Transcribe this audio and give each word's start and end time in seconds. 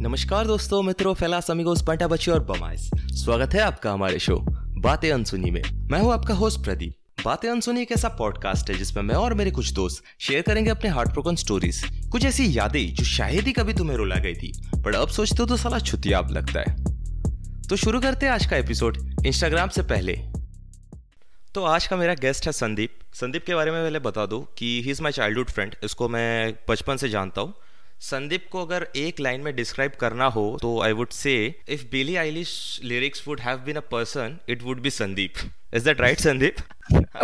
नमस्कार 0.00 0.46
दोस्तों, 0.46 0.82
मित्रों, 0.82 1.12
फैलास, 1.14 1.50
अमीगोस 1.50 1.82
पंटा 1.82 2.06
बच्ची 2.08 2.30
और 2.30 2.40
बमाइस। 2.44 2.88
स्वागत 3.14 3.54
है 3.54 3.60
आपका 3.60 3.92
हमारे 3.92 4.18
शो 4.18 4.36
बातें 4.80 5.10
अनसुनी 5.12 5.50
में। 5.50 5.62
मैं 5.90 6.00
हूँ 6.00 6.12
आपका 6.12 6.34
होस्ट 6.34 6.60
प्रदीप। 6.64 7.24
बातें 7.24 7.48
अनसुनी 7.48 7.82
एक 7.82 7.92
ऐसा 7.92 8.08
पॉडकास्ट 8.08 8.70
है 8.70 8.76
जिसमें 8.78 9.02
मैं 9.02 9.14
और 9.14 9.34
मेरे 9.34 9.50
कुछ 9.50 9.72
दोस्त 9.72 10.02
शेयर 10.20 10.42
करेंगे 10.42 10.70
अपने 10.70 10.90
हार्ट 10.90 11.10
ब्रोकन 11.10 11.36
स्टोरीज 11.36 11.82
कुछ 12.12 12.24
ऐसी 12.24 12.46
यादें 12.58 12.94
जो 12.94 13.04
शायद 13.04 13.46
ही 13.46 13.52
कभी 13.52 13.74
तुम्हें 13.74 13.96
रुला 13.96 14.16
गई 14.16 14.34
थी, 14.34 14.52
पर 14.76 14.94
अब 14.94 15.08
सोचते 15.08 15.36
हो 15.40 15.46
तो 15.46 15.56
साला 15.56 15.78
छुतियाब 15.78 16.30
लगता 16.30 16.60
है। 16.60 16.76
तो 17.68 17.76
शुरू 17.76 18.00
करते 18.00 18.26
हैं 18.26 18.32
आज 18.32 18.46
का 18.46 18.56
एपिसोड 18.56 18.98
इंस्टाग्राम 19.26 19.68
से 19.68 19.82
पहले। 19.84 20.16
तो 21.54 21.64
आज 21.64 21.86
का 21.86 21.96
मेरा 21.96 22.14
गेस्ट 22.14 22.46
है 22.46 22.52
संदीप। 22.52 22.98
संदीप 23.14 23.44
के 23.46 23.54
बारे 23.54 23.70
में 23.70 23.82
पहले 23.82 23.98
बता 24.00 24.26
दूँ 24.26 24.46
कि 24.58 24.80
he 24.84 24.90
is 24.90 25.02
my 25.02 25.12
childhood 25.12 25.50
friend 25.50 25.74
इसको 25.84 26.08
मैं 26.08 26.54
बचपन 26.70 26.96
से 26.96 27.08
जानता 27.08 27.40
हूँ। 27.40 27.54
संदीप 28.00 28.46
को 28.52 28.64
अगर 28.66 28.86
एक 28.96 29.20
लाइन 29.20 29.40
में 29.40 29.54
डिस्क्राइब 29.56 29.92
करना 30.00 30.24
हो 30.26 30.46
तो 30.62 30.80
I 30.82 30.92
would 30.92 31.10
say 31.10 31.34
if 31.68 31.84
Billie 31.90 32.16
Eilish 32.16 32.50
lyrics 32.84 33.26
would 33.28 33.40
have 33.40 33.58
been 33.58 33.76
a 33.76 33.80
person 33.92 34.38
it 34.48 34.62
would 34.62 34.80
be 34.80 34.90
Sandeep 34.90 35.32
is 35.74 35.84
that 35.84 36.00
right 36.00 36.18
Sandeep 36.20 36.56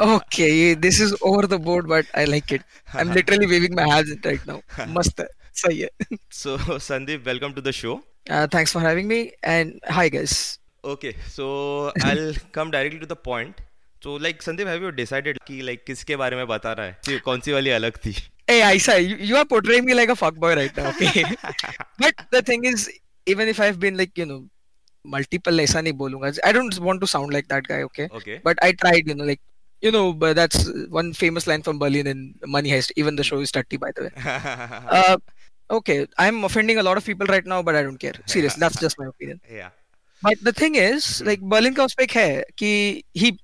okay 0.04 0.74
this 0.74 1.00
is 1.00 1.14
over 1.22 1.46
the 1.46 1.60
board 1.60 1.86
but 1.86 2.06
I 2.16 2.26
like 2.26 2.52
it 2.52 2.62
I 2.96 3.00
am 3.00 3.12
literally 3.12 3.46
waving 3.46 3.74
my 3.76 3.90
hands 3.90 4.26
right 4.26 4.48
now 4.48 4.86
मस्त 4.94 5.20
है 5.20 5.26
सही 5.54 5.80
है 5.80 6.16
so 6.32 6.78
Sandeep 6.78 7.26
welcome 7.26 7.52
to 7.52 7.60
the 7.60 7.70
show 7.70 8.00
thanks 8.30 8.72
for 8.72 8.86
having 8.86 9.08
me 9.08 9.20
and 9.44 9.78
hi 9.90 10.10
guys 10.10 10.36
okay 10.84 11.12
so 11.28 11.46
I 12.04 12.14
will 12.14 12.36
come 12.54 12.70
directly 12.70 13.00
to 13.00 13.14
the 13.14 13.18
point 13.24 13.60
तो 14.02 14.18
like 14.18 14.42
Sandeep 14.42 14.68
have 14.68 14.84
you 14.84 14.90
decided 14.90 15.38
कि 15.46 15.60
like 15.62 15.84
किसके 15.86 16.16
बारे 16.16 16.36
में 16.36 16.46
बता 16.46 16.72
रहा 16.72 16.86
है 16.86 17.18
कौन 17.24 17.40
सी 17.40 17.52
वाली 17.52 17.70
अलग 17.70 17.96
थी? 17.96 18.14
Hey, 18.51 18.61
Aisa, 18.61 18.97
you, 19.05 19.17
you 19.17 19.35
are 19.35 19.45
portraying 19.45 19.85
me 19.85 19.93
like 19.93 20.09
a 20.09 20.13
fuckboy 20.13 20.55
right 20.55 20.75
now, 20.77 20.89
okay? 20.89 21.25
but 21.99 22.13
the 22.31 22.41
thing 22.41 22.63
is, 22.63 22.89
even 23.25 23.47
if 23.47 23.59
I've 23.59 23.79
been 23.79 23.97
like, 23.97 24.17
you 24.17 24.25
know, 24.25 24.47
multiple 25.03 25.53
ऐसा 25.53 25.81
नहीं 25.81 25.93
बोलूंगा. 25.93 26.39
I 26.43 26.51
don't 26.51 26.79
want 26.79 27.01
to 27.01 27.07
sound 27.07 27.33
like 27.33 27.47
that 27.49 27.67
guy, 27.67 27.81
okay? 27.83 28.07
Okay. 28.11 28.39
But 28.43 28.57
I 28.61 28.71
tried, 28.71 29.07
you 29.07 29.15
know, 29.15 29.25
like, 29.25 29.41
you 29.81 29.91
know, 29.91 30.13
but 30.13 30.35
that's 30.35 30.69
one 30.89 31.13
famous 31.13 31.47
line 31.47 31.61
from 31.61 31.79
Berlin 31.79 32.07
in 32.07 32.35
Money 32.45 32.71
Heist. 32.71 32.91
Even 32.95 33.15
the 33.15 33.23
show 33.23 33.39
is 33.39 33.51
dirty, 33.51 33.77
by 33.77 33.91
the 33.95 34.03
way. 34.03 34.11
uh, 34.25 35.17
okay, 35.69 36.07
I'm 36.17 36.43
offending 36.43 36.77
a 36.77 36.83
lot 36.83 36.97
of 36.97 37.05
people 37.05 37.27
right 37.27 37.45
now, 37.45 37.61
but 37.61 37.75
I 37.75 37.83
don't 37.83 37.97
care. 37.97 38.13
Seriously, 38.25 38.59
that's 38.59 38.79
just 38.79 38.97
my 38.99 39.07
opinion. 39.07 39.41
yeah 39.49 39.69
But 40.21 40.37
the 40.41 40.53
thing 40.53 40.75
is, 40.75 41.21
like, 41.21 41.41
Berlin 41.41 41.75
का 41.75 41.83
उसपे 41.85 42.03
एक 42.03 42.11
है 42.11 42.43
कि 42.57 43.03
he 43.13 43.37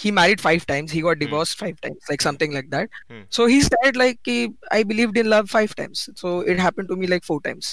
he 0.00 0.10
married 0.16 0.40
five 0.40 0.64
times 0.70 0.92
he 0.96 1.00
got 1.04 1.18
divorced 1.20 1.58
five 1.60 1.80
times 1.84 2.10
like 2.10 2.22
something 2.24 2.52
like 2.56 2.70
that 2.74 2.88
Hmm. 3.10 3.22
so 3.36 3.46
he 3.52 3.60
said 3.68 3.96
like 4.02 4.18
कि, 4.28 4.36
i 4.70 4.82
believed 4.94 5.16
in 5.22 5.28
love 5.34 5.48
five 5.54 5.74
times 5.80 6.08
so 6.22 6.40
it 6.52 6.60
happened 6.66 6.88
to 6.94 6.96
me 7.04 7.08
like 7.14 7.24
four 7.30 7.40
times 7.46 7.70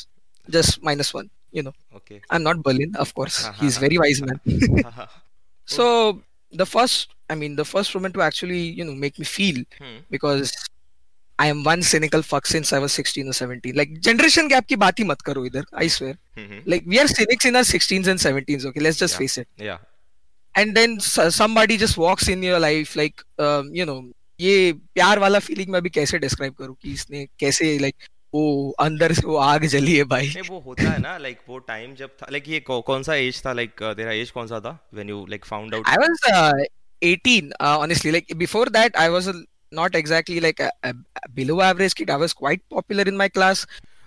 just 0.56 0.82
minus 0.90 1.14
one 1.18 1.30
you 1.52 1.64
know 1.68 1.74
okay 2.00 2.22
i'm 2.30 2.44
not 2.48 2.64
berlin 2.70 2.96
of 3.06 3.14
course 3.20 3.38
he's 3.62 3.78
very 3.86 3.98
wise 4.06 4.22
man 4.30 4.40
so 5.66 6.22
the 6.52 6.66
first 6.66 7.14
i 7.30 7.36
mean 7.36 7.56
the 7.56 7.66
first 7.66 7.94
woman 7.96 8.12
to 8.12 8.22
actually 8.22 8.62
you 8.80 8.84
know 8.86 8.96
make 8.96 9.18
me 9.20 9.26
feel 9.26 9.62
hmm. 9.80 9.98
because 10.10 10.52
i 11.40 11.48
am 11.54 11.64
one 11.64 11.82
cynical 11.82 12.22
fuck 12.22 12.46
since 12.46 12.72
i 12.74 12.80
was 12.80 12.94
16 12.94 13.28
or 13.28 13.34
17 13.34 13.76
like 13.82 14.00
generation 14.10 14.48
gap 14.54 14.68
की 14.68 14.76
बात 14.84 15.00
ही 15.00 15.04
मत 15.14 15.22
करो 15.30 15.46
इधर 15.46 15.66
i 15.86 15.88
swear 15.98 16.14
Mhm. 16.38 16.62
like 16.74 16.86
we 16.94 17.00
are 17.02 17.08
cynics 17.18 17.46
in 17.50 17.56
our 17.62 17.68
16s 17.72 18.08
and 18.14 18.22
17s 18.26 18.66
okay 18.72 18.82
let's 18.88 19.00
just 19.02 19.14
Yeah. 19.16 19.20
face 19.26 19.38
it 19.44 19.48
yeah 19.70 19.78
And 20.59 20.75
then 20.75 20.99
somebody 20.99 21.77
just 21.77 21.99
walks 21.99 22.29
in 22.29 22.45
your 22.45 22.61
life 22.61 22.97
like 22.97 23.21
you 23.77 23.85
know 23.85 24.03
ये 24.41 24.73
प्यार 24.95 25.19
वाला 25.19 25.39
feeling 25.39 25.71
मैं 25.71 25.79
अभी 25.79 25.91
कैसे 25.91 26.19
describe 26.19 26.55
करूँ 26.55 26.77
कि 26.83 26.93
इसने 26.93 27.27
कैसे 27.39 27.79
लाइक 27.79 27.95
वो 28.35 28.71
अंदर 28.81 29.13
से 29.13 29.27
वो 29.27 29.37
आग 29.37 29.65
जली 29.67 29.97
है 29.97 30.05
भाई? 30.05 30.35
वो 30.51 30.59
होता 30.67 30.91
है 30.91 30.99
ना 30.99 31.17
लाइक 31.19 31.39
वो 31.49 31.59
टाइम 31.59 31.95
जब 31.95 32.09
था 32.23 32.27
लाइक 32.33 32.49
ये 32.49 32.61
कौन 32.61 33.03
सा 33.03 33.15
एज 33.15 33.43
था 33.47 33.53
लाइक 33.53 33.83
तेरा 33.83 34.13
एज 34.13 34.31
कौन 34.31 34.47
सा 34.47 34.61
था 34.61 34.89
when 34.95 35.09
you 35.09 35.27
like 35.27 35.45
found 35.45 35.75
out 35.75 35.89
I 35.89 35.97
was 35.97 36.67
18 37.05 37.53
honestly 37.63 38.11
like 38.11 38.37
before 38.37 38.69
that 38.69 38.97
I 38.97 39.09
was 39.09 39.29
not 39.75 39.97
exactly 39.97 40.41
like 40.41 40.63
below 41.31 41.63
average 41.63 41.95
kid 41.95 42.11
I 42.11 42.17
was 42.17 42.33
quite 42.33 42.63
popular 42.71 43.09
in 43.09 43.17
my 43.17 43.29
class 43.29 43.67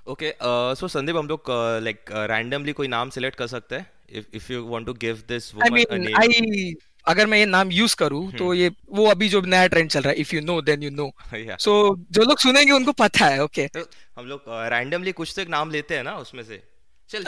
okay 0.10 0.34
so 0.76 0.88
Sandeep 0.88 1.16
हम 1.16 1.28
लोग 1.28 1.42
uh, 1.42 1.84
like 1.84 2.00
randomly 2.12 2.72
uh, 2.72 2.78
कोई 2.78 2.88
नाम 2.88 3.10
select 3.10 3.38
कर 3.38 3.48
सकते 3.48 3.76
हैं? 3.76 3.93
If 4.14 4.26
if 4.34 4.54
you 4.54 4.66
want 4.68 4.86
to 4.86 4.94
give 4.94 5.24
this 5.28 5.52
I 5.52 5.56
woman 5.56 5.80
a 5.80 5.86
mean 5.86 6.24
I 6.24 6.74
अगर 7.08 7.28
मैं 7.28 7.38
ये 7.38 7.46
नाम 7.46 7.72
यूज़ 7.72 7.96
करूँ 7.96 8.32
तो 8.32 8.54
ये 8.54 8.72
वो 8.90 9.06
अभी 9.06 9.30
जो 9.30 9.42
नया 9.42 9.68
ट्रेंड 9.68 9.90
चल 9.90 10.02
रहा 10.02 10.10
है 10.10 10.16
if 10.16 10.36
you 10.36 10.42
know 10.42 10.62
then 10.62 10.84
you 10.84 10.90
know 10.90 11.12
so 11.60 11.96
जो 12.12 12.24
लोग 12.24 12.40
सुनेंगे 12.40 12.72
उनको 12.72 12.92
पता 12.92 13.26
है 13.26 13.44
ओके 13.44 13.68
तो 13.68 13.86
हम 14.20 14.26
लोग 14.26 14.44
रैंडमली 14.48 15.12
कुछ 15.12 15.34
तो 15.36 15.42
एक 15.42 15.50
नाम 15.50 15.72
लेते 15.72 15.96
हैं 15.96 16.04
ना 16.04 16.16
उसमें 16.18 16.44
से। 16.44 16.64
चल 17.10 17.24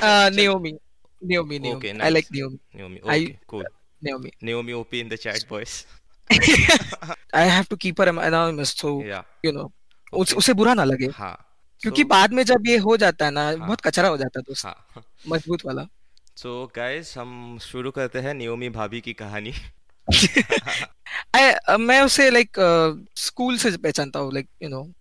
Okay, 1.23 1.91
I 1.91 1.93
nice. 1.93 2.13
like 2.13 2.27
Naomi. 2.31 2.59
Naomi 2.73 2.99
I- 3.03 3.19
okay 3.19 3.39
cool. 3.47 3.63
Naomi. 4.01 4.31
Naomi 4.41 4.73
OP 4.73 4.93
in 4.93 5.09
the 5.09 5.17
chat 5.17 5.45
boys. 5.49 5.85
I 7.33 7.43
have 7.43 7.69
to 7.69 7.77
keep 7.77 7.97
her 7.97 8.07
anonymous 8.09 8.73
so 8.73 9.01
yeah. 9.01 9.23
you 9.43 9.51
know. 9.51 9.71
उस, 10.13 10.49
बुरा 10.49 10.73
ना 10.73 10.83
लगे। 10.83 11.05
हाँ. 11.05 11.35
क्योंकि 11.81 12.01
So- 12.01 12.09
बाद 12.09 12.33
में 12.33 12.43
जब 12.43 12.67
ये 12.67 12.77
हो 12.77 12.97
जाता 12.97 13.25
है 13.25 13.31
ना 13.31 13.55
बहुत 13.55 13.81
कचरा 13.81 14.07
हो 14.07 14.17
जाता 14.17 14.39
है 14.39 14.43
दोस्त। 14.43 14.65
हाँ. 14.65 14.87
मज़बूत 15.29 15.65
वाला। 15.65 15.87
सो 16.37 16.71
so 16.71 16.77
गाइस 16.77 17.17
हम 17.17 17.59
शुरू 17.61 17.91
करते 17.91 18.19
हैं 18.19 18.33
नियोमी 18.33 18.69
भाभी 18.69 19.01
की 19.01 19.13
कहानी। 19.13 19.53
I, 21.35 21.53
uh, 21.69 21.79
मैं 21.79 22.01
उसे 22.01 22.29
लाइक 22.29 22.51
स्कूल 23.15 23.57
से 23.57 23.77
पहचानता 23.77 24.19
हूँ 24.19 24.33
लाइक 24.33 24.47
यू 24.63 24.69
नो 24.69 24.91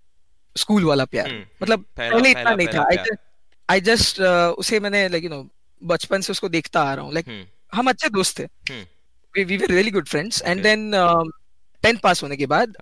स्कूल 0.56 0.84
वाला 0.84 1.04
प्यार। 1.04 1.30
हम्म, 1.30 1.44
मतलब 1.62 1.84
पहला- 1.96 2.26
इतना 2.26 2.42
पहला- 2.42 2.56
नहीं 2.56 2.66
पहला 2.66 3.02
था। 3.02 3.16
आई 3.70 3.80
जस्ट 3.80 4.20
उसे 4.58 4.80
मैंने 4.80 5.08
लाइक 5.08 5.24
यू 5.24 5.30
नो 5.30 5.48
बचपन 5.84 6.20
से 6.20 6.32
उसको 6.32 6.48
देखता 6.48 6.82
आ 6.82 6.94
रहा 6.94 7.04
हूँ। 7.04 7.14
Like 7.14 7.28
hmm. 7.28 7.44
हम 7.74 7.88
अच्छे 7.88 8.08
दोस्त 8.08 8.40
थे। 8.40 8.44
We 9.44 9.56
were 9.56 9.66
really 9.66 9.90
good 9.90 10.08
friends 10.08 10.42
and 10.42 10.62
then 10.62 10.92
tenth 11.82 11.98
pass 11.98 12.22
होने 12.22 12.36
के 12.36 12.46
बाद. 12.46 12.74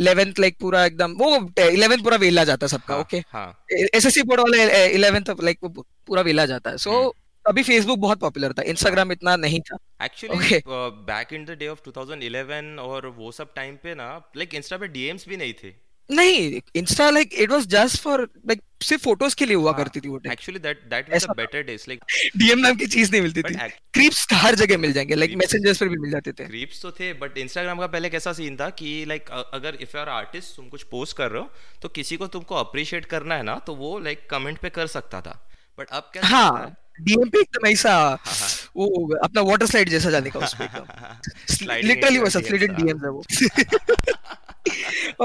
इलेवेंथ 0.00 0.34
लाइक 0.38 0.58
पूरा 0.60 0.84
एकदम 0.84 1.12
वो 1.12 1.52
इलेवेंथ 1.60 2.02
पूरा 2.02 2.16
वेला 2.16 2.44
जाता 2.44 2.66
है 2.66 2.68
सबका 2.68 2.94
हाँ, 2.94 3.00
ओके 3.00 3.18
हाँ। 3.18 3.64
एसएससी 3.72 4.22
बोर्ड 4.22 4.40
वाले 4.40 4.86
इलेवेंथ 4.86 5.24
लाइक 5.42 5.58
पूरा 6.06 6.22
वेला 6.22 6.46
जाता 6.46 6.70
है। 6.70 6.78
सो 6.78 7.00
हम्म। 7.00 7.12
अभी 7.48 7.62
फेसबुक 7.62 7.98
बहुत 7.98 8.20
पॉपुलर 8.20 8.52
था 8.52 8.62
इंस्टाग्राम 8.68 9.12
इतना 9.12 9.36
नहीं 9.38 9.60
था। 9.60 9.76
Actually. 10.04 10.60
Back 10.68 11.32
in 11.32 11.44
the 11.44 11.56
day 11.58 11.68
of 11.68 11.80
2011 11.88 12.78
और 12.78 13.06
वो 13.18 13.32
सब 13.32 13.52
टाइम 13.54 13.76
पे 13.82 13.94
ना 13.94 14.08
लाइक 14.36 14.54
इंस्टा 14.54 14.76
पे 14.76 14.88
डीएम्स 14.88 15.28
भी 15.28 15.36
नहीं 15.36 15.52
थे। 15.54 15.74
नहीं 16.10 16.60
insta 16.76 17.08
like 17.10 17.34
it 17.34 17.50
was 17.50 17.66
just 17.68 18.02
for 18.02 18.20
like 18.48 18.62
सिर्फ़ 18.82 19.02
फ़ोटोज़ 19.02 19.34
के 19.36 19.46
लिए 19.46 19.56
हुआ 19.56 19.72
करती 19.72 20.00
थी 20.00 20.08
वो 20.08 20.20
एक्चुअली 20.32 20.58
दैट 20.58 20.82
दैट 20.90 21.10
वाज 21.10 21.24
था। 21.24 21.34
बेटर 21.36 21.62
डेज़ 21.62 21.84
लाइक 21.88 22.04
डीएम 22.36 22.58
नाम 22.58 22.76
की 22.76 22.86
चीज़ 22.86 23.10
नहीं 23.12 23.22
मिलती 23.22 23.42
थी। 23.42 23.54
क्रीप्स 23.94 24.26
हर 24.32 24.54
जगह 24.54 24.78
मिल 24.78 24.92
जाएँगे 24.92 25.14
लाइक 25.14 25.34
मैसेंजर्स 25.36 25.80
पर 25.80 25.88
भी 25.88 25.98
मिल 25.98 26.10
जाते 26.10 26.32
थे। 26.32 26.44
क्रीप्स 26.44 26.82
तो 26.82 26.90
थे 26.90 27.12
बट 27.14 27.38
इंस्टाग्राम 27.38 27.78
का 27.78 27.86
पहले 27.86 28.10
कैसा 28.10 28.32
सीन 28.32 28.56
था 28.56 28.70
कि 28.70 29.04
लाइक 29.08 29.30
अगर 29.30 29.78
इफ़ 29.80 29.96
यू 29.96 30.00
आर 30.00 30.08
आर्टिस्ट 30.08 30.56
तुम 30.56 30.68
कुछ 30.68 30.82
पोस्ट 30.90 31.16
कर 31.16 31.30
रहे 31.30 31.42
हो 31.42 31.50
तो 31.82 31.88
किसी 31.90 32.16
को 32.16 32.26
तुमको 32.26 32.54
अप्रिशिएट 32.54 33.06
करना 33.06 33.34
है 33.34 33.42
ना 33.42 33.58
तो 33.66 33.74
वो 33.74 33.98
लाइक 33.98 34.28
कमेंट 34.30 34.58
पे 34.58 34.70
कर 34.70 34.86
सकता 34.88 35.20
था। 35.20 35.40
बट 35.78 35.88
अब 35.90 36.10
क्या 36.12 36.26
हाँ? 36.26 36.74
चलता 36.98 37.10
है? 37.10 37.16
डीएम 37.16 37.28
पे 37.30 37.40
एकदम 37.40 37.66
ऐसा 37.66 37.92
हाँ। 37.94 38.48
वो 38.76 39.14
अपना 39.24 39.42
वाटर 39.42 39.66
स्लाइड 39.66 39.88
जैसा 39.88 40.10
जाने 40.10 40.30
का 40.30 40.40
Sliding 41.50 41.84
लिटरली 41.84 42.18
वैसा 42.18 42.40
स्लिडेड 42.40 42.70
हाँ। 42.72 42.82
डीएम्स 42.82 43.02
है 43.04 43.10
वो 43.10 43.22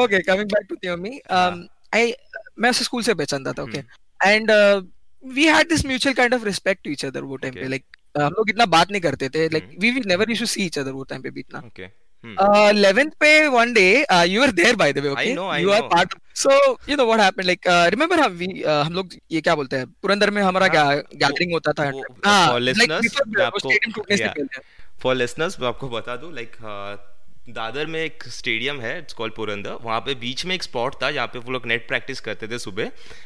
okay 0.03 0.19
coming 0.21 0.49
back 0.49 0.65
to 0.69 0.75
Naomi 0.75 1.19
I 1.31 2.13
मैं 2.59 2.69
उसे 2.69 2.83
स्कूल 2.83 3.03
से 3.03 3.13
पहचानता 3.13 3.53
था 3.53 3.63
okay 3.63 3.83
and 4.19 4.51
we 5.23 5.45
had 5.47 5.69
this 5.69 5.85
mutual 5.85 6.15
kind 6.15 6.33
of 6.33 6.45
respect 6.45 6.83
to 6.83 6.91
each 6.91 7.05
other 7.05 7.21
वो 7.23 7.35
टाइम 7.37 7.53
पे 7.53 7.67
लाइक 7.67 7.83
हम 8.15 8.33
लोग 8.37 8.49
इतना 8.49 8.65
बात 8.65 8.91
नहीं 8.91 9.01
करते 9.01 9.29
थे 9.29 9.47
like. 9.49 9.69
We 9.79 9.91
we 9.91 10.01
never 10.05 10.29
used 10.29 10.41
to 10.41 10.45
see 10.45 10.65
each 10.65 10.79
other 10.79 10.91
वो 10.91 11.03
टाइम 11.03 11.21
पे 11.21 11.29
भी 11.29 11.39
इतना 11.39 11.59
ओके 11.59 11.87
11th 12.23 13.15
पे 13.19 13.29
one 13.49 13.73
day 13.73 14.05
uh, 14.15 14.25
you 14.33 14.39
were 14.43 14.51
there 14.51 14.75
by 14.81 14.91
the 14.91 15.01
way 15.01 15.09
okay? 15.09 15.33
Know, 15.35 15.47
I 15.47 15.57
you 15.59 15.71
are 15.71 15.81
know. 15.81 15.89
part 15.89 16.13
so 16.33 16.51
you 16.87 16.97
know 16.99 17.05
what 17.05 17.19
happened 17.19 17.47
like 17.47 17.67
uh, 17.67 17.89
remember 17.95 18.19
हम 18.23 18.37
we 18.37 18.47
uh, 18.63 18.83
हम 18.85 18.93
लोग 18.93 19.09
ये 19.31 19.41
क्या 19.41 19.55
बोलते 19.55 19.75
हैं? 19.77 19.85
पुरंदर 20.01 20.29
में 20.29 20.41
हमारा 20.41 20.67
हाँ, 20.77 20.95
गैदरिंग 20.95 21.53
होता 21.53 21.71
था 21.71 21.83
हाँ 22.25 22.59
मैं 22.59 23.45
आपको- 23.45 23.71
stadium 23.71 23.95
टूटने 23.95 24.17
से 24.17 24.27
पहले। 24.27 24.61
फॉर 25.03 25.15
लिसनर्स 25.15 25.59
मैं 25.59 25.67
आपको 25.67 25.89
बता 25.89 26.15
दूँ 26.15 26.33
लाइक 26.35 26.55
दादर 27.49 27.85
में 27.85 27.99
एक 28.03 28.23
स्टेडियम 28.23 28.79
है 28.81 28.97
इट्स 28.99 29.13
कॉल्ड 29.13 29.33
पुरंदर। 29.35 29.77
वहाँ 29.81 29.99
पे 29.99 30.13
बीच 30.15 30.45
में 30.45 30.55
एक 30.55 30.63
स्पॉट 30.63 30.95
था 31.03 31.11
जहाँ 31.11 31.27
पे 31.27 31.39
वो 31.39 31.51
लोग 31.51 31.65
नेट 31.65 31.87
प्रैक्टिस 31.87 32.19
करते 32.19 32.47
थे 32.47 32.59
सुबह। 32.59 32.83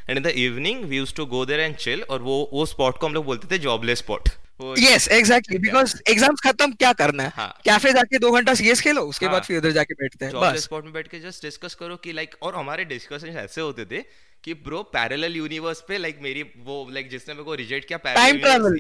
And 0.09 0.17
in 0.17 0.23
the 0.23 0.27
evening 0.27 0.83
we 0.83 0.97
use 0.97 1.13
to 1.15 1.25
go 1.25 1.45
there 1.45 1.59
and 1.59 1.75
chill 1.75 2.03
और 2.03 2.21
वो 2.21 2.49
वो 2.53 2.65
स्पॉट 2.65 2.97
को 2.97 3.07
हम 3.07 3.13
लोग 3.13 3.25
बोलते 3.25 3.55
थे 3.55 3.59
jobless 3.59 3.97
spot 3.97 4.29
yes 4.59 5.07
exactly 5.11 5.57
because 5.57 5.95
exams 6.09 6.39
खत्म 6.41 6.71
क्या 6.73 6.91
करना 6.93 7.23
है 7.23 7.31
हाँ। 7.35 7.49
कैफ़े 7.65 7.91
जाके 7.93 8.19
दो 8.19 8.31
घंटा 8.31 8.53
सीएस 8.53 8.81
खेलो 8.81 9.01
उसके 9.05 9.25
हाँ। 9.25 9.33
बाद 9.33 9.43
फिर 9.43 9.57
उधर 9.57 9.71
जाके 9.71 9.93
बैठते 9.93 10.25
हैं 10.25 10.33
बस 10.33 10.63
स्पॉट 10.63 10.83
में 10.83 10.93
बैठ 10.93 11.07
के 11.07 11.19
जस्ट 11.19 11.41
डिस्कस 11.41 11.75
करो 11.75 11.95
कि 11.95 12.13
लाइक 12.13 12.35
और 12.41 12.55
हमारे 12.55 12.85
डिस्कशन 12.85 13.37
ऐसे 13.37 13.61
होते 13.61 13.85
थे 13.85 14.03
कि 14.43 14.53
ब्रो 14.65 14.81
पैरेलल 14.91 15.35
यूनिवर्स 15.35 15.83
पे 15.87 15.97
लाइक 15.97 16.19
मेरी 16.21 16.43
वो 16.65 16.75
लाइक 16.91 17.09
जिसने 17.09 17.33
मेरे 17.33 17.43
को 17.45 17.55
रिजेक्ट 17.55 17.87
किया 17.87 17.97
time 18.05 18.37
travel 18.39 18.77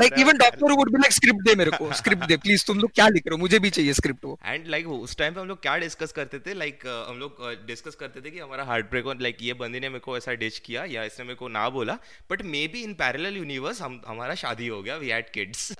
like 0.00 0.14
even 0.18 0.38
doctor 0.38 0.72
would 0.72 0.90
be 0.92 0.98
like 0.98 1.12
script 1.12 1.48
दे 1.48 1.54
मेरे 1.54 1.70
को 1.72 1.92
स्क्रिप्ट 1.94 2.24
दे 2.24 2.36
प्लीज़ 2.44 2.64
तुम 2.66 2.78
लोग 2.80 2.90
क्या 2.94 3.08
लिख 3.08 3.26
रहे 3.26 3.34
हो? 3.34 3.38
मुझे 3.38 3.58
भी 3.58 3.70
चाहिए 3.70 3.92
स्क्रिप्ट 3.94 4.24
वो. 4.24 4.38
एंड 4.44 4.68
लाइक 4.68 4.88
उस 4.88 5.16
टाइम 5.16 5.34
पे 5.34 5.40
हम 5.40 5.48
लोग 5.48 5.60
क्या 5.62 5.76
डिस्कस 5.78 6.12
करते 6.12 6.38
थे? 6.40 6.54
लाइक 6.54 6.86
हम 7.08 7.18
लोग 7.18 7.42
डिस्कस 7.66 7.94
करते 8.00 8.20
थे 8.20 8.30
कि 8.30 8.38
हमारा 8.38 8.64
हार्ट 8.64 8.90
ब्रेक 8.90 9.06
लाइक 9.22 9.42
ये 9.42 9.52
बंदी 9.54 9.80
ने 9.80 9.88
मेरे 9.88 10.00
को 10.00 10.16
ऐसा 10.16 10.34
डिच 10.36 10.58
किया 10.58 10.84
या 10.90 11.04
इसने 11.04 11.24
मेरे 11.24 11.36
को 11.36 11.48
ना 11.50 11.68
बोला। 11.70 11.98
But 12.30 12.42
maybe 12.68 12.82
in 12.82 12.94
parallel 12.94 13.36
universe 13.36 13.82
हम 13.82 14.00
हमारा 14.06 14.34
शादी 14.36 14.66
हो 14.68 14.82
गया 14.82 14.96
वी 14.96 15.08
हैड 15.08 15.30
किड्स 15.30 15.70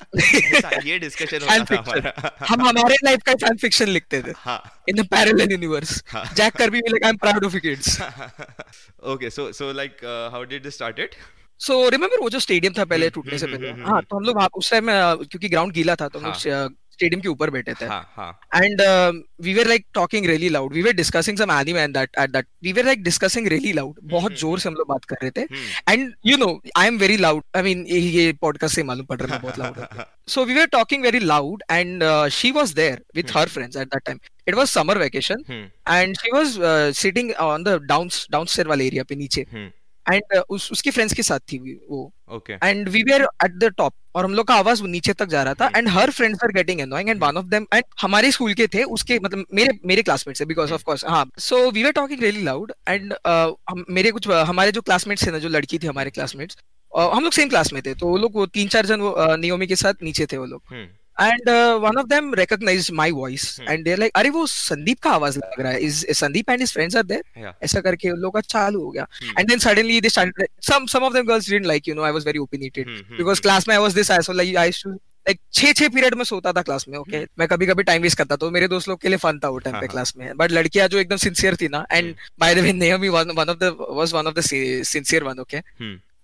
ये 0.87 0.99
डिस्कशन 0.99 1.43
होता 1.43 1.64
था 1.64 1.76
हमारा। 1.76 2.37
हम 2.49 2.67
हमारे 2.69 2.96
लाइफ 3.05 3.22
का 3.26 3.34
फ़ैन 3.37 3.56
फिक्शन 3.58 3.88
लिखते 3.88 4.22
थे। 4.22 4.32
हाँ। 4.38 4.60
इन 4.88 4.96
द 4.96 5.06
पैरेलल 5.08 5.52
यूनिवर्स 5.52 6.02
जैक 6.14 6.56
करबी 6.56 6.78
like 6.81 7.05
I 7.05 7.10
am 7.10 7.17
proud 7.17 7.44
of 7.44 7.56
kids 7.58 7.99
okay 9.04 9.30
so 9.30 9.52
so 9.52 9.72
like 9.72 10.04
how 10.32 10.44
did 10.44 10.62
this 10.62 10.74
started 10.74 11.14
so 11.60 11.72
remember 11.72 11.90
remember 11.90 12.22
वो 12.22 12.30
जो 12.30 12.38
स्टेडियम 12.38 12.72
था 12.78 12.84
पहले 12.84 13.10
टूटने 13.10 13.38
से 13.38 13.46
पहले? 13.46 13.70
हाँ 13.70 14.02
तो 14.02 14.16
हम 14.16 14.24
लोग 14.24 14.38
उस 14.54 14.70
टाइम 14.70 14.86
क्योंकि 15.24 15.48
ग्राउंड 15.48 15.72
गीला 15.72 15.94
था 15.94 16.08
तो 16.08 16.18
हम 16.18 16.24
लोग 16.24 16.74
स्टेडियम 16.94 17.20
के 17.20 17.29
ऊपर 17.29 17.50
बैठे 17.50 17.75
थे। 17.75 17.85
And 17.85 18.82
we 19.43 19.55
were 19.55 19.67
like 19.69 19.87
talking 19.94 20.26
really 20.26 20.49
loud 20.49 20.73
we 20.75 20.82
were 20.82 20.93
discussing 20.94 21.38
some 21.38 21.52
anime 21.52 21.81
and 21.81 21.94
that 21.94 22.19
at 22.20 22.31
that 22.31 22.46
we 22.64 22.73
were 22.73 22.85
like 22.85 23.02
discussing 23.05 23.49
really 23.49 23.73
loud 23.73 24.00
बहुत 24.12 24.38
ज़ोर 24.41 24.58
से 24.58 24.69
हम 24.69 24.75
लोग 24.75 24.88
बात 24.88 25.05
कर 25.05 25.17
रहे 25.23 25.31
थे। 25.31 25.93
And 25.93 26.12
you 26.26 26.37
know 26.37 26.49
I 26.76 26.87
am 26.87 26.99
very 26.99 27.17
loud 27.17 27.43
I 27.56 27.62
mean 27.62 27.85
ये 27.88 28.32
पॉडकास्ट 28.41 28.75
से 28.76 28.82
मालूम 28.82 29.06
पड़ 29.06 29.20
रहा 29.20 29.35
है 29.35 29.43
बहुत 29.43 29.58
loud 29.58 30.05
so 30.29 30.44
we 30.44 30.55
were 30.55 30.67
talking 30.73 31.02
very 31.02 31.19
loud 31.20 31.62
and 31.70 32.05
she 32.32 32.50
was 32.52 32.73
there 32.75 33.05
with 33.17 33.37
her 33.37 33.49
friends 33.49 33.76
at 33.76 33.88
that 33.88 34.02
time 34.06 34.19
it 34.49 34.55
was 34.55 34.69
summer 34.69 34.99
vacation 34.99 35.44
and 35.88 36.17
she 36.17 36.31
was 36.35 36.58
sitting 36.96 37.32
on 37.43 37.64
the 37.64 37.79
down 37.88 38.11
downstair 38.32 38.69
वाले 38.69 38.87
area 38.87 39.05
पे 39.05 39.14
नीचे। 39.17 39.46
And 40.12 40.22
uh, 40.36 40.42
उस 40.48 40.70
उसकी 40.72 40.90
friends 40.90 41.14
के 41.14 41.22
साथ 41.22 41.40
थी 41.52 41.58
वो। 41.90 42.12
Okay 42.32 42.52
and 42.52 42.88
we 42.88 43.02
were 43.02 43.22
at 43.44 43.58
the 43.58 43.72
top 43.78 43.94
और 44.14 44.24
हम 44.24 44.34
लोग 44.34 44.46
का 44.46 44.54
आवाज़ 44.54 44.82
नीचे 44.82 45.12
तक 45.12 45.26
जा 45.26 45.42
रहा 45.42 45.54
था 45.54 45.70
and 45.76 45.88
her 45.88 46.10
friends 46.10 46.44
are 46.44 46.52
getting 46.52 46.80
annoying 46.80 47.08
and 47.10 47.22
one 47.24 47.36
of 47.36 47.46
them 47.46 47.66
and 47.74 47.84
हमारे 48.00 48.30
स्कूल 48.32 48.54
के 48.54 48.66
थे 48.66 48.82
उसके 48.82 49.18
मतलब 49.18 49.46
मेरे 49.54 49.78
मेरे 49.86 50.02
क्लासमेट्स 50.02 50.40
है 50.40 50.46
बिकॉज़ 50.46 50.72
ऑफ़ 50.72 50.82
कोर्स 50.82 51.04
हाँ। 51.04 51.30
So 51.38 51.70
we 51.70 51.84
were 51.84 51.90
talking 51.90 52.22
really 52.22 52.42
loud 52.42 52.72
and 52.88 53.14
मेरे 53.90 54.10
कुछ 54.10 54.28
हमारे 54.28 54.72
जो 54.72 54.80
क्लासमेट्स 54.80 55.26
थे 55.26 55.30
ना 55.30 55.38
जो 55.38 55.48
लड़की 55.48 55.78
थी 55.78 55.86
हमारे 55.86 56.10
क्लासमेट्स 56.10 56.56
uh, 56.56 57.14
हम 57.14 57.22
लोग 57.22 57.32
सेम 57.32 57.48
क्लास 57.48 57.72
में 57.72 57.82
थे 57.86 57.94
तो 57.94 58.06
वो 58.06 58.16
लोग 58.16 58.34
वो 58.34 58.46
तीन 58.46 58.68
चार 58.68 58.86
जन 58.86 59.00
वो 59.00 59.36
नियोमी 59.36 59.64
uh, 59.64 59.68
के 59.68 59.76
साथ 59.76 59.94
नीचे 60.02 60.26
थे 60.26 60.36
वो 60.36 60.44
लोग। 60.44 60.62
Hmm. 61.16 61.26
and 61.26 61.49
uh, 61.49 61.78
one 61.78 61.96
of 61.96 62.08
them 62.08 62.32
recognized 62.32 62.93
my 62.93 63.11
voice 63.11 63.46
hmm. 63.58 63.69
and 63.69 63.87
they're 63.87 64.02
like 64.05 64.12
अरे 64.16 64.31
वो 64.31 64.46
संदीप 64.46 65.00
का 65.02 65.11
आवाज़ 65.11 65.38
लग 65.38 65.61
रहा 65.61 65.72
है 65.72 66.14
Sandeep 66.14 66.52
and 66.55 66.66
his 66.66 66.72
friends 66.72 67.00
are 67.00 67.06
there 67.12 67.25
yeah. 67.37 67.55
ऐसा 67.62 67.81
करके 67.81 68.11
उन 68.11 68.19
लोगों 68.19 68.40
का 68.40 68.46
चालू 68.49 68.84
हो 68.84 68.90
गया 68.90 69.06
hmm. 69.06 69.38
and 69.38 69.49
then 69.49 69.64
suddenly 69.66 70.00
they 70.00 70.14
started 70.16 70.46
some 70.70 70.87
some 70.96 71.08
of 71.08 71.19
them 71.19 71.32
girls 71.32 71.50
didn't 71.55 71.72
like 71.72 71.90
you 71.93 71.99
know 71.99 72.06
I 72.11 72.14
was 72.19 72.31
very 72.31 72.46
opinionated 72.46 72.87
hmm. 72.87 73.02
hmm 73.02 73.16
because 73.16 73.43
hmm. 73.43 73.49
class 73.49 73.69
में 73.69 73.76
I 73.76 73.82
was 73.87 74.00
this 74.00 74.14
asshole 74.19 74.43
like 74.43 74.56
I 74.56 74.70
used 74.72 74.87
to 74.87 74.96
like 75.26 75.38
छह 75.55 75.72
छह 75.72 75.88
period 75.88 76.14
में 76.14 76.25
सोता 76.25 76.52
था 76.52 76.62
class 76.62 76.84
में 76.88 76.96
okay 76.99 77.11
okay? 77.12 77.28
मैं 77.38 77.49
कभी 77.49 77.67
कभी 77.67 77.82
टाइम 77.82 78.02
वेस्ट 78.02 78.19
करता 78.19 78.37
तो 78.37 78.50
मेरे 78.50 78.69
दोस्त 78.69 78.88
लोग 78.88 79.00
के 79.00 79.08
लिए 79.08 79.19
फन 79.19 79.38
था 79.44 79.49
वो 79.49 79.58
टाइम 79.58 79.81
पे 79.81 79.87
क्लास 79.87 80.12
हाँ, 80.17 80.25
हाँ। 80.25 80.28
में 80.28 80.37
बट 80.38 80.52
लड़कियाँ 80.52 80.88
जो 80.88 80.99
एकदम 80.99 81.17
सिंसियर 81.25 81.56
थी 81.60 81.69
ना 81.69 81.84
and 81.93 82.14
by 82.40 82.55
the 82.55 82.58
way 82.58 82.72
Naomi 82.72 83.08
one 83.08 83.31
of 83.31 83.58
the 83.58 83.76
was 83.90 84.12
one 84.14 84.26
of 84.26 84.34
the 84.34 84.40
sincere 84.40 85.25
one 85.25 85.40
okay 85.40 85.60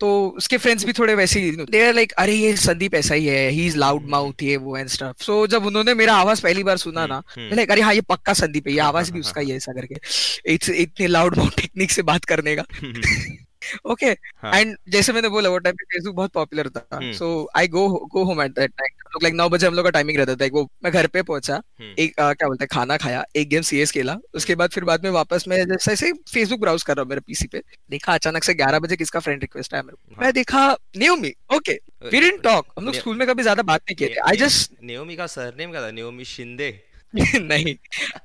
तो 0.01 0.11
उसके 0.37 0.57
फ्रेंड्स 0.59 0.85
भी 0.85 0.93
थोड़े 0.93 1.15
वैसे 1.15 1.41
ही 1.41 1.51
दे 1.67 1.87
आर 1.87 1.95
लाइक 1.95 2.13
अरे 2.19 2.35
ये 2.35 2.55
संदीप 2.59 2.95
ऐसा 2.95 3.15
ही 3.15 3.27
है 3.27 3.49
ही 3.49 3.67
इज़ 3.67 3.77
लाउड 3.79 4.07
माउथ 4.09 4.43
ये 4.43 4.57
वो 4.59 4.77
एंड 4.77 4.89
स्टफ़ 4.89 5.25
सो 5.25 5.47
जब 5.47 5.67
उन्होंने 5.67 5.95
मेरा 5.95 6.15
आवाज़ 6.17 6.43
पहली 6.43 6.63
बार 6.63 6.77
सुना 6.79 7.07
ना 7.07 7.17
लाइक 7.17 7.39
हम्म, 7.39 7.51
हम्म। 7.51 7.67
अरे 7.67 7.81
हाँ 7.81 7.95
ये 7.95 8.01
पक्का 8.09 8.33
संदीप 8.35 8.69
है 8.69 8.75
ये 8.75 8.81
आवाज़ 8.81 9.13
भी 9.13 9.21
उसका 9.21 9.41
ही 9.41 9.51
है 9.51 9.57
ऐसा 9.57 9.73
करके 9.73 10.01
इट्स 10.55 10.71
इतने 10.71 11.07
लाउड 11.07 11.37
माउथ 11.37 11.57
टेक्निक 11.57 11.91
से 11.91 12.03
बात 12.05 12.25
करने 12.25 12.57
का. 12.57 12.65
ओके 13.87 14.07
एंड 14.07 14.77
जैसे 14.89 15.13
मैंने 15.13 15.29
बोला 15.29 15.49
वो 15.49 15.59
टाइम 15.59 15.77
पे 15.77 15.85
फेसबुक 15.87 16.15
बहुत 16.17 16.33
पॉपुलर 16.33 16.69
था 16.69 17.01
so 17.13 17.29
I 17.57 17.69
go 17.69 17.89
go 18.13 18.25
home 18.25 18.43
at 18.43 18.51
that 18.51 18.73
night 18.73 19.00
लोग 19.15 19.23
लाइक 19.23 19.35
नौ 19.35 19.49
बजे 19.49 19.67
हम 19.67 19.75
लोग 19.75 19.85
का 19.85 19.91
टाइमिंग 19.91 20.19
रहता 20.19 20.35
था। 20.37 20.49
वो 20.53 20.63
मैं 20.85 20.93
घर 20.93 21.07
पे 21.07 21.23
पहुँचा 21.23 21.55
हम्म। 21.55 21.95
एक 21.99 22.15
क्या 22.19 22.49
बोलते 22.49 22.65
हैं 22.65 22.69
खाना 22.73 22.97
खाया 22.97 23.25
एक 23.37 23.49
गेम 23.49 23.63
सीएस 23.63 23.91
खेला। 23.93 24.17
उसके 24.35 24.55
बाद 24.55 24.71
फिर 24.71 24.85
बाद 24.85 25.05
में 25.05 25.11
वापस 25.13 25.45
मैं 25.49 25.65
जैसे 25.67 25.93
ऐसे 25.93 26.13
फेसबुक 26.33 26.61
ब्राउज 26.61 26.83
कर 26.83 26.97
रहा 26.97 27.03
हूँ 27.03 27.09
मेरे 27.11 27.21
पीसी 27.27 27.47
पे 27.47 27.63
देखा 27.91 28.15
अचानक 28.15 28.45
से 28.45 28.55
ग्यारह 28.55 28.79
बजे 28.79 28.97
किसका 28.97 29.21
फ्रेंड 29.21 29.41
रिक्वेस्ट 29.41 29.75
आया 29.75 29.83
मेरे 29.83 29.97
को। 29.97 30.15
हाँ। 30.15 30.25
मैं 30.25 30.33
देखा 30.35 30.67
Naomi 30.97 31.33
okay 31.55 31.81
we 32.05 32.21
didn't 32.21 32.43
talk 32.43 32.67
हम 32.79 32.85
लोग 32.85 32.95
स्कूल 32.95 33.17
में 33.17 33.27
कभी 33.29 33.43
ज़्यादा 33.43 33.63
बात 33.65 33.83
नहीं 33.83 33.97
किए 33.97 34.15
आई 34.29 34.37
जस्ट 34.39 34.73
नियोमी 34.83 35.17
का 35.17 35.27
सरनेम 35.29 35.71
क्या 35.71 35.83
था? 35.83 35.91
नियोमी 35.91 36.25
शिंदे 36.27 36.79
नहीं। 37.37 37.75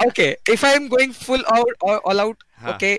Okay 0.06 0.26
if 0.54 0.66
I 0.66 0.74
am 0.74 0.88
going 0.88 1.14
full 1.14 1.44
out 1.54 1.84
all 1.84 2.20
out 2.20 2.44
okay 2.70 2.94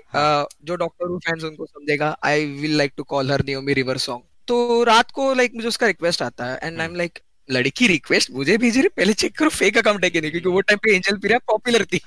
जो 0.65 0.75
डॉक्टर 0.75 1.09
हु 1.09 1.17
फैंस 1.19 1.43
उनको 1.43 1.65
समझेगा 1.65 2.15
I 2.25 2.45
will 2.55 2.75
like 2.77 2.93
to 2.97 3.03
call 3.05 3.31
her 3.31 3.43
Naomi 3.45 3.73
River 3.73 3.97
Song 4.05 4.23
तो 4.47 4.83
रात 4.83 5.11
को 5.11 5.33
लाइक 5.33 5.49
like, 5.49 5.55
मुझे 5.55 5.67
उसका 5.67 5.87
रिक्वेस्ट 5.87 6.21
आता 6.21 6.45
है 6.45 6.59
एंड 6.63 6.79
आई 6.79 6.85
एम 6.85 6.95
लाइक 6.95 7.19
लड़की 7.49 7.87
रिक्वेस्ट 7.87 8.31
मुझे 8.31 8.57
भेज 8.57 8.77
रही 8.77 8.87
पहले 8.97 9.13
चेक 9.13 9.37
करो 9.37 9.49
फेक 9.49 9.77
अकाउंट 9.77 10.03
है 10.03 10.09
कि 10.09 10.21
नहीं? 10.21 10.31
क्योंकि 10.31 10.49
वो 10.49 10.61
टाइम 10.61 10.79
पे 10.83 10.95
एंजल 10.95 11.17
पीरिया 11.17 11.39
पॉपुलर 11.47 11.85
थी। 11.93 12.01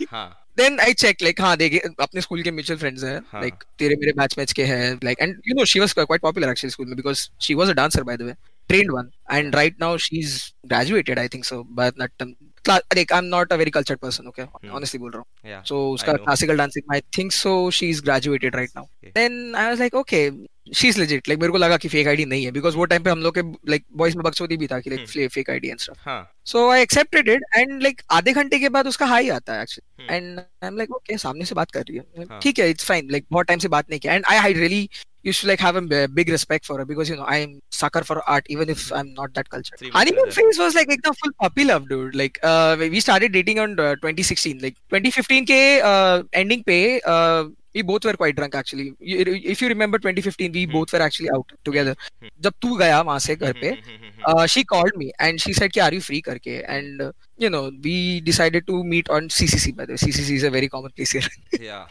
देन 0.58 0.78
आई 0.80 0.92
चेक 1.02 1.22
लाइक 1.22 1.40
हाँ 1.40 1.56
देखे 1.56 1.78
अपने 2.00 2.20
स्कूल 2.20 2.42
के 2.42 2.50
म्यूचुअल 2.50 2.78
फ्रेंड्स 2.78 3.04
हैं 3.04 3.16
हाँ। 3.32 3.40
लाइक 3.40 3.64
तेरे 3.78 3.96
मेरे 4.00 4.12
मैच 4.18 4.34
मैच 4.38 4.52
के 4.52 4.64
हैं 4.64 4.98
like 5.04 5.20
and 5.20 5.36
you 5.48 5.54
know 5.58 5.64
she 5.72 5.80
was 5.80 5.92
quite 5.92 6.20
popular 6.22 6.50
actually 6.50 6.70
school 6.70 6.86
में 6.86 6.96
because 6.96 7.28
she 7.46 7.54
was 7.54 7.70
a 7.70 7.72
dancer 7.80 8.02
by 8.02 8.16
the 8.16 8.22
way 8.22 8.34
trained 8.68 8.90
one 8.92 9.10
and 9.32 9.54
right 9.54 9.80
now 9.80 9.96
she 10.06 10.18
is 10.18 10.38
graduated 10.66 11.18
I 11.18 11.28
think 11.28 11.44
so 11.44 11.62
Bharatanatyam 11.76 12.34
देख 12.94 13.12
I 13.12 13.18
am 13.18 13.24
not 13.24 13.52
a 13.52 13.56
very 13.56 13.70
cultured 13.70 13.98
person 13.98 14.26
okay 14.28 14.42
honestly 14.68 14.98
बोल 15.00 15.10
रहा 15.12 15.54
हूँ। 15.56 15.62
So 15.66 15.76
उसका 15.92 16.12
classical 16.12 16.56
dancing 16.56 16.92
I 16.94 17.00
think 17.18 17.32
so 17.32 17.70
she 17.78 17.88
is 17.90 18.02
graduated 18.04 18.56
right 18.56 18.70
now 18.76 18.84
then 19.14 19.54
I 19.56 19.66
was 19.66 19.78
like 19.78 19.94
okay 19.94 20.28
she's 20.72 20.98
legit 20.98 21.28
like 21.28 21.40
मेरे 21.40 21.52
को 21.52 21.58
लगा 21.58 21.76
कि 21.76 21.88
fake 21.88 22.08
ID 22.08 22.24
नहीं 22.24 22.44
है 22.44 22.50
बिकॉज़ 22.52 22.76
वो 22.76 22.84
टाइम 22.84 23.02
पे 23.02 23.10
हम 23.10 23.22
लोग 23.22 23.38
के 23.38 23.42
लाइक 23.70 23.84
बॉयज़ 23.96 24.16
में 24.16 24.22
बकचोदी 24.24 24.56
भी 24.56 24.66
था 24.66 24.80
कि 24.80 24.90
like 24.90 25.30
fake 25.32 25.50
ID 25.50 25.68
and 25.68 25.78
stuff 25.78 26.08
so 26.50 26.68
I 26.70 26.82
accepted 26.82 27.28
it 27.28 27.42
and 27.56 27.82
like 27.82 28.02
आधे 28.10 28.32
घंटे 28.32 28.58
के 28.58 28.68
बाद 28.76 28.86
उसका 28.88 29.06
हाई 29.06 29.28
आता 29.30 29.54
है 29.54 29.62
actually 29.62 30.16
and 30.16 30.38
I 30.38 30.68
am 30.68 30.76
like 30.76 30.94
okay 30.94 31.18
सामने 31.18 31.44
से 31.44 31.54
बात 31.54 31.70
कर 31.70 31.84
रही 31.90 31.96
है 31.96 32.38
ठीक 32.42 32.58
है 32.58 32.70
इट्स 32.70 32.84
फाइन 32.86 33.10
लाइक 33.10 33.26
बहुत 33.32 33.46
टाइम 33.46 33.58
से 33.58 33.68
बात 33.68 33.90
नहीं 33.90 34.00
किया 34.00 34.14
and 34.14 34.24
I 34.30 34.36
I 34.38 34.52
really 34.52 34.88
used 35.24 35.42
to 35.42 35.48
like 35.48 35.60
have 35.60 35.76
a 35.76 36.08
big 36.08 36.30
respect 36.30 36.64
for 36.64 36.78
her 36.78 36.84
because 36.84 37.08
you 37.08 37.16
know 37.16 37.24
I'm 37.26 37.60
sucker 37.70 38.02
for 38.02 38.22
art 38.28 38.46
even 38.48 38.70
if 38.70 38.92
I'm 38.92 39.12
not 39.14 39.34
that 39.34 39.48
cultured. 39.50 39.82
Honeymoon 39.92 40.30
phase 40.30 40.58
was 40.58 40.74
like 40.74 40.88
a 41.04 41.12
full 41.12 41.32
puppy 41.38 41.64
love, 41.64 41.88
dude. 41.88 42.14
Like 42.14 42.38
uh, 42.42 42.76
we 42.78 43.00
started 43.00 43.32
dating 43.32 43.58
on 43.58 43.78
uh, 43.78 43.94
2016. 43.96 44.58
Like 44.60 44.76
2015 44.90 45.46
के 45.46 45.60
uh, 45.82 46.22
ending 46.32 46.62
पे 46.64 47.00
uh, 47.04 47.44
we 47.74 47.82
both 47.82 48.04
were 48.04 48.14
quite 48.14 48.36
drunk 48.36 48.54
actually 48.54 48.94
if 49.00 49.62
you 49.62 49.68
remember 49.68 49.98
2015 49.98 50.52
we 50.52 50.64
hmm. 50.64 50.72
both 50.72 50.92
were 50.92 51.00
actually 51.00 51.30
out 51.30 51.52
together 51.64 51.94
hmm. 52.20 52.28
जब 52.40 52.54
तू 52.62 52.76
गया 52.76 53.00
वहाँ 53.00 53.18
से 53.18 53.36
घर 53.36 53.52
पे 53.60 53.72
uh, 54.28 54.46
she 54.46 54.64
called 54.64 54.96
me 55.02 55.10
and 55.20 55.40
she 55.40 55.52
said 55.52 55.72
कि 55.72 55.80
are 55.80 55.92
you 55.94 56.00
free 56.00 56.22
करके 56.28 56.56
and 56.76 57.02
uh, 57.02 57.12
you 57.38 57.50
know 57.50 57.70
we 57.84 58.20
decided 58.20 58.66
to 58.66 58.82
meet 58.84 59.10
on 59.10 59.28
CCC 59.28 59.76
by 59.76 59.84
the 59.84 59.92
way 59.92 60.02
CCC 60.06 60.36
is 60.40 60.44
a 60.44 60.50
very 60.50 60.68
common 60.68 60.90
place 60.96 61.12
here 61.12 61.28
yeah 61.60 61.86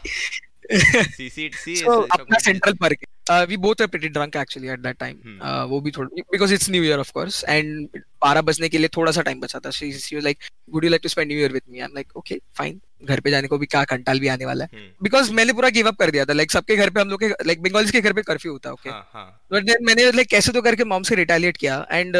CCC 0.70 1.76
so 1.84 2.02
अपना 2.18 2.38
central 2.38 2.72
central 2.72 2.96
के 2.96 3.06
uh, 3.30 3.46
we 3.50 3.56
both 3.64 3.82
were 3.82 3.88
pretty 3.94 4.10
drunk 4.14 4.36
actually 4.42 4.70
at 4.74 4.82
that 4.84 4.98
time. 5.02 5.16
Hmm. 5.24 5.40
uh, 5.48 5.64
वो 5.72 5.80
भी 5.80 5.90
थोड़ा 5.96 6.22
because 6.34 6.54
it's 6.56 6.68
new 6.76 6.84
year 6.86 7.00
of 7.02 7.10
course 7.18 7.40
and 7.56 7.98
बारह 8.22 8.42
बजने 8.50 8.68
के 8.68 8.78
लिए 8.78 8.88
थोड़ा 8.96 9.12
सा 9.12 9.22
टाइम 9.28 9.40
बचा 9.40 9.58
था. 9.66 9.70
She, 9.76 9.90
she 10.04 10.16
was 10.16 10.24
like 10.28 10.48
would 10.74 10.86
you 10.86 10.92
like 10.94 11.04
to 11.04 11.12
spend 11.14 11.32
new 11.32 11.38
year 11.42 11.52
with 11.58 11.66
me? 11.68 11.82
I'm 11.86 11.94
like 12.00 12.16
okay 12.22 12.40
fine. 12.60 12.80
घर 13.04 13.20
पे 13.20 13.30
जाने 13.30 13.48
को 13.48 13.58
भी 13.58 13.66
क्या 13.66 13.84
कंटाल 13.90 14.20
भी 14.20 14.28
आने 14.28 14.46
वाला 14.46 14.64
है. 14.64 14.80
Because 15.02 15.26
hmm. 15.26 15.36
मैंने 15.36 15.52
पूरा 15.52 15.68
गिव 15.76 15.88
अप 15.88 15.98
कर 15.98 16.10
दिया 16.10 16.24
था. 16.24 16.32
लाइक 16.32 16.48
like, 16.48 16.58
सबके 16.58 16.76
घर 16.76 16.90
पे 16.90 17.00
हम 17.00 17.10
लोग 17.10 17.20
के 17.20 17.28
लाइक 17.46 17.62
बंगालीज 17.62 17.90
के 17.90 18.00
घर 18.00 18.12
पे 18.12 18.22
कर्फ्यू 18.22 18.52
होता 18.52 18.72
ओके 18.72 18.90
बट 19.54 19.64
देन 19.66 19.84
मैंने 19.86 20.10
लाइक 20.12 20.28
कैसे 20.28 20.52
तो 20.52 20.62
करके 20.62 20.84
मॉम 20.84 21.02
से 21.02 21.14
रिटेलिएट 21.14 21.56
किया 21.56 21.86
एंड 21.92 22.16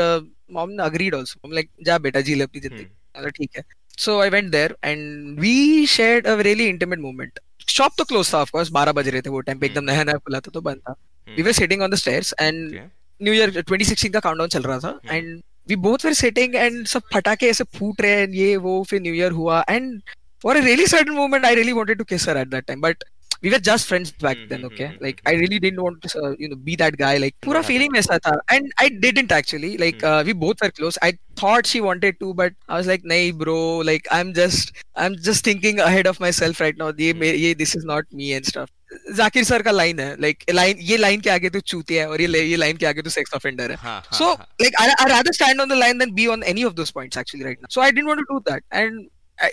मॉम 0.52 0.71
ने 0.71 0.83
अग्रीड 0.83 1.14
आल्सो 1.14 1.52
लाइक 1.55 1.71
जा 1.87 1.99
बेटा 2.07 2.21
जी 2.21 2.35
ले 2.35 2.45
अपनी 2.45 2.61
ज़िंदगी. 2.61 3.31
ठीक 3.31 3.50
है. 3.57 3.64
So 3.99 4.19
I 4.21 4.31
went 4.31 4.50
there 4.50 4.76
and 4.85 5.40
we 5.40 5.87
shared 5.87 6.26
a 6.26 6.37
really 6.40 6.67
intimate 6.69 6.99
moment 6.99 7.38
shop 7.71 7.93
तो 7.99 8.05
क्लोज 8.05 8.35
था 8.35 8.39
ऑफकोर्स 8.39 8.69
बारह 8.69 8.93
बज 8.93 9.09
रहे 9.09 9.23
थे 9.23 9.31
वो 9.31 9.41
टाइम 9.41 9.59
पे 9.59 9.67
एकदम 9.67 9.85
नया 9.85 10.05
नया 10.05 10.17
खुला 10.17 10.41
था 10.41 10.50
तो 10.55 10.61
बंद 10.61 10.77
था। 10.77 10.95
We 11.37 11.43
were 11.43 11.53
sitting 11.53 11.83
on 11.83 11.91
the 11.91 11.95
stairs 11.95 12.35
and 12.41 12.81
new 13.23 13.33
year 13.35 13.62
2016 13.62 14.12
का 14.12 14.21
काउंटडाउन 14.21 14.49
चल 14.49 14.62
रहा 14.62 14.79
था 14.79 15.00
and 15.11 15.41
we 15.69 15.77
both 15.77 16.05
were 16.05 16.12
sitting 16.12 16.55
and 16.55 16.87
सब 16.87 17.03
फटाके 17.15 17.47
ऐसे 17.47 17.65
फूट 17.65 18.00
रहे 18.00 18.11
हैं 18.11 18.29
ये 18.29 18.57
वो 18.57 18.83
फिर 18.91 19.00
न्यू 19.03 19.15
ईयर 19.15 19.33
हुआ 19.33 19.65
and 19.71 20.03
for 20.43 20.57
a 20.57 20.61
really 20.61 20.87
certain 20.87 21.11
moment 21.11 21.45
I 21.45 21.55
really 21.55 21.73
wanted 21.73 21.99
to 21.99 22.05
kiss 22.05 22.29
her 22.29 22.37
at 22.37 22.49
that 22.49 22.65
time 22.65 22.81
but 22.81 23.05
we 23.42 23.52
were 23.52 23.60
just 23.60 23.88
friends 23.88 24.12
back 24.12 24.38
mm-hmm, 24.38 24.48
then 24.50 24.66
okay 24.66 24.86
mm-hmm. 24.86 25.04
like 25.06 25.22
i 25.25 25.34
really 25.34 25.60
didn't 25.60 25.82
want 25.82 26.02
to 26.02 26.22
uh, 26.22 26.34
you 26.40 26.50
know 26.50 26.56
be 26.56 26.75
that 26.75 26.98
guy 26.98 27.18
like 27.18 27.36
pura 27.42 27.62
feeling 27.70 27.98
aisa 28.00 28.20
tha 28.28 28.34
and 28.56 28.72
i 28.86 28.88
didn't 29.06 29.36
actually 29.40 29.72
like 29.84 29.98
mm-hmm. 29.98 30.14
uh, 30.14 30.24
we 30.30 30.34
both 30.46 30.64
were 30.66 30.72
close 30.80 30.98
i 31.10 31.12
thought 31.42 31.72
she 31.74 31.82
wanted 31.88 32.20
to 32.24 32.34
but 32.42 32.56
i 32.70 32.78
was 32.78 32.88
like 32.94 33.06
nay 33.14 33.24
bro 33.44 33.58
like 33.92 34.08
i'm 34.20 34.34
just 34.40 34.74
i'm 34.96 35.20
just 35.30 35.50
thinking 35.50 35.84
ahead 35.90 36.12
of 36.14 36.24
myself 36.25 36.64
right 36.66 36.82
now 36.84 36.90
ye, 37.04 37.14
ye, 37.44 37.54
this 37.54 37.75
is 37.82 37.86
not 37.94 38.18
me 38.22 38.34
and 38.40 38.54
stuff 38.54 38.74
Zakir 39.16 39.44
sir 39.44 39.62
का 39.62 39.72
line 39.72 40.00
है 40.00 40.16
like 40.22 40.44
line 40.52 40.78
ये 40.90 40.98
line 40.98 41.22
के 41.22 41.30
आगे 41.30 41.50
तो 41.50 41.60
चूती 41.60 41.96
है 41.96 42.08
और 42.10 42.22
ये 42.22 42.44
ये 42.44 42.56
लाइन 42.56 42.78
के 42.78 42.86
आगे 42.86 43.02
तो 43.02 43.10
सेक्स 43.10 43.34
ऑफेंडर 43.34 43.72
है 43.72 44.00
so 44.18 44.32
like 44.34 44.75
I 44.82 44.90
I 44.90 45.10
rather 45.10 45.34
stand 45.34 45.62
on 45.62 45.70
the 45.70 45.78
line 45.80 45.98
than 46.00 46.14
be 46.14 46.28
on 46.36 46.44
any 46.54 46.64
of 46.64 46.74
those 46.74 46.92
points 46.98 47.18
actually 47.18 47.46
right 47.46 47.60
now 47.62 47.74
so 47.74 47.82
I 47.82 47.92
didn't 47.92 48.08
want 48.08 48.20
to 48.20 48.34
do 48.34 48.40
that 48.52 48.64
and 48.74 49.08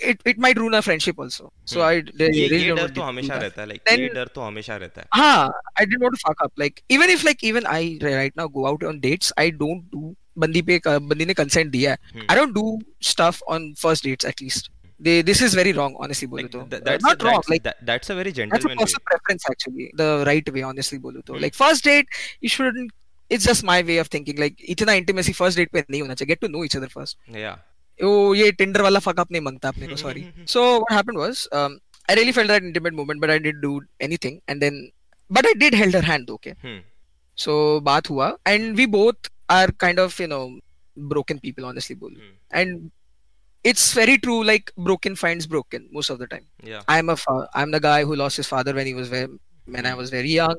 it 0.09 0.21
it 0.33 0.39
might 0.39 0.59
ruin 0.63 0.75
our 0.79 0.83
friendship 0.87 1.19
also. 1.19 1.53
So 1.71 1.81
I 1.83 1.93
ये 1.95 2.29
really 2.33 2.59
ये 2.63 2.69
don't 2.69 2.77
डर 2.77 2.83
want 2.83 2.95
तो 2.95 2.95
to 2.95 3.01
do 3.01 3.07
हमेशा 3.07 3.29
that. 3.35 3.43
रहता 3.43 3.61
है 3.63 3.67
like 3.69 3.81
Then- 3.89 4.01
ये 4.01 4.09
डर 4.19 4.27
तो 4.35 4.41
हमेशा 4.41 4.77
रहता 4.83 5.01
है 5.01 5.07
हाँ, 5.15 5.51
I 5.81 5.85
didn't 5.85 6.05
want 6.07 6.19
to 6.19 6.21
fuck 6.27 6.45
up. 6.47 6.53
Like 6.65 6.83
even 6.97 7.11
if 7.15 7.25
like 7.29 7.43
even 7.53 7.67
I 7.67 7.81
right 8.03 8.37
now 8.43 8.47
go 8.59 8.67
out 8.73 8.85
on 8.91 9.01
dates, 9.07 9.33
I 9.45 9.51
don't 9.63 9.89
do 9.97 10.15
बंदी 10.45 10.63
पे 10.69 10.79
बंदी 11.09 11.25
ने 11.27 11.35
consent 11.41 11.73
दिया 11.73 11.91
है. 11.91 11.99
Hmm. 12.13 12.31
I 12.31 12.37
don't 12.41 12.55
do 12.59 12.65
stuff 13.09 13.43
on 13.57 13.67
first 13.83 14.05
dates 14.11 14.25
at 14.33 14.41
least. 14.45 14.71
They 15.07 15.17
this 15.31 15.41
is 15.47 15.55
very 15.59 15.73
wrong 15.81 15.97
honestly 16.07 16.29
बोलो 16.35 16.43
like 16.43 16.53
तो. 16.53 16.63
th- 16.71 16.81
Uh, 16.81 16.85
that's 16.91 17.05
not 17.09 17.21
a, 17.21 17.25
wrong 17.27 17.35
that's, 17.41 17.49
like 17.55 17.65
that, 17.65 17.83
that's 17.91 18.11
a 18.11 18.15
very 18.21 18.31
that's 18.31 18.39
a 18.39 18.43
gentleman 18.43 18.79
way 18.79 18.85
personal 18.85 19.05
preference 19.11 19.51
actually. 19.55 19.89
The 20.03 20.09
right 20.31 20.53
way 20.59 20.63
honestly 20.71 20.99
बोलो 21.09 21.25
तो. 21.27 21.35
Hmm. 21.35 21.43
Like 21.49 21.59
first 21.65 21.85
date 21.91 22.07
you 22.41 22.49
shouldn't. 22.57 22.93
It's 23.31 23.45
just 23.51 23.65
my 23.73 23.83
way 23.91 23.99
of 24.05 24.15
thinking. 24.17 24.39
Like 24.47 24.65
इतना 24.77 24.97
intimacy 25.03 25.37
first 25.43 25.57
date 25.63 25.73
पे 25.77 25.85
नहीं 25.91 26.01
होना 26.03 26.15
चाहिए. 26.23 26.33
Get 26.35 26.41
to 26.47 26.53
know 26.57 26.65
each 26.71 26.77
other 26.83 26.91
first. 26.97 27.19
yeah 27.43 27.57
ये 28.02 28.52
Tinder 28.52 28.82
वाला 28.82 29.00
fuck 29.00 29.20
up 29.20 29.32
नहीं 29.32 29.42
माँगता 29.42 29.70
अपने 29.70 29.88
को 29.88 29.98
sorry. 29.98 30.24
So 30.46 30.80
what 30.80 30.92
happened 30.92 31.18
was, 31.18 31.48
um, 31.52 31.80
I 32.10 32.16
really 32.16 32.32
felt 32.32 32.48
that 32.48 32.64
intimate 32.64 32.94
moment, 32.94 33.22
but 33.22 33.30
I 33.30 33.38
didn't 33.40 33.62
do 33.62 33.82
anything. 34.00 34.42
And 34.48 34.62
then, 34.62 34.92
but 35.30 35.46
I 35.46 35.54
did 35.54 35.74
held 35.74 35.94
her 35.94 36.02
hand, 36.02 36.30
okay. 36.30 36.54
hmm. 36.62 36.78
So 37.36 37.80
बात 37.82 38.10
हुआ, 38.10 38.36
and 38.46 38.76
we 38.76 38.86
both 38.86 39.32
are 39.50 39.68
kind 39.86 40.00
of 40.00 40.20
you 40.20 40.28
know 40.28 40.60
broken 40.98 41.40
people, 41.40 41.66
honestly 41.66 41.96
बोलूँ. 41.96 42.18
Hmm. 42.18 42.38
And 42.52 42.92
it's 43.64 43.94
very 43.94 44.18
true. 44.18 44.44
Like 44.44 44.72
broken 44.78 45.16
finds 45.16 45.48
broken 45.48 45.90
most 45.92 46.10
of 46.10 46.20
the 46.20 46.28
time. 46.28 46.46
yeah 46.64 46.82
I'm 46.88 47.10
a 47.10 47.18
fa- 47.18 47.50
I'm 47.54 47.72
the 47.72 47.80
guy 47.80 48.04
who 48.04 48.16
lost 48.16 48.38
his 48.38 48.48
father 48.48 48.74
when 48.74 48.86
he 48.86 48.94
was 48.94 49.08
very 49.10 49.28
when 49.66 49.86
I 49.86 49.94
was 49.96 50.10
very 50.10 50.30
young. 50.30 50.56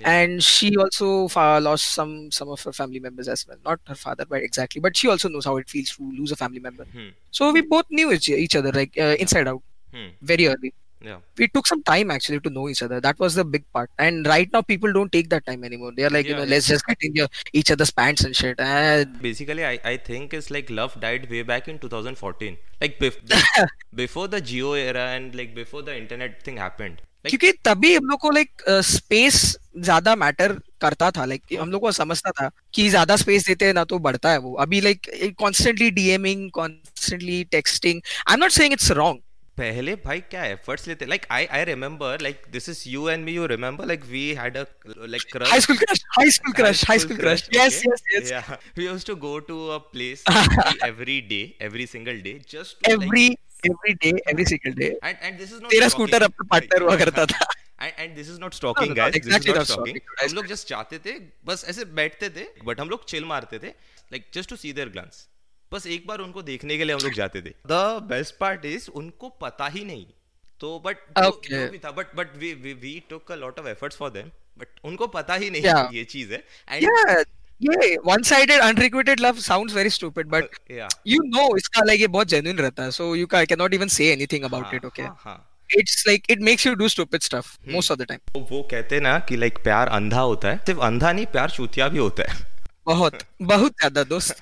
Yeah. 0.00 0.10
And 0.10 0.42
she 0.42 0.76
also 0.76 1.28
lost 1.60 1.84
some 1.98 2.30
some 2.32 2.48
of 2.48 2.62
her 2.62 2.72
family 2.72 2.98
members 3.00 3.28
as 3.28 3.46
well. 3.46 3.58
Not 3.64 3.80
her 3.86 3.94
father, 3.94 4.24
but 4.28 4.42
exactly. 4.42 4.80
But 4.80 4.96
she 4.96 5.08
also 5.08 5.28
knows 5.28 5.44
how 5.44 5.56
it 5.56 5.68
feels 5.68 5.90
to 5.96 6.02
lose 6.18 6.32
a 6.32 6.36
family 6.36 6.58
member. 6.60 6.84
hmm. 6.84 7.10
So 7.30 7.52
we 7.52 7.60
both 7.60 7.86
knew 7.90 8.10
each, 8.12 8.56
other 8.56 8.72
like 8.72 8.96
uh, 8.98 9.16
inside 9.18 9.48
out 9.48 9.62
Hmm. 9.92 10.08
very 10.22 10.48
early. 10.48 10.72
yeah 11.06 11.18
We 11.38 11.46
took 11.46 11.66
some 11.68 11.82
time 11.88 12.10
actually 12.10 12.40
to 12.40 12.50
know 12.50 12.68
each 12.68 12.82
other. 12.82 13.00
That 13.00 13.18
was 13.20 13.34
the 13.36 13.44
big 13.44 13.64
part. 13.72 13.90
And 13.98 14.26
right 14.26 14.48
now 14.52 14.62
people 14.62 14.92
don't 14.92 15.12
take 15.12 15.28
that 15.30 15.46
time 15.46 15.62
anymore. 15.68 15.92
They 15.96 16.04
are 16.04 16.10
like, 16.10 16.26
you 16.26 16.34
know, 16.34 16.42
yeah. 16.46 16.54
let's 16.54 16.66
just 16.66 16.84
get 16.86 16.96
in 17.08 17.14
your, 17.14 17.28
each 17.52 17.70
other's 17.70 17.92
pants 17.92 18.24
and 18.24 18.34
shit. 18.34 18.58
Uh, 18.58 19.04
basically 19.20 19.64
I, 19.64 19.78
I 19.84 19.96
think 19.98 20.34
it's 20.34 20.50
like 20.50 20.70
love 20.70 20.98
died 21.00 21.30
way 21.30 21.42
back 21.42 21.68
in 21.68 21.78
2014 21.78 22.56
like 22.80 22.98
bef- 22.98 23.68
before 23.94 24.26
the 24.28 24.40
geo 24.40 24.72
era 24.72 25.06
and 25.16 25.34
like 25.34 25.54
before 25.54 25.82
the 25.82 25.96
internet 25.96 26.42
thing 26.42 26.56
happened 26.56 27.02
क्योंकि 27.30 27.52
तभी 27.64 27.94
हम 27.94 28.04
लोग 28.04 28.20
को 28.20 28.30
like 28.30 28.62
space 28.68 29.58
ज़्यादा 29.78 30.16
matter 30.16 30.52
करता 30.80 31.10
था 31.10 31.24
like 31.24 31.42
हम 31.60 31.70
लोग 31.70 31.80
को 31.80 31.92
समझता 31.92 32.30
था 32.30 32.50
कि 32.74 32.88
ज़्यादा 32.88 33.16
स्पेस 33.16 33.46
देते 33.46 33.64
हैं 33.64 33.74
ना 33.74 33.84
तो 33.84 33.98
बढ़ता 33.98 34.30
है 34.30 34.38
वो। 34.38 34.54
अभी 34.54 34.80
like 34.80 35.34
constantly 35.38 35.90
DMing 35.90 36.50
constantly 36.50 37.44
texting 37.44 38.00
I 38.28 38.34
am 38.34 38.40
not 38.40 38.50
saying 38.50 38.72
it's 38.72 38.90
wrong 38.90 39.20
पहले 39.58 39.94
भाई 39.94 40.20
क्या 40.20 40.44
एफर्ट्स 40.44 40.86
लेते 40.88 41.06
like 41.06 41.26
I 41.30 41.44
I 41.46 41.64
remember 41.64 42.20
like 42.20 42.42
this 42.52 42.68
is 42.68 42.82
you 42.88 43.08
and 43.08 43.24
me 43.24 43.32
you 43.32 43.46
remember 43.46 43.86
like 43.86 44.04
we 44.04 44.22
had 44.38 44.56
a 44.56 44.64
like 44.88 45.22
crush 45.32 45.48
high 45.50 45.60
school 45.60 45.76
crush 45.76 46.04
high 46.18 46.30
school 46.30 46.52
crush 46.52 46.84
high 46.88 46.98
school 46.98 47.16
crush 47.16 47.48
yes 47.54 47.82
yes 47.86 48.32
yes 48.32 48.44
we 48.78 48.88
used 48.88 49.06
to 49.06 49.16
go 49.16 49.32
to 49.50 49.58
a 49.72 49.80
place 49.94 50.24
every 50.90 51.20
day 51.32 51.42
every 51.68 51.86
single 51.94 52.20
day 52.28 52.34
just 52.54 52.80
to 52.80 52.90
every 52.92 53.28
every 53.66 53.92
day 54.04 54.08
every 54.30 54.44
single 54.44 54.72
day 54.78 54.88
and 55.02 55.26
and 55.28 55.42
this 55.42 55.52
is 55.52 55.60
not 55.60 55.70
तेरा 55.70 55.86
stalking. 55.86 55.90
Scooter 55.90 56.22
अपना 56.22 56.48
partner 56.50 56.82
हुआ 56.82 56.96
करता 56.96 57.26
था। 57.26 57.44
No, 57.44 57.90
no, 57.90 57.90
guys. 57.90 58.00
Exactly 58.00 58.16
this 58.16 58.28
is 58.28 58.38
not 58.38 58.50
not 58.50 58.58
stalking 58.58 58.90
stalking. 59.70 60.00
हम 60.22 60.34
लोग 60.34 60.46
just 60.46 60.68
जाते 60.68 60.98
थे 60.98 61.12
बस 61.44 61.64
ऐसे 61.68 61.84
बैठते 61.98 62.30
थे 62.30 62.46
बट 62.64 62.80
हम 62.80 62.88
लोग 62.88 63.04
चिल 63.08 63.24
मारते 63.24 63.58
थे 63.58 63.68
like 64.12 64.26
just 64.34 64.50
to 64.50 64.56
see 64.56 64.72
their 64.72 64.88
glance 64.88 65.26
बस 65.72 65.86
एक 65.86 66.06
बार 66.06 66.18
उनको 66.18 66.42
देखने 66.42 66.76
के 66.78 66.84
लिए 66.84 66.94
हम 66.94 67.02
लोग 67.02 67.14
जाते 67.14 67.42
थे। 67.42 67.50
द 67.66 67.80
बेस्ट 68.08 68.34
पार्ट 68.40 68.64
इज़ 68.64 68.88
उनको 68.90 69.28
पता 69.42 69.66
ही 69.68 69.84
नहीं। 69.84 70.06
तो 70.60 70.78
बट 70.84 70.98
Okay. 71.18 71.62
भी 71.70 71.78
था 71.78 71.90
but 71.90 72.14
but 72.16 72.36
we 72.38 72.52
we 72.54 72.72
we 72.82 72.92
took 73.10 73.32
a 73.32 73.34
lot 73.36 73.58
of 73.58 73.68
efforts 73.68 73.96
for 73.96 74.10
them 74.10 74.30
but 74.58 74.80
उनको 74.84 75.06
पता 75.16 75.34
ही 75.34 75.50
नहीं 75.50 75.62
Yeah. 75.62 75.94
ये 75.94 76.04
चीज़ 76.04 76.32
है। 76.32 76.44
And 76.68 76.84
yeah. 76.84 77.24
ये 77.61 77.97
one 78.05 78.21
sided 78.23 78.61
unrequited 78.61 79.19
love 79.19 79.39
sounds 79.45 79.73
very 79.75 79.89
stupid 79.89 80.27
but 80.27 80.57
yeah 80.71 80.87
you 81.07 81.19
know 81.35 81.45
इसका 81.57 81.81
like 81.81 82.01
ये 82.01 82.07
बहुत 82.07 82.29
genuine 82.29 82.59
रहता 82.59 82.83
है 82.83 82.91
so 82.97 83.07
you 83.21 83.27
ca- 83.33 83.45
cannot 83.53 83.77
even 83.79 83.89
say 83.97 84.11
anything 84.15 84.45
about 84.49 84.65
हाँ, 84.65 84.79
it 84.79 84.85
okay 84.91 85.05
हाँ, 85.05 85.15
हाँ 85.19 85.45
it's 85.79 85.97
like 86.07 86.29
it 86.35 86.39
makes 86.49 86.65
you 86.67 86.75
do 86.81 86.87
stupid 86.89 87.25
stuff 87.25 87.49
most 87.75 87.91
of 87.95 87.99
the 88.01 88.07
time 88.11 88.21
तो 88.33 88.47
वो 88.51 88.61
कहते 88.71 88.95
हैं 88.95 89.01
ना 89.01 89.17
कि 89.29 89.35
लाइक 89.37 89.57
प्यार 89.63 89.87
अंधा 89.97 90.19
होता 90.19 90.51
है 90.51 90.57
सिर्फ 90.65 90.79
अंधा 90.89 91.11
नहीं 91.11 91.25
प्यार 91.35 91.49
चूतिया 91.57 91.87
भी 91.87 91.97
होता 91.97 92.31
है 92.31 92.37
बहुत 92.85 93.17
बहुत 93.51 93.71
ज्यादा 93.81 94.03
दोस्त 94.13 94.35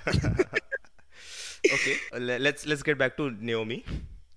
okay 1.75 1.95
le- 2.27 2.39
let's 2.47 2.65
let's 2.71 2.83
get 2.89 2.97
back 3.01 3.17
to 3.17 3.29
Naomi 3.49 3.79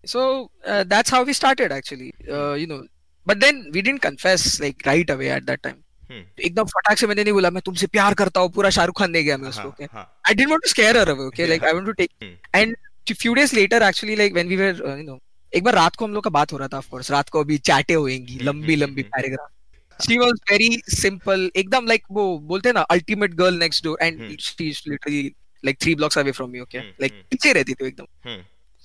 so 0.05 0.51
uh, 0.67 0.85
that's 0.95 1.11
how 1.11 1.23
we 1.29 1.37
started 1.41 1.73
actually 1.79 2.13
uh, 2.37 2.55
you 2.63 2.67
know 2.67 2.81
but 3.27 3.41
then 3.45 3.63
we 3.75 3.83
didn't 3.89 4.03
confess 4.09 4.59
like 4.61 4.85
right 4.87 5.11
away 5.17 5.31
at 5.31 5.47
that 5.47 5.63
time 5.69 5.79
hmm. 6.16 6.40
एकदम 6.42 6.66
फटाक 6.68 6.98
से 6.98 7.08
मैंने 7.08 7.24
नहीं 7.24 7.34
बोला 7.34 7.50
मैं 7.52 7.62
तुमसे 7.66 7.88
प्यार 7.90 8.14
करता 8.22 8.40
हूँ 8.40 8.52
पूरा 8.54 8.70
शाहरुख 8.78 9.00
खान 9.00 9.12
दे 9.12 9.24
गया 9.24 9.38
मैं 9.38 9.50
उसको 9.50 9.62
हाँ, 9.62 9.72
okay 9.72 9.88
हाँ, 9.92 10.06
I 10.26 10.34
didn't 10.34 10.54
want 10.54 10.66
to 10.66 10.74
scare 10.74 10.94
her 10.96 11.06
away 11.14 11.28
okay 11.28 11.48
like 11.50 11.64
I 11.64 11.74
want 11.74 11.88
to 11.88 11.96
take 12.02 12.12
Hmm. 12.24 12.34
and 12.54 12.76
a 13.08 13.16
few 13.16 13.36
days 13.36 13.54
later 13.54 13.82
actually 13.84 14.16
like 14.22 14.38
when 14.40 14.54
we 14.54 14.58
were 14.58 14.74
uh, 14.74 14.96
you 14.96 15.08
know 15.10 15.20
एक 15.54 15.64
बार 15.64 15.76
रात 15.76 15.96
को 15.96 16.06
हम 16.06 16.14
लोग 16.14 16.24
का 16.24 16.30
बात 16.30 16.54
हो 16.54 16.58
रहा 16.58 16.68
था 16.68 16.78
ऑफ़ 16.78 16.90
कोर्स 16.90 17.12
रात 17.12 17.30
को 17.30 17.40
अभी 17.40 17.58
चैटे 17.60 17.94
होएँगी 17.94 18.34
हम्म, 18.34 18.46
लंबी 18.46 18.74
हम्म, 18.74 18.84
लंबी। 18.84 19.04
Paragraph 19.04 19.52
she 20.00 20.18
was 20.18 20.40
very 20.52 20.82
simple 20.92 21.50
एकदम 21.56 21.86
लाइक 21.88 22.04
वो 22.12 22.24
बोलते 22.50 22.70
हैं 22.70 22.74
ना 22.76 22.82
ultimate 22.96 23.34
girl 23.36 23.58
next 23.60 23.84
door 23.84 23.98
and 24.02 24.20
hmm. 24.22 24.36
She 24.40 24.70
is 24.70 24.82
literally 24.88 25.22
like 25.64 25.78
three 25.82 25.96
blocks 25.96 26.18
away 26.18 26.32
from 26.32 26.50
me 26.50 26.60
okay 26.60 26.78
hmm, 26.78 26.90
like 27.02 27.14
hmm. 27.14 27.24
पीछे 27.32 27.54
रहती 27.54 27.74
थी 27.74 27.88
एकदम 27.88 28.30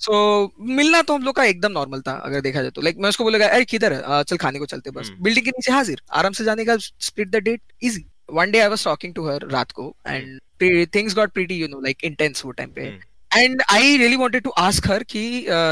हम्म, 0.09 0.49
सो 0.51 0.75
मिलना 0.77 1.03
तो 1.03 1.15
हम 1.15 1.23
लोग 1.23 1.37
का 1.37 1.45
एकदम 1.45 1.73
नॉर्मल 1.73 2.01
था 2.07 2.13
अगर 2.25 2.41
देखा 2.41 2.63
जाए 2.63 2.71
तो। 2.71 2.83
लाइक 2.83 2.99
मैं 2.99 3.09
उसको 3.09 3.25
बोलेगा 3.25 3.49
अरे 3.49 3.65
किधर 3.65 3.93
है? 3.93 4.23
चल 4.23 4.37
खाने 4.37 4.59
को 4.59 4.67
चलते 4.67 4.91
बस। 4.91 5.11
हम्म। 5.11 5.23
बिल्डिंग 5.25 5.45
के 5.45 5.51
नीचे 5.51 5.73
हाजिर। 5.73 6.03
आराम 6.13 6.33
से 6.33 6.45
जाने 6.45 6.65
का 6.65 6.77
split 6.79 7.31
the 7.31 7.43
date 7.45 7.61
easy 7.83 8.05
one 8.33 8.51
day 8.51 8.59
I 8.61 8.69
was 8.69 8.85
talking 8.85 9.15
to 9.15 9.29
her 9.29 9.47
रात 9.53 9.71
को 9.73 9.95
and 10.09 10.41
things 10.95 11.15
got 11.15 11.33
pretty 11.33 11.55
you 11.55 11.69
know 11.69 11.81
like 11.81 12.05
intense 12.05 12.45
वो 12.45 12.51
टाइम 12.53 12.71
पे। 12.73 12.81
Hmm, 12.81 12.99
and 13.31 13.61
I 13.73 13.81
really 13.99 14.17
wanted 14.21 14.43
to 14.45 14.53
ask 14.61 14.87
her 14.91 14.97
कि 15.11 15.21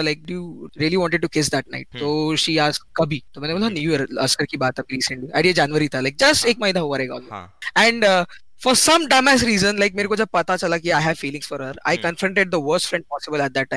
like 0.08 0.20
do 0.26 0.34
you 0.34 0.68
really 0.82 0.98
wanted 0.98 1.22
to 1.22 1.30
kiss 1.36 1.48
that 1.54 1.70
night? 1.72 1.86
Hmm. 1.92 2.00
तो 2.00 2.10
she 2.42 2.52
asked 2.64 2.84
कभी? 2.96 3.22
तो 3.34 3.40
मैंने 3.40 3.54
बोला. 3.54 3.68
न्यू 3.68 3.90
ईयर 3.92 4.06
अस्कर 4.22 4.44
की 4.50 4.56
बात 4.56 4.78
अभी 4.80 4.94
रिसेंटली 4.94 5.30
अरे 5.40 5.52
जनवरी 5.52 5.88
था। 5.94 6.02
Like 6.02 6.18
just 6.22 6.44
हाँ. 6.44 6.50
एक 6.50 6.60
महीना 6.60 6.80
हुआ 6.80 6.98
रहेगा। 6.98 7.40
and 7.84 8.04
uh, 8.04 8.24
for 8.64 8.74
some 8.82 9.08
dumbass 9.14 9.44
reason 9.48 9.80
like 9.84 9.96
मेरे 9.96 10.08
को 10.08 10.16
जब 10.16 10.28
पता 10.32 10.56
चला 10.56 10.78
कि 10.78 10.90
I 10.90 11.00
have 11.06 11.18
feelings 11.24 11.50
for 11.52 11.58
her 11.64 11.72
I 11.86 11.96
Hmm. 11.96 12.04
confronted 12.06 12.54
the 12.54 12.60
worst 12.68 12.92
friend 12.92 13.08
possible 13.16 13.44
at 13.48 13.58
that 13.58 13.74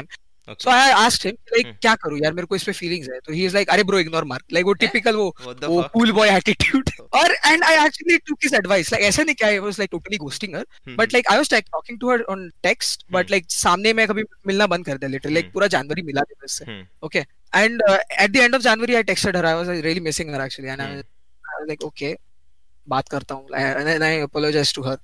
I 0.48 0.92
asked 1.00 1.26
him 1.26 1.36
like 1.54 1.68
Hmm. 1.68 1.76
क्या 1.82 1.94
करूँ 2.04 2.20
यार? 2.20 2.34
मेरे 2.34 2.46
को 2.46 2.56
इस 2.56 2.64
पे 2.64 2.74
feelings 2.74 3.08
है. 3.14 3.20
तो 3.26 3.34
he 3.34 3.44
is 3.48 3.56
like 3.58 3.70
अरे 3.70 3.84
bro 3.84 4.00
ignore 4.04 4.24
मार 4.26 4.40
like 4.54 4.66
वो 4.66 4.74
typical 4.84 5.16
वो 5.16 5.26
वो 5.68 5.82
cool 5.96 6.14
boy 6.20 6.28
attitude. 6.38 6.90
और 7.22 7.36
and 7.52 7.66
I 7.70 7.74
actually 7.84 8.18
took 8.30 8.48
his 8.48 8.56
advice. 8.60 8.92
Like 8.94 9.04
ऐसा 9.10 9.24
नहीं 9.24 9.36
कि 9.36 9.46
I 9.46 9.60
was 9.66 9.80
like 9.82 9.92
totally 9.96 10.20
ghosting 10.24 10.56
her 10.58 10.64
hmm, 10.64 10.96
but 10.98 11.14
like 11.14 11.28
I 11.32 11.38
was 11.38 11.50
talking 11.54 12.00
to 12.00 12.12
her 12.12 12.22
on 12.36 12.50
text 12.64 13.06
but. 13.12 13.32
Like 13.32 13.46
सामने 13.52 13.94
में 13.94 14.06
कभी 14.08 14.24
मिलना 14.48 14.68
बंद 14.74 14.86
कर 14.86 14.98
दिया 14.98 15.10
लिटरली 15.10 15.34
लाइक 15.34 15.46
Hmm. 15.46 15.54
पूरा 15.54 15.68
जनवरी 15.76 16.02
मिला 16.12 16.22
नहीं 16.22 16.46
उससे 16.46 16.82
okay 17.06 17.20
and 17.54 17.82
at 17.92 18.32
the 18.32 18.36
end 18.38 18.56
of 18.56 18.62
January 18.62 18.96
I 18.96 19.04
texted 19.04 19.38
her 19.38 19.46
I 19.46 19.54
was 19.54 19.70
really 19.70 20.00
missing 20.10 20.34
her 20.36 20.46
actually 20.46 20.72
and 20.72 20.82
I. 20.82 20.96
Was 20.96 21.68
like 21.68 21.84
okay 21.84 22.16
बात 22.88 23.10
करता 23.10 23.36
हूँ. 23.36 23.48
And 23.56 24.04
I 24.04 24.20
apologize 24.20 24.74
to 24.76 24.84
her 24.84 24.98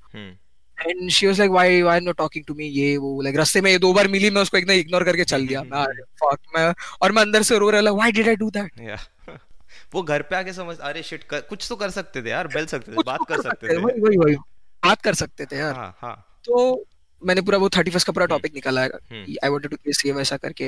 and 0.89 1.09
she 1.09 1.27
was 1.27 1.39
like 1.39 1.51
why 1.51 1.81
why 1.81 1.99
not 1.99 2.17
talking 2.17 2.45
to 2.45 2.53
me 2.53 2.65
ये 2.65 2.95
वो 2.97 3.21
like 3.21 3.35
रास्ते 3.35 3.61
में 3.61 3.77
दो 3.79 3.93
बार 3.93 4.07
मिली 4.07 4.29
मैं 4.29 4.41
उसको 4.41 4.57
एकदम 4.57 4.73
इग्नोर 4.73 5.03
करके 5.03 5.23
चल 5.23 5.47
दिया. 5.47 5.61
मैं 5.73 5.85
फक 6.23 6.39
मैं 6.55 6.73
और 7.01 7.11
मैं 7.11 7.21
अंदर 7.21 7.43
से 7.43 7.57
रो 7.57 7.69
रहा 7.69 7.91
why 7.91 8.11
did 8.11 8.27
I 8.27 8.35
do 8.35 8.49
that 8.49 8.81
yeah. 8.81 9.07
वो 9.93 10.01
घर 10.03 10.21
पे 10.21 10.35
आके 10.35 10.53
समझ 10.53 10.77
अरे 10.77 11.03
शिट 11.03 11.23
कर, 11.23 11.41
कुछ 11.41 11.65
तो 11.69 11.75
कर 11.75 11.89
सकते 11.89 12.21
थे 12.21 12.29
यार 12.29 12.47
बेल 12.47 12.65
सकते 12.65 12.91
थे 12.91 13.03
बात 13.05 13.17
तो 13.17 13.23
कर 13.23 13.41
सकते 13.41 13.67
थे 13.67 13.77
वही 13.77 14.01
वही 14.01 14.17
वही 14.17 14.35
बात 14.83 15.01
कर 15.01 15.13
सकते 15.13 15.45
थे 15.45 15.57
यार। 15.57 15.73
हाँ 15.75 15.95
हाँ। 16.01 16.15
तो 16.45 16.85
मैंने 17.21 17.41
पूरा 17.41 17.57
वो 17.57 17.69
थर्टी 17.69 17.91
फ़र्स्ट 17.91 18.07
का 18.07 18.13
पूरा 18.13 18.25
टॉपिक 18.25 18.53
निकाला 18.55 18.81
हम्म, 18.81 19.35
आई 19.43 19.49
वांटेड 19.49 19.71
टू 19.71 19.77
किस 19.77 20.05
ये 20.05 20.11
वैसा 20.11 20.37
करके। 20.37 20.65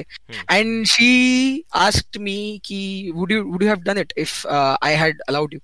एंड 0.52 0.86
शी 0.86 1.64
आस्क्ड 1.78 2.18
मी 2.22 2.62
कि 2.66 3.12
would 3.16 3.32
you 3.32 3.44
would 3.44 3.64
you 3.64 3.70
have 3.70 3.82
done 3.82 3.98
it 3.98 4.14
if 4.18 4.48
I 4.48 4.94
had 4.94 5.22
allowed 5.30 5.54
you 5.54 5.60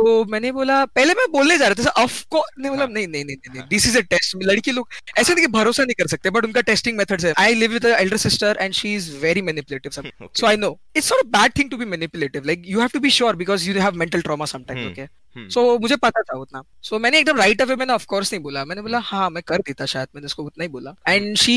तो 0.00 0.24
मैंने 0.24 0.50
बोला 0.52 0.84
पहले 0.96 1.14
मैं 1.14 1.26
बोलने 1.32 1.56
जा 1.58 1.66
रहा 1.68 1.84
था 1.84 1.90
ऑफ़ 2.02 2.22
को 2.30 2.42
नहीं 2.58 2.70
बोला 2.70 2.84
हाँ. 2.84 2.92
नहीं 2.92 3.06
नहीं 3.08 3.24
नहीं 3.24 3.36
नहीं 3.54 3.62
दिस 3.70 3.86
इज़ 3.86 3.98
अ 3.98 4.00
टेस्ट 4.12 4.36
लड़की 4.44 4.72
लोग 4.72 4.88
ऐसे 5.18 5.34
नहीं 5.34 5.46
कि 5.46 5.52
भरोसा 5.52 5.84
नहीं 5.84 5.94
कर 5.94 6.06
सकते 6.06 6.30
बट 6.30 6.44
उनका 6.44 6.60
टेस्टिंग 6.60 6.96
मेथड्स 6.98 7.24
है। 7.24 7.32
I 7.38 7.54
live 7.54 7.72
with 7.72 7.84
elder 7.84 8.16
sister 8.16 8.58
and 8.60 8.74
she 8.74 8.94
is 8.96 9.10
very 9.22 9.42
manipulative 9.42 9.92
some 9.92 10.02
okay. 10.02 10.28
so 10.40 10.48
i 10.50 10.54
know 10.62 10.72
it's 11.00 11.10
not 11.14 11.24
a 11.24 11.28
bad 11.36 11.54
thing 11.58 11.70
to 11.74 11.80
be 11.82 11.90
manipulative 11.94 12.50
like 12.52 12.66
you 12.74 12.82
have 12.84 12.96
to 12.96 13.04
be 13.06 13.14
sure 13.20 13.32
because 13.44 13.68
you 13.68 13.78
have 13.86 14.02
mental 14.04 14.26
trauma 14.28 14.50
sometimes 14.54 14.84
Hmm. 14.84 14.92
okay? 14.92 15.08
Hmm, 15.36 15.48
so 15.48 15.78
मुझे 15.78 15.96
पता 15.96 16.20
था 16.20 16.36
उतना। 16.38 16.62
So 16.82 16.98
मैंने 16.98 17.18
एकदम 17.18 17.36
right 17.36 17.60
away 17.62 17.74
मैंने 17.76 17.92
of 17.92 18.06
course 18.06 18.32
नहीं 18.32 18.42
बोला। 18.42 18.64
मैंने 18.64 18.82
बोला 18.82 18.98
हाँ 18.98 19.28
मैं 19.30 19.42
कर 19.46 19.58
देता 19.66 19.86
शायद 19.86 20.08
मैंने 20.14 20.26
उसको 20.26 20.42
उतना 20.42 20.64
ही 20.64 20.68
बोला। 20.68 20.94
And 21.08 21.36
she 21.36 21.56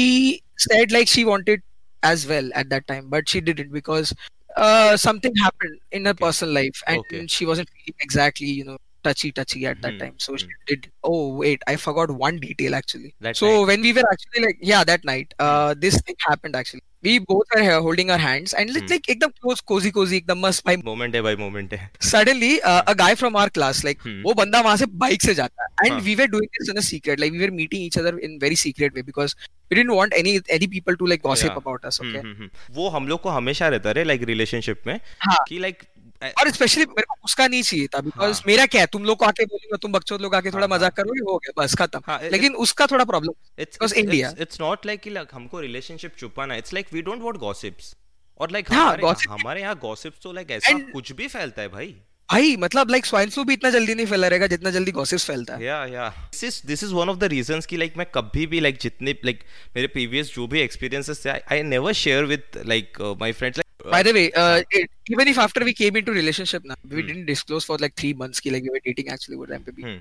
said 0.57 0.91
like 0.91 1.07
she 1.07 1.23
wanted 1.23 1.62
as 2.03 2.23
well 2.29 2.47
at 2.59 2.67
that 2.71 2.85
time 2.91 3.05
but 3.12 3.29
she 3.31 3.39
didn't 3.50 3.69
because 3.73 4.09
uh, 4.57 4.98
something 4.98 5.33
happened 5.43 5.79
in 5.91 6.05
her 6.05 6.13
Okay. 6.22 6.27
personal 6.27 6.53
life 6.53 6.81
and 6.88 7.01
Okay. 7.01 7.25
she 7.27 7.45
wasn't 7.45 7.69
feeling 7.69 7.95
exactly 8.01 8.48
you 8.48 8.63
know 8.65 8.77
touchy 9.03 9.31
touchy 9.31 9.65
at 9.65 9.81
that 9.81 9.98
Hmm, 9.98 10.00
time 10.00 10.15
so 10.19 10.36
she 10.38 10.45
hmm. 10.45 10.53
did 10.67 10.89
oh 11.03 11.36
wait 11.36 11.62
i 11.67 11.75
forgot 11.75 12.10
one 12.12 12.38
detail 12.39 12.74
actually 12.75 13.13
That 13.22 13.41
so 13.41 13.65
night. 13.65 13.65
when 13.65 13.81
we 13.81 13.91
were 13.93 14.03
actually 14.12 14.45
like 14.45 14.57
yeah 14.62 14.83
that 14.83 15.03
night 15.03 15.33
uh, 15.39 15.75
this 15.77 16.00
thing 16.01 16.15
happened 16.27 16.55
actually 16.55 16.81
we 17.03 17.17
both 17.19 17.55
are 17.55 17.62
here 17.62 17.77
holding 17.86 18.10
our 18.10 18.22
hands 18.22 18.53
and 18.53 18.69
it's 18.69 18.89
like 18.89 19.10
एकदम 19.10 19.27
close 19.41 19.60
Cozi 19.72 19.91
Cozi 19.91 20.17
एकदम 20.17 20.45
मस्त 20.45 20.65
भाई 20.67 20.77
moment 20.86 21.15
है 21.15 21.22
भाई 21.22 21.36
moment 21.36 21.74
है। 21.74 21.89
Suddenly 22.12 22.57
a 22.60 22.93
guy 23.00 23.15
from 23.15 23.38
our 23.38 23.50
class 23.57 23.83
like 23.86 24.01
वो 24.25 24.33
बंदा 24.33 24.62
वहाँ 24.62 24.77
से 24.77 24.86
बाइक 25.05 25.22
से 25.22 25.33
जाता 25.36 25.63
है 25.63 25.88
and 25.88 26.01
we 26.01 26.15
were 26.15 26.27
doing 26.27 26.48
this 26.60 26.69
in 26.69 26.77
a 26.77 26.86
secret 26.89 27.19
like 27.19 27.33
we 27.33 27.39
were 27.39 27.51
meeting 27.62 27.86
each 27.86 27.98
other 28.00 28.19
in 28.24 28.38
very 28.41 28.55
secret 28.63 28.95
way 28.95 29.01
because 29.03 29.36
we 29.38 29.75
didn't 29.75 29.95
want 29.95 30.13
any 30.13 30.39
any 30.51 30.67
people 30.67 30.95
to 30.95 31.05
like 31.05 31.22
gossip 31.24 31.51
about 31.51 31.86
us 31.86 32.00
okay 32.01 32.48
वो 32.75 32.89
हम 32.89 33.07
लोग 33.07 33.22
को 33.22 33.29
हमेशा 33.39 33.67
रहता 33.75 33.91
रहे 33.91 34.03
like 34.03 34.24
relationship 34.33 34.88
में 34.88 35.00
कि 35.48 35.60
like 35.60 35.83
और 36.32 36.50
स्पेशली 36.51 36.86
मेरे 36.86 37.06
को 37.10 37.15
उसका 37.25 37.48
नहीं 37.48 37.62
चाहिए 37.63 37.88
था 37.88 38.00
बिकॉज़ 38.01 38.34
हाँ. 38.34 38.44
मेरा 38.48 38.65
क्या 38.65 38.82
है 38.82 38.88
तुम 38.88 39.06
लोग 39.06 39.18
को 39.18 39.25
आके 39.25 39.46
बोलूँगा 39.46 39.77
तुम 39.77 39.92
बच्चों 39.92 40.20
लोग 40.20 40.36
आके 40.36 40.51
थोड़ा 40.51 40.68
हाँ, 40.68 40.75
मज़ाक 40.75 40.96
करोगे 40.98 41.24
हो 41.32 41.38
गया 41.38 41.62
बस 41.63 41.75
खत्म। 41.75 42.01
हाँ, 42.08 42.20
लेकिन 42.32 42.56
उसका 42.58 42.88
थोड़ा 42.88 43.06
problem 43.06 43.34
it's 43.60 43.94
India. 43.96 44.32
It's 44.39 44.62
not 44.62 44.86
like 44.86 45.01
कि 45.01 45.15
हमको 45.34 45.60
रिलेशनशिप 45.60 46.15
छुपाना 46.20 46.56
it's 46.56 46.74
like 46.74 46.94
we 46.94 47.01
don't 47.01 47.22
want 47.22 47.38
gossips 47.39 47.94
और 48.39 48.51
लाइक 48.51 48.72
हाँ, 48.72 48.88
हमारे 48.94 49.30
हमारे 49.30 49.62
यहाँ 49.62 49.75
गॉसिप्स 49.82 50.24
तो 50.24 50.34
लाइक 50.34 50.51
ऐसा 50.51 50.77
कुछ 50.92 51.12
भी 51.12 51.27
फैलता 51.27 51.62
है 51.62 51.68
भाई। 51.70 51.96
भाई 52.30 52.56
मतलब 52.58 52.89
लाइक 52.92 53.06
स्वाइन 53.06 53.30
फ्लू 53.30 53.44
भी 53.44 53.53
इतना 53.53 53.70
जल्दी 53.70 53.94
नहीं 53.96 54.06
फैला 54.06 54.27
रहेगा 54.27 54.48
जितना 54.48 54.70
जल्दी 54.72 54.92
गॉसिप्स 54.92 55.25
फैलता 55.25 55.56
है। 55.56 55.63
या 55.63 55.86
या 55.86 56.08
this 56.10 56.44
is 56.44 56.62
this 56.68 56.84
is 56.84 56.94
one 56.94 57.10
of 57.10 57.18
the 57.18 57.24
reasons 57.34 57.65
कि 57.65 57.77
लाइक 57.77 57.98
मैं 57.98 58.06
कभी 58.13 58.46
भी 58.48 58.60
लाइक 58.60 58.77
जितने 58.82 59.12
लाइक 59.25 59.44
मेरे 59.75 59.88
प्रीवियस 59.89 60.34
जो 60.36 60.48
भी 60.48 60.60
एक्सपीरियंसेस 60.62 61.25
थे 61.25 61.30
I 61.30 61.63
never 61.65 61.94
share 62.00 62.24
with 62.25 62.62
like 62.65 63.01
my 63.22 63.32
friends 63.34 63.60
By 63.90 64.02
the 64.02 64.12
way, 64.12 64.30
uh, 64.33 64.62
it, 64.71 64.90
even 65.09 65.28
if 65.28 65.38
after 65.38 65.64
we 65.64 65.73
came 65.73 65.97
into 65.97 66.12
relationship 66.12 66.64
now, 66.64 66.75
we 66.90 67.00
Hmm. 67.02 67.07
didn't 67.09 67.26
disclose 67.26 67.64
for 67.64 67.76
like 67.78 67.95
three 67.97 68.12
months 68.23 68.40
ki 68.40 68.50
like 68.50 68.64
we 68.68 68.71
were 68.71 68.80
dating 68.85 69.09
actually 69.16 69.37
what 69.42 69.49
time 69.50 69.64
to 69.64 69.73
be. 69.73 69.83
Hmm. 69.83 69.99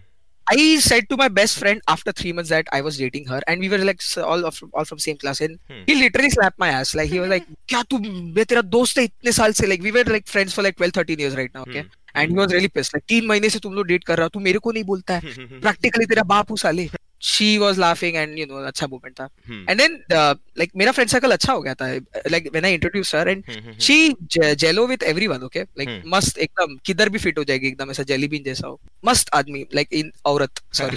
I 0.47 0.79
said 0.79 1.07
to 1.09 1.17
my 1.17 1.27
best 1.27 1.57
friend 1.59 1.81
after 1.93 2.11
three 2.13 2.31
months 2.31 2.49
that 2.49 2.67
I 2.71 2.79
was 2.81 2.97
dating 2.97 3.25
her, 3.27 3.39
and 3.47 3.59
we 3.59 3.69
were 3.73 3.79
like 3.89 4.03
s- 4.03 4.17
all 4.17 4.45
of 4.49 4.59
all 4.73 4.85
from 4.91 4.99
same 5.05 5.17
class, 5.23 5.41
and 5.47 5.57
Hmm. 5.71 5.81
he 5.87 5.95
literally 6.01 6.29
slapped 6.35 6.57
my 6.65 6.69
ass. 6.75 6.93
Like 6.99 7.09
he 7.15 7.19
was 7.23 7.31
like, 7.33 7.47
"क्या 7.73 7.81
तू 7.93 7.99
मैं 8.09 8.45
तेरा 8.53 8.61
दोस्त 8.75 8.97
है 8.97 9.03
इतने 9.03 9.31
साल 9.39 9.53
से 9.61 9.67
like 9.73 9.83
we 9.87 9.91
were 9.97 10.05
like 10.17 10.27
friends 10.35 10.57
for 10.59 10.65
like 10.67 10.77
12 10.83 10.93
13 10.99 11.19
years 11.25 11.35
right 11.41 11.57
now, 11.59 11.65
okay?" 11.67 11.83
Hmm. 11.87 11.95
And 12.21 12.31
he 12.31 12.37
was 12.41 12.53
really 12.57 12.69
pissed. 12.77 12.93
Like 12.97 13.05
तीन 13.07 13.25
महीने 13.27 13.49
से 13.49 13.59
तुम 13.59 13.73
लोग 13.73 13.87
डेट 13.87 14.03
कर 14.03 14.17
रहा 14.17 14.25
हो, 14.25 14.29
तू 14.29 14.39
मेरे 14.39 14.59
को 14.59 14.71
नहीं 14.71 14.83
बोलता 14.83 15.17
है. 15.17 15.35
Practically 15.67 16.07
तेरा 16.13 16.23
बाप 16.33 16.49
हूँ 16.51 16.57
साले. 16.57 16.89
She 17.30 17.48
was 17.62 17.78
laughing 17.82 18.16
and 18.20 18.38
you 18.40 18.44
know 18.50 18.60
अच्छा 18.68 18.86
moment 18.92 19.14
था. 19.18 19.28
Hmm. 19.48 19.58
And 19.72 19.80
then 19.82 19.92
uh, 20.20 20.34
like 20.62 20.72
मेरा 20.82 20.92
friend 20.94 21.10
circle 21.10 21.32
अच्छा 21.32 21.52
हो 21.52 21.60
गया 21.66 21.74
था. 21.82 21.88
Like 22.34 22.48
when 22.56 22.64
I 22.64 22.72
introduced 22.78 23.12
her 23.18 23.22
and 23.32 23.44
she 23.88 23.98
je- 24.36 24.54
jello 24.62 24.86
with 24.92 25.04
everyone 25.12 25.44
okay 25.50 25.64
like 25.82 25.88
Hmm. 25.92 26.00
मस्त 26.14 26.38
एकदम 26.46 26.76
किधर 26.86 27.08
भी 27.16 27.18
फिट 27.26 27.38
हो 27.38 27.44
जाएगी 27.50 27.68
एकदम 27.68 27.90
ऐसा 27.90 28.02
जेली 28.12 28.28
बीन 28.34 28.42
जैसा 28.48 28.66
हो 28.68 28.80
मस्त 29.10 29.30
आदमी 29.40 29.64
like 29.80 29.92
in 30.02 30.10
औरत 30.32 30.60
sorry 30.80 30.96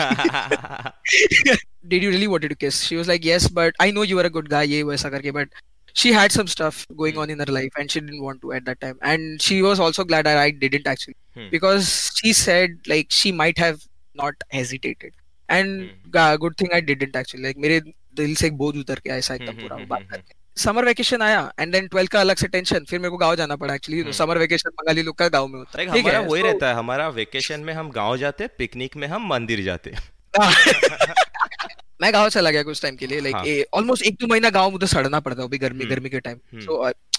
did 1.88 2.04
you 2.04 2.10
really 2.16 2.28
wanted 2.34 2.50
to 2.50 2.56
kiss 2.66 2.82
she 2.84 2.96
was 3.02 3.08
like 3.14 3.26
yes 3.30 3.48
but 3.60 3.74
i 3.80 3.92
know 3.92 4.02
you 4.12 4.20
are 4.20 4.26
a 4.30 4.34
good 4.38 4.50
guy 4.56 4.64
ye 4.74 4.82
वैसा 4.92 5.10
करके 5.16 5.34
but 5.40 5.60
she 6.02 6.12
had 6.18 6.32
some 6.36 6.48
stuff 6.54 6.80
going 7.02 7.18
on 7.24 7.30
in 7.36 7.40
her 7.46 7.52
life 7.58 7.78
and 7.82 7.92
she 7.96 8.00
didn't 8.06 8.24
want 8.30 8.42
to 8.46 8.54
at 8.60 8.66
that 8.70 8.80
time 8.86 8.98
and 9.12 9.42
she 9.50 9.60
was 9.66 9.80
also 9.88 10.04
glad 10.14 10.26
that 10.30 10.40
i 10.46 10.50
didn't 10.64 10.88
actually 10.96 11.16
Hmm. 11.38 11.48
because 11.52 11.94
she 12.22 12.34
said 12.42 12.76
like 12.94 13.16
she 13.20 13.32
might 13.44 13.58
have 13.66 13.80
not 14.24 14.44
hesitated 14.58 15.14
and 15.50 15.82
Hmm. 15.82 16.18
uh, 16.20 16.38
good 16.38 16.54
thing 16.62 16.72
i 16.76 16.82
didn't 16.82 17.16
actually 17.22 17.54
मेरे 17.58 17.80
दिल 18.16 18.36
से 18.36 18.48
एक 18.48 18.54
बोझ 18.54 18.76
उतर 18.78 19.00
के 19.00 19.10
ऐसा 19.10 19.36
एकदम 19.36 19.52
Hmm, 19.52 19.62
पूरा 19.62 19.78
hmm, 19.78 19.88
बात 19.88 20.02
hmm, 20.02 20.12
करके 20.12 20.34
समर 20.58 20.86
वेकेशन 20.86 21.22
आया 21.22 21.52
एंड 21.60 21.72
देन 21.74 21.88
ट्वेल्थ 21.88 22.12
का 22.12 22.20
अलग 22.20 22.36
से 22.36 22.48
टेंशन 22.48 22.84
फिर 22.90 23.00
मेरे 23.00 23.10
को 23.10 23.18
गाँव 23.18 23.36
जाना 23.36 23.56
पड़ा 23.56 23.74
एक्चुअली. 23.76 24.14
समर 24.14 24.38
वेकेशन 24.38 24.70
बंगाली 24.70 25.02
लोग 25.02 25.18
का 25.18 25.28
गाँव 25.28 25.48
में 25.48 25.58
होता 25.60 25.82
है 25.82 25.86
ठीक 25.86 26.06
हमारा 26.06 26.20
है 26.20 26.26
वही 26.28 26.42
so- 26.42 26.52
रहता 26.52 26.68
है 26.68 26.74
हमारा 26.74 27.08
वेकेशन 27.10 27.60
में 27.60 27.74
हम 27.74 27.90
गाँव 27.92 28.18
जाते 28.18 28.48
पिकनिक 28.58 28.96
में 28.98 29.08
हम 29.08 29.28
मंदिर 29.28 29.64
जाते 29.64 29.94
मैं 32.02 32.14
गाँव 32.14 32.30
चला 32.30 32.52
गया 32.52 32.64
कुछ 32.64 32.82
टाइम 32.82 32.96
के 32.96 33.08
लिए 33.08 33.32
हाँ। 33.32 33.44
लाइक 33.44 33.66
ऑलमोस्ट 33.74 34.04
एक 34.04 34.16
दो 34.22 34.28
महीना 34.28 34.50
गाँव 34.50 34.72
मुझे 34.72 34.88
सड़ना 34.88 35.20
पड़ता 35.20 35.42
है 35.42 35.48
अभी 35.48 35.58
गर्मी 35.58 35.86
गर्मी 35.86 36.10
के 36.10 36.20
टाइम। 36.20 36.38
सो 36.56 36.76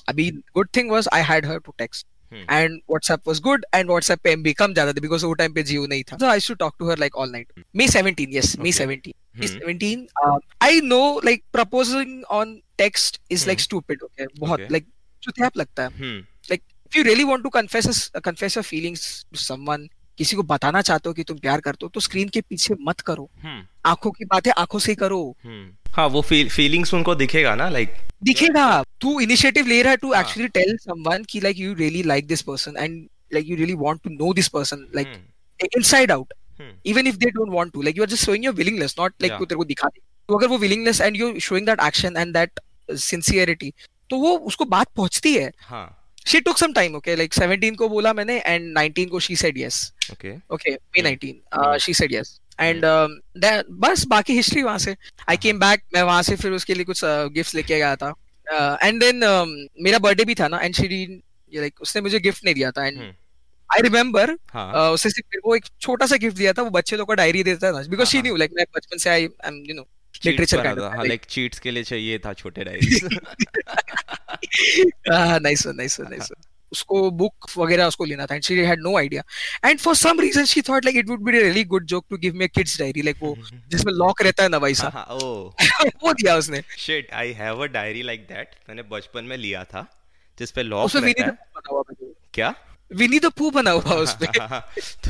अभी 0.09 0.31
good 0.31 0.69
thing 0.77 0.91
was 0.91 1.09
I 1.13 1.23
had 1.23 1.47
her 1.47 1.59
to 1.59 1.75
text. 1.79 2.07
And 2.33 2.73
WhatsApp 2.73 3.29
was 3.29 3.41
good 3.41 3.65
and 3.75 3.89
WhatsApp 3.89 4.21
पे 4.21 4.31
एमबी 4.31 4.53
कम 4.53 4.73
ज़्यादा 4.73 4.93
थे 4.93 5.01
बिकॉज़ 5.01 5.27
वो 5.27 5.33
टाइम 5.35 5.53
पे 5.53 5.63
जियो 5.63 5.87
नहीं 5.87 6.03
था। 6.03 6.17
So 6.17 6.27
I 6.27 6.41
should 6.41 6.59
talk 6.59 6.75
to 6.79 6.91
her 6.91 6.99
like 6.99 7.17
all 7.17 7.31
night 7.31 7.65
May 7.77 7.87
17 7.89 8.35
yes 8.35 8.59
May 8.59 8.71
Okay. 8.71 8.81
17 8.81 9.13
May 9.39 9.51
हम्म, 9.51 9.71
17 9.73 10.41
I 10.63 10.81
know 10.81 11.21
like 11.25 11.43
proposing 11.53 12.25
on 12.25 12.61
text 12.79 13.21
is 13.31 13.47
like. 13.47 13.61
Stupid 13.61 14.03
okay 14.03 14.27
बहुत. 14.39 14.61
लाइक 14.61 14.87
चुतियाप 15.23 15.57
लगता 15.57 15.83
है। 15.83 15.89
If 16.53 16.97
you 16.97 17.03
really 17.05 17.25
want 17.29 17.43
to 17.45 17.51
confess 17.57 17.87
us- 17.93 18.21
confess 18.21 18.57
your 18.57 18.67
feelings 18.69 19.01
to 19.35 19.51
someone 19.51 19.87
किसी 20.19 20.37
को 20.37 20.43
बताना 20.43 20.81
चाहते 20.83 21.09
हो 21.09 21.13
कि 21.13 21.23
तुम 21.23 21.39
प्यार 21.39 21.61
करते 21.61 21.87
हो 21.87 21.89
तो 21.95 22.01
स्क्रीन 22.01 22.29
के 22.29 22.41
पीछे 22.41 22.75
मत 22.81 23.01
करो। 23.01 23.31
हम्म, 23.43 23.67
आँखों 23.87 24.11
की 24.11 24.25
बात 24.25 24.47
है 24.47 24.53
आँखों 24.53 24.79
से 24.79 24.95
करो। 24.95 25.37
हम्म। 25.45 25.86
हाँ 25.97 26.07
वो 26.07 26.21
फीलिंग्स 26.23 26.95
उनको 26.95 27.15
दिखेगा 27.15 27.55
ना 27.55 27.69
लाइक 27.69 27.95
दिखेगा। 28.25 28.83
तू 29.01 29.21
इनिशिएटिव 29.21 29.67
ले 29.67 29.83
रहा 29.83 29.91
है 29.91 29.97
टू। 29.97 30.13
एक्चुअली 30.15 30.49
टेल 30.49 30.77
समवन 30.77 31.25
कि 31.31 31.41
like 31.41 31.59
you 31.59 31.75
really 31.75 32.03
like 32.03 32.27
this 32.27 32.43
person 32.43 32.77
and 32.79 33.09
like 33.35 33.49
you 33.49 33.57
really 33.57 33.75
want 33.75 34.01
to 34.05 34.11
know 34.11 34.33
this 34.35 34.49
person 34.49 34.87
like 34.95 35.09
inside 35.77 36.13
out 36.13 36.33
even 36.87 37.07
if 37.07 37.17
they 37.17 37.31
don't 37.31 37.53
want 37.53 37.73
to 37.73 37.83
like 37.83 37.97
you 37.97 38.05
are 38.05 38.11
just 38.11 38.25
showing 38.25 38.45
your 38.45 38.55
willingness 38.55 38.95
not 38.99 39.15
like. 39.23 39.33
कोई 39.33 39.47
तेरे 39.47 39.57
को 39.57 39.65
दिखा 39.65 39.89
दे। 39.89 40.01
तो 40.29 40.39
अगर 40.39 40.47
वो 40.47 40.59
willingness 40.59 41.01
and 41.01 41.17
you 41.17 41.39
showing 41.41 41.67
that 41.67 41.81
action 41.81 42.17
and 42.17 42.35
that 42.37 42.61
sincerity 42.91 43.73
तो 44.11 44.17
वो 44.17 44.37
उसको 44.39 44.65
बात 44.65 44.87
पहुँचती 44.97 45.35
है। 45.35 45.53
हाँ। 45.59 46.03
She 46.29 46.39
took 46.41 46.59
some 46.59 46.73
time 46.77 46.95
okay? 46.99 47.15
Like 47.19 47.35
17 47.39 47.77
को 47.77 47.89
बोला 47.89 48.13
मैंने 48.13 48.41
and 48.49 48.73
19 48.77 49.11
को 49.11 49.21
she 49.21 49.35
said 49.43 49.59
yes. 49.61 49.77
Okay 50.13 50.33
okay 50.55 50.73
May 50.97 51.03
Hmm. 51.03 51.09
19 51.09 51.37
uh, 51.59 51.77
she 51.85 51.93
said 51.99 52.15
yes 52.59 52.67
and 52.67 52.85
um, 52.85 53.11
that 53.43 53.65
बस 53.81 54.05
बाकी 54.09 54.33
हिस्ट्री 54.33 54.63
वहाँ 54.63 54.79
से। 54.79 54.97
आई 55.29 55.37
केम 55.37 55.59
बैक 55.59 55.83
मैं 55.95 56.03
वहाँ 56.03 56.23
से 56.23 56.37
फिर 56.37 56.53
उसके 56.53 56.75
लिए 56.75 56.85
कुछ 56.85 57.01
गिफ्ट 57.05 57.55
लेके 57.55 57.77
गया 57.77 57.95
था। 57.97 58.15
एंड 58.83 59.01
देन 59.01 59.21
मेरा 59.83 59.99
बर्थडे 59.99 60.25
भी 60.25 60.35
था 60.35 60.49
ना 60.49 60.61
एंड 60.61 60.75
शी 60.75 61.05
लाइक 61.53 61.81
उसने 61.81 62.03
मुझे 62.03 62.21
गिफ्ट 62.21 62.45
नहीं 62.45 62.55
दिया 62.55 62.71
था। 62.71 62.87
And 62.87 62.99
Hmm. 62.99 63.15
आई 63.71 63.83
रिमेम्बर 63.83 64.31
उसने 64.31 65.11
सिर्फ़ 65.11 65.27
मेरे 65.27 65.41
को 65.41 65.55
एक 65.57 65.65
छोटा 65.81 66.07
सा 66.07 66.17
गिफ्ट 66.17 66.37
दिया 66.37 66.53
था 66.53 66.63
वो 66.63 66.71
बच्चे 66.71 66.97
लोग 66.97 67.09
का 67.09 67.15
डायरी 67.15 67.43
देता 67.43 67.73
था। 67.73 67.83
बिकॉज़ 67.89 68.09
शी 68.09 68.23
न्यू 68.23 68.37
लाइक 68.37 68.51
मैं 68.57 68.65
बचपन 68.77 68.99
से 68.99 69.11
I 69.11 69.23
I 69.23 69.49
am 69.49 69.63
you 69.67 69.75
know 69.75 69.83
cheats 70.15 70.27
literature 70.27 70.63
kind 70.63 70.81
था, 70.81 70.87
ऑफ़ 70.87 70.97
हाँ 70.97 71.05
लाइक 71.05 71.25
चीट्स 71.29 71.59
के 71.59 71.71
लिए 71.71 71.83
चाहिए 71.85 72.19
था 72.19 72.33
छोटे 72.33 72.65
diaries 72.65 73.09
nice 75.43 75.67
one 75.67 75.77
nice 75.77 76.01
one 76.01 76.07
nice 76.11 76.31
उसको 76.73 77.11
बुक 77.11 77.35
वगैरह 77.59 77.87
उसको 77.87 78.05
लेना 78.05 78.27
था 78.27 78.35
and 78.35 78.43
she 78.43 78.55
had 78.55 78.81
no 78.81 78.99
idea 78.99 79.23
and 79.65 79.79
for 79.79 79.95
some 79.95 80.21
reason 80.21 80.45
she 80.45 80.63
thought 80.63 80.85
like 80.85 80.97
it 80.97 81.09
would 81.09 81.21
be 81.21 81.33
really 81.33 81.65
good 81.65 81.85
joke 81.85 82.07
to 82.11 82.17
give 82.17 82.35
me 82.35 82.45
a 82.45 82.49
kids 82.49 82.79
diary 82.79 83.03
like 83.03 83.17
वो 83.23 83.37
जिसमें 83.69 83.93
lock 83.93 84.23
रहता 84.23 84.43
है 84.43 84.49
ना 84.49 84.57
वैसा 84.57 85.07
ओ। 85.11 85.51
वो 85.87 86.13
दिया 86.13 86.37
उसने। 86.37 86.63
Shit 86.79 87.13
I 87.13 87.33
have 87.33 87.63
a 87.63 87.67
diary 87.67 88.03
like 88.03 88.21
that 88.21 88.51
मैंने 88.69 88.83
बचपन 88.83 89.25
में 89.25 89.37
लिया 89.37 89.65
था 89.65 89.87
जिस 90.39 90.51
पे 90.51 90.63
लॉक 90.63 90.91
रहता 90.97 91.25
है। 91.25 91.31
है 91.31 92.13
क्या? 92.35 92.55
विनी 92.95 93.19
द 93.19 93.27
पू 93.27 93.51
बना 93.51 93.71
हुआ 93.71 93.95
उस 94.03 94.17
पे 94.23 94.27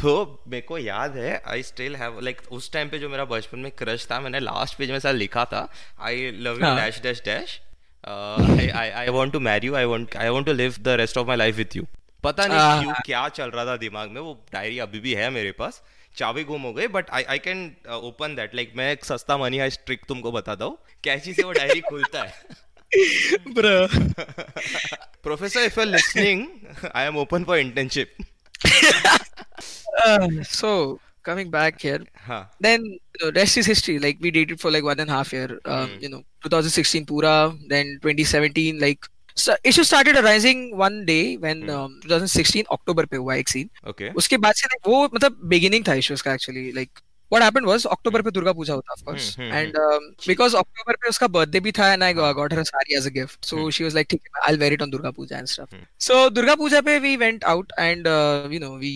तो 0.01 0.45
मेरे 0.49 0.61
को 0.61 0.79
याद 0.79 1.17
है 1.17 1.43
आई 1.47 1.63
स्टिल 1.63 1.97
हैव 1.97 2.21
लाइक 2.21 2.43
उस 2.53 2.73
टाइम 2.73 2.89
पे 2.89 2.99
जो 2.99 3.09
मेरा 3.09 3.25
बचपन 3.25 3.59
में 3.59 3.73
क्रश 3.73 4.07
था 4.11 4.21
मैंने 4.21 4.41
लास्ट 4.41 4.79
पेज 4.79 4.91
में 4.91 4.97
ऐसा 4.97 5.11
लिखा 5.11 5.45
था 5.45 5.73
आई 6.01 6.31
लव 6.31 6.61
यू 6.61 6.65
हाँ। 6.65 6.81
Dash 6.81 7.01
dash 7.03 7.23
dash 7.25 7.61
I 8.09 8.91
I 8.91 9.09
want 9.09 9.33
to 9.33 9.41
marry 9.41 9.67
you 9.67 9.75
I 9.75 9.85
want 9.85 10.17
I 10.17 10.29
want 10.29 10.47
to 10.47 10.53
live 10.53 10.75
the 10.81 10.89
rest 11.01 11.19
of 11.19 11.27
my 11.27 11.37
life 11.37 11.57
with 11.57 11.77
you 11.77 11.87
पता 12.25 12.47
नहीं 12.47 12.59
हाँ। 12.59 12.83
क्यों 12.83 12.95
क्या 13.07 13.29
चल 13.29 13.51
रहा 13.51 13.65
था 13.67 13.77
दिमाग 13.77 14.11
में? 14.11 14.21
वो 14.21 14.33
डायरी 14.53 14.79
अभी 14.79 15.01
भी 15.01 15.15
है 15.15 15.31
मेरे 15.31 15.53
पास। 15.53 15.83
चाबी 16.17 16.45
गुम 16.45 16.63
हो 16.63 16.73
गई 16.73 16.87
but 16.89 17.11
I 17.11 17.23
I 17.23 17.39
can 17.39 17.61
open 17.93 18.35
that 18.37 18.55
like 18.55 18.73
मैं 18.77 18.91
एक 18.93 19.05
सस्ता 19.05 19.37
मनी 19.39 19.59
हाइस्ट 19.59 19.81
ट्रिक 19.87 20.05
तुमको 20.09 20.33
बताता 20.33 20.65
हूँ। 20.65 20.79
कैची 21.05 21.33
से 21.35 21.43
वो 21.43 21.53
डायरी 21.53 21.81
खुलता 21.81 22.23
है? 22.23 22.33
Bro 23.55 23.87
professor 25.23 25.61
if 25.61 25.81
you 25.81 25.87
are 25.87 25.93
listening 25.93 26.47
I 26.95 27.07
am 27.07 27.17
open 27.19 27.45
for 27.45 27.59
internship 27.59 28.15
so 30.53 30.73
coming 31.29 31.51
back 31.57 31.81
here 31.87 32.01
हाँ 32.29 32.41
then 32.67 32.85
you 32.87 33.21
know, 33.23 33.31
rest 33.41 33.57
is 33.63 33.67
history 33.73 33.99
like 34.07 34.19
we 34.27 34.31
dated 34.39 34.61
for 34.65 34.71
like 34.77 34.85
one 34.91 35.01
and 35.05 35.11
a 35.11 35.17
half 35.19 35.33
year 35.37 35.49
um, 35.75 35.91
Hmm. 35.91 35.99
you 36.07 36.11
know 36.15 36.23
2016 36.47 37.07
pura 37.13 37.35
then 37.75 37.93
2017 38.03 38.79
like 38.87 39.09
so 39.45 39.55
issue 39.71 39.85
started 39.89 40.17
arising 40.23 40.61
one 40.83 41.01
day 41.11 41.23
when 41.47 41.65
Hmm. 41.65 41.75
um, 41.79 41.97
2016 42.05 42.65
अक्टूबर 42.79 43.07
पे 43.15 43.17
हुआ 43.25 43.35
एक 43.43 43.49
scene 43.57 43.69
okay 43.91 44.11
उसके 44.23 44.37
बाद 44.47 44.55
से 44.63 44.69
like, 44.75 44.87
वो 44.89 45.03
मतलब 45.15 45.41
beginning 45.55 45.85
था 45.89 45.95
issues 46.05 46.23
का 46.29 46.35
actually 46.35 46.71
like 46.79 47.01
what 47.35 47.43
happened 47.43 47.67
was 47.69 47.85
अक्टूबर 47.93 48.23
पे 48.23 48.31
दुर्गा 48.31 48.53
पूजा 48.59 48.75
होता 48.75 48.95
of 48.95 49.01
course 49.09 49.25
Hmm, 49.37 49.45
hmm, 49.45 49.55
and 49.61 49.79
um, 49.85 50.05
because 50.31 50.55
अक्टूबर 50.63 50.97
पे 51.03 51.09
उसका 51.09 51.27
बर्थडे 51.37 51.61
भी 51.61 51.73
था 51.79 51.89
and 51.95 52.05
I 52.09 52.11
got 52.19 52.37
got 52.41 52.53
her 52.57 52.61
a 52.65 52.67
sari 52.71 52.99
as 52.99 53.09
a 53.11 53.15
gift 53.17 53.49
so 53.53 53.57
Hmm. 53.63 53.71
she 53.79 53.87
was 53.89 53.97
like 53.99 54.09
ठीक 54.11 54.23
है 54.37 54.43
I'll 54.51 54.61
wear 54.65 54.77
it 54.77 54.85
on 54.87 54.93
Durga 54.97 55.11
Puja 55.17 55.39
and 55.45 55.53
stuff 55.55 55.73
Hmm. 55.77 55.85
so 56.09 56.19
Durga 56.39 56.55
Puja 56.63 56.81
पे 56.89 56.99
we 57.07 57.15
went 57.25 57.49
out 57.55 57.75
and 57.87 58.11
uh, 58.13 58.49
you 58.57 58.61
know 58.67 58.73
we 58.85 58.93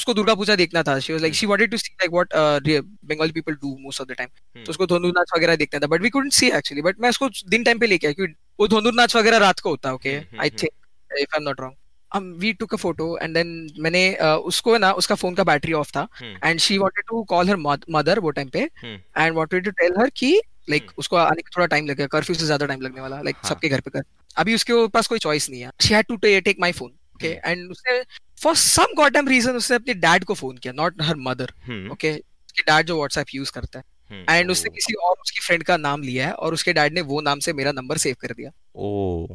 उसको 0.00 0.14
दुर्गा 0.14 0.34
पूजा 0.34 0.56
देखना 0.56 0.82
था। 0.82 0.96
She 1.06 1.14
was 1.14 1.24
like 1.24 1.36
she 1.40 1.48
wanted 1.52 1.74
to 1.74 1.80
see 1.82 1.94
like 2.02 2.14
what 2.18 2.34
uh, 2.42 2.60
re- 2.68 2.82
Bengali 3.12 3.36
people 3.38 3.56
do 3.64 3.72
most 3.86 4.02
of 4.04 4.08
the 4.10 4.18
time. 4.20 4.30
Hmm. 4.30 4.64
तो 4.64 4.70
उसको 4.70 4.86
धोंदू 4.94 5.08
नाच 5.18 5.32
वगैरह 5.36 5.56
देखना 5.56 5.80
था 5.80 5.86
but 5.94 6.02
we 6.02 6.10
couldn't 6.16 6.36
see 6.40 6.50
actually. 6.60 6.84
But 6.84 7.00
मैं 7.00 7.08
उसको 7.16 7.28
दिन 7.54 7.64
टाइम 7.64 7.78
पे 7.78 7.86
लेके 7.86 8.06
आया 8.06 8.14
क्योंकि 8.20 8.34
वो 8.60 8.68
धोंदू 8.68 8.90
नाच 9.00 9.16
वगैरह 9.16 9.38
रात 9.46 9.60
को 9.60 9.70
होता 9.70 9.88
है 9.88 9.94
okay 9.94 10.16
I 10.40 10.50
think 10.50 10.70
if 11.10 11.34
I 11.34 11.36
am 11.36 11.48
not 11.48 11.60
wrong 11.60 11.76
um 12.12 12.26
we 12.42 12.50
took 12.58 12.74
a 12.76 12.78
photo 12.80 13.06
and 13.22 13.36
then 13.36 13.48
मैंने 13.84 14.00
uh, 14.24 14.36
उसको 14.50 14.76
ना 14.78 14.90
उसका 15.02 15.14
फ़ोन 15.22 15.34
का 15.34 15.44
बैटरी 15.44 15.72
ऑफ़ 15.78 15.90
था 15.96 16.06
Hmm. 16.18 16.34
and 16.48 16.62
she 16.66 16.76
wanted 16.82 17.06
to 17.12 17.22
call 17.32 17.48
her 17.52 17.56
mo- 17.62 17.88
mother 17.94 18.18
वो 18.26 18.30
टाइम 18.36 18.48
पे 18.56 18.60
Hmm. 18.82 18.98
and 19.22 19.38
wanted 19.40 19.64
to 19.68 19.72
tell 19.80 19.96
her 20.00 20.10
कि 20.16 20.28
like 20.70 20.90
उसको 20.98 21.16
आने 21.16 21.42
का 21.42 21.50
थोड़ा 21.56 21.66
टाइम 21.72 21.86
लगेगा 21.86 22.06
कर्फ्यू 22.12 22.36
से 22.36 22.44
ज़्यादा 22.44 22.66
टाइम 22.66 22.80
लगने 22.80 23.00
वाला 23.00 23.20
लाइक 23.22 23.36
हाँ. 23.36 23.48
सबके 23.48 23.68
घर 23.68 23.80
पे 23.80 23.90
कर। 23.90 24.04
अभी 24.36 24.54
उसके 24.54 24.86
पास 24.94 25.06
कोई 25.06 25.18
चॉइस 25.24 25.48
नहीं 25.50 25.60
है। 25.60 25.70
She 25.82 25.94
had 25.94 26.06
to 26.08 26.16
take 26.26 26.56
my 26.60 26.72
phone 26.72 26.90
okay 27.14 27.28
and 27.44 27.70
उसने 27.70 27.98
फॉर 28.38 28.54
सम 28.56 28.94
गॉडम 28.96 29.28
रीजन 29.28 29.56
उसने 29.56 29.76
अपने 29.76 29.94
डैड 29.96 30.24
को 30.24 30.34
फ़ोन 30.34 30.56
किया 30.56 30.72
नॉट 30.72 31.02
हर 31.02 31.16
मदर 31.20 31.52
ओके 31.92 32.12
उसके 32.12 32.62
डैड 32.62 32.86
जो 32.86 32.96
व्हाट्सएप 32.96 33.26
यूज़ 33.34 33.52
करता 33.52 33.78
है। 33.78 33.84
एंड 34.30 34.50
उसने 34.50 34.70
किसी 34.70 34.94
और 34.94 35.16
उसकी 35.22 35.40
फ्रेंड 35.40 35.62
का 35.64 35.76
नाम 35.76 36.02
लिया 36.02 36.26
है 36.26 36.32
और 36.34 36.54
उसके 36.54 36.72
डैड 36.72 36.94
ने 36.94 37.00
वो 37.02 37.20
नाम 37.20 37.38
से 37.38 37.52
मेरा 37.52 37.72
नंबर 37.72 37.98
सेव 37.98 38.16
कर 38.20 38.32
दिया। 38.32 38.50
ओ 38.76 39.26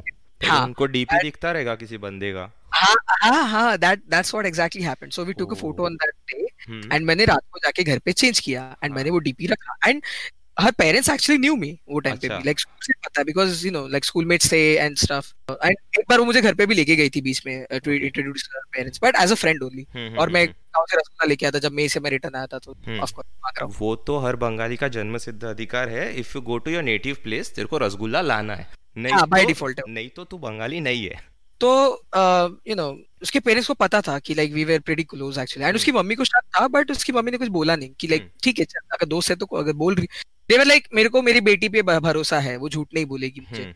तो 0.41 0.47
हाँ। 0.47 0.63
उनको 0.65 0.85
डीपी 0.87 1.17
दिखता 1.23 1.51
रहेगा 1.51 1.75
किसी 1.75 1.97
बंदे 1.99 2.31
का। 2.33 2.51
हाँ 2.73 2.95
हाँ 3.21 3.43
हाँ 3.49 3.77
that 3.77 4.03
that's 4.09 4.33
what 4.33 4.45
exactly 4.45 4.83
happened 4.83 5.11
so 5.11 5.23
we 5.25 5.33
took 5.33 5.51
a 5.51 5.55
photo 5.55 5.85
on 5.85 5.95
that 5.95 6.13
day 6.31 6.95
and 6.95 7.05
मैंने 7.05 7.25
रात 7.25 7.43
को 7.51 7.59
जाके 7.59 7.83
घर 7.83 7.99
पे 7.99 8.11
चेंज 8.13 8.39
किया 8.39 8.63
एंड 8.83 8.93
मैंने 8.93 9.09
हाँ 9.09 9.13
वो 9.13 9.19
डीपी 9.19 9.47
रखा. 9.47 9.75
And 9.87 10.01
her 10.59 10.71
parents 10.71 11.09
actually 11.09 11.39
knew 11.39 11.55
me 11.55 11.77
वो 11.89 11.99
टाइम 11.99 12.17
पे 12.17 12.27
अच्छा। 12.27 12.37
भी 12.37 12.43
लाइक 12.45 12.59
स्कूल 12.59 12.85
से 12.85 12.93
पता 13.05 13.23
because 13.23 13.65
you 13.65 13.71
know 13.71 13.87
like 13.87 14.05
schoolmates 14.05 14.51
थे 14.51 14.61
एंड 14.75 14.97
स्टफ़ 14.97 15.31
एंड 15.51 15.75
एक 15.99 16.05
बार 16.09 16.19
वो 16.19 16.25
मुझे 16.25 16.41
घर 16.41 16.53
पे 16.53 16.65
भी 16.65 16.75
लेके 16.75 16.95
गई 16.95 17.09
थी 17.09 17.21
बीच 17.21 17.41
में 17.45 17.65
to 17.71 17.77
okay 17.77 18.05
introduce 18.05 18.49
parents 18.73 18.99
but 19.03 19.15
as 19.15 19.31
a 19.31 19.35
friend 19.35 19.63
only 19.63 19.85
hmm 19.93 20.17
और 20.17 20.23
हम्म 20.23 20.33
मैं 20.33 20.41
हम्म। 20.41 20.53
गाँव 20.75 20.85
से 20.89 20.97
रसगुल्ला 20.97 21.29
लेके 21.29 21.51
था 21.51 21.59
जब 21.59 21.71
मई 21.71 21.87
से 21.87 21.99
मैं 21.99 22.11
रिटर्न 22.11 22.35
आया 22.35 22.45
था 22.45 22.59
तो 22.59 22.77
हम्म। 22.87 22.99
ऑफ़ 22.99 23.13
कोर्स 23.13 23.27
मांग 23.27 23.57
रहा 23.57 23.65
हूँ। 23.65 23.75
वो 23.79 23.95
तो 23.95 24.17
हर 24.17 24.35
बंगाली 24.35 24.75
का 24.75 24.87
जन्म 24.87 25.17
सिद्ध 25.17 25.43
अधिकार 25.43 25.89
है। 25.89 26.13
If 26.15 26.31
you 26.35 26.41
go 26.41 26.57
to 26.57 26.71
your 26.71 26.83
native 26.83 27.17
place 27.23 27.53
तेरे 27.55 27.67
को 27.67 27.77
रसगुल्ला 27.77 28.21
लाना 28.21 28.55
है। 28.55 28.67
नहीं 28.97 29.13
हाँ 29.13 29.27
तो 29.27 29.91
नहीं 29.91 30.09
तो 30.09 30.23
तू 30.23 30.37
बंगाली 30.37 30.79
नहीं 30.79 31.05
है। 31.05 31.28
तो 31.61 31.71
यू 32.67 32.75
नो 32.75 32.87
उसके 33.21 33.39
पेरेंट्स 33.39 33.67
को 33.67 33.73
पता 33.73 34.01
था 34.01 34.17
कि 34.19 34.33
like 34.33 34.53
we 34.53 34.63
were 34.63 34.79
pretty 34.79 35.03
close 35.03 35.37
actually 35.39 35.67
and 35.67 35.75
उसकी 35.75 35.91
मम्मी 35.91 36.15
को 36.15 36.23
शक 36.23 36.41
था 36.55 36.67
बट 36.67 36.91
उसकी 36.91 37.13
मम्मी 37.13 37.31
ने 37.31 37.37
कुछ 37.37 37.47
बोला 37.49 37.75
नहीं 37.75 37.89
कि 37.99 38.07
लाइक 38.07 38.21
हम्म 38.21 38.31
ठीक 38.43 38.59
है 38.59 38.65
चल 38.65 38.79
अगर 38.93 39.07
दोस्त 39.07 39.29
है 39.29 39.35
तो 39.35 39.45
अगर 39.57 39.73
बोल 39.75 39.95
रही 39.95 40.07
देवर 40.49 40.65
लाइक 40.65 40.87
मेरे 40.93 41.09
को 41.09 41.21
मेरी 41.21 41.41
बेटी 41.41 41.69
पे 41.69 41.81
भरोसा 41.81 42.39
है 42.39 42.55
वो 42.57 42.69
झूठ 42.69 42.87
नहीं 42.93 43.05
बोलेगी 43.05 43.41
मुझे। 43.41 43.73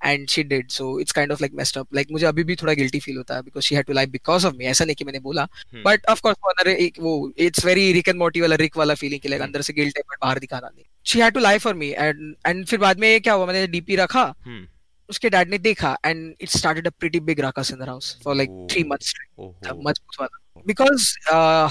And 0.00 0.28
she 0.28 0.42
did 0.44 0.70
so 0.70 0.88
it's 1.00 1.12
kind 1.12 1.32
of 1.32 1.40
like 1.42 1.52
messed 1.54 1.78
up 1.78 1.94
like 1.94 2.08
मुझे 2.12 2.26
अभी 2.26 2.44
भी 2.44 2.56
थोड़ा 2.56 2.72
गिल्टी 2.72 2.98
फील 3.00 3.16
होता 3.16 3.34
है 3.34 3.42
because 3.42 3.64
she 3.64 3.74
had 3.74 3.84
to 3.86 3.92
like 3.92 4.10
because 4.10 4.46
of 4.46 4.54
me 4.54 4.64
ऐसा 4.64 4.84
नहीं 4.84 4.96
कि 4.96 5.04
मैंने 5.04 5.18
बोला। 5.20 5.44
बट 5.84 6.06
ऑफ़ 6.10 6.20
कोर्स 6.22 6.36
वो 6.44 6.70
एक 6.70 7.00
वो 7.00 7.32
it's 7.38 7.64
very 7.66 7.92
Rick 7.92 8.08
and 8.08 8.18
Morty 8.18 8.40
वाला 8.40 8.56
रिक 8.56 8.76
वाला 8.78 8.94
फीलिंग 8.94 9.20
कि 9.20 9.28
लाइक 9.28 9.42
हम्म 9.42 9.48
अंदर 9.48 9.62
से 9.62 9.72
गिल्ट 9.72 9.96
है 9.96 10.02
बट 10.02 10.16
बाहर 10.22 10.38
दिखाना 10.38 10.68
नहीं। 10.68 10.84
She 11.06 11.20
had 11.20 11.34
to 11.34 11.40
lie 11.40 11.58
for 11.58 11.74
me 11.74 11.88
and 11.90 12.34
and 12.46 12.64
फिर 12.66 12.78
बाद 12.78 13.00
में 13.00 13.20
क्या 13.20 13.34
हुआ 13.34 13.46
मैंने 13.46 13.66
डीपी 13.68 13.96
रखा। 13.96 14.22
हम्म 14.46 14.66
उसके 15.08 15.30
डैड 15.30 15.50
ने 15.50 15.58
देखा 15.58 15.96
and 16.06 16.34
it 16.40 16.48
started 16.48 16.86
a 16.86 16.90
pretty 17.00 17.20
big 17.20 17.40
the 17.40 17.86
house 17.86 18.10
for 18.24 18.34
like 18.34 18.58
three 18.72 18.84
oh 18.84 18.88
months 18.88 19.12
ओहो। 19.38 19.80
मज़बूत 19.82 20.20
वाला 20.20 20.62
because 20.66 21.08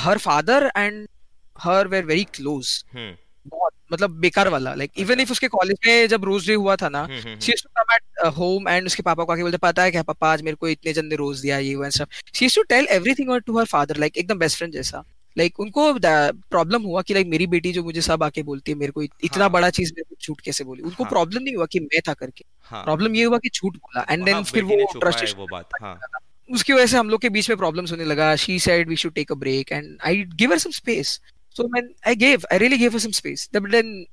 her 0.05 0.17
father 0.19 0.59
and 0.77 1.07
her 1.55 1.83
were 1.93 2.03
very 2.09 2.25
close. 2.37 2.73
हम्म। 2.93 3.15
बहुत 3.45 3.71
मतलब 3.91 4.11
बेकार 4.19 4.47
वाला। 4.49 4.73
लाइक 4.75 4.91
इवन 4.99 5.19
इफ़ 5.19 5.31
उसके 5.31 5.47
कॉलेज 5.47 5.77
में 5.85 6.07
जब 6.07 6.23
रोज 6.25 6.47
डे 6.47 6.53
हुआ 6.53 6.75
था 6.75 6.89
ना 6.89 7.05
she 7.07 7.51
used 7.51 7.63
to 7.63 7.69
come 7.77 7.93
at 7.95 8.25
home 8.37 8.69
and 8.69 8.85
उसके 8.85 9.03
पापा 9.03 9.23
को 9.23 9.33
आके 9.33 9.41
बोलते 9.41 9.57
पता 9.63 9.83
है 9.83 9.91
क्या 9.91 10.03
पापा 10.03 10.31
आज 10.33 10.41
मेरे 10.41 10.55
को 10.55 10.67
इतने 10.67 10.93
जन 10.93 11.05
ने 11.05 11.15
रोज 11.15 11.41
दिया 11.41 11.57
ये 11.57 11.75
वो 11.75 11.83
and 11.83 11.93
stuff 11.93 12.21
she 12.35 12.45
used 12.45 12.55
to 12.55 12.63
tell 12.69 12.87
everything 12.91 13.39
to 13.47 13.57
her 13.57 13.65
father 13.73 13.97
like 13.97 14.17
एकदम 14.17 14.39
बेस्ट 14.39 14.57
फ्रेंड 14.57 14.73
जैसा। 14.73 15.03
लाइक 15.37 15.59
उनको 15.59 15.93
प्रॉब्लम 15.99 16.83
हुआ 16.83 17.01
कि 17.01 17.13
लाइक 17.13 17.27
मेरी 17.27 17.47
बेटी 17.47 17.71
जो 17.73 17.83
मुझे 17.83 18.01
सब 18.01 18.23
आके 18.23 18.43
बोलती 18.43 18.71
है 18.71 18.77
मेरे 18.77 18.91
को 18.91 19.03
इतना 19.03 19.43
हाँ। 19.43 19.49
बड़ा 19.51 19.69
चीज़ 19.69 19.91
मेरे 19.93 20.03
को 20.09 20.15
झूठ 20.21 20.41
कैसे 20.41 20.63
बोली? 20.63 20.81
उनको 20.81 21.03
हाँ। 21.03 21.09
प्रॉब्लम 21.11 21.43
नहीं 21.43 21.55
हुआ 21.55 21.65
कि 21.65 21.79
मैं 21.79 22.01
था 22.07 22.13
करके। 22.13 22.45
हाँ। 22.71 22.83
प्रॉब्लम 22.83 23.15
ये 23.15 23.23
हुआ 23.23 23.37
कि 23.37 23.49
झूठ 23.49 23.75
बोला। 23.75 24.05
एंड 24.09 24.23
देन 24.25 24.33
हाँ 24.33 24.43
फिर 24.43 24.63
वो 24.63 24.99
ट्रस्ट 24.99 25.23
है 25.23 25.33
वो 25.33 25.47
बात 25.51 25.69
हाँ। 25.81 25.99
उसकी 26.49 26.73
वजह 26.73 26.85
से 26.85 26.97
हम 26.97 27.09
लोग 27.09 27.21
के 27.21 27.29
बीच 27.29 27.49
में 27.49 27.57
प्रॉब्लम्स 27.57 27.91
होने 27.91 28.03
लगा। 28.05 28.35
She 28.35 28.59
said 28.59 28.89
we 28.89 28.95
should 28.95 29.13
take 29.13 29.31
a 29.31 29.35
break 29.35 29.71
and 29.71 29.97
I 30.05 30.23
give 30.35 30.51
her 30.51 30.57
some 30.57 30.71
space 30.71 31.19
so 31.55 31.67
man 31.67 31.93
I 32.07 32.15
give 32.15 32.41
I 32.51 32.57
really 32.57 32.77
give 32.77 32.93
her 32.93 32.99
some 32.99 33.11
space 33.11 33.49
but 33.55 33.69
then 33.71 34.05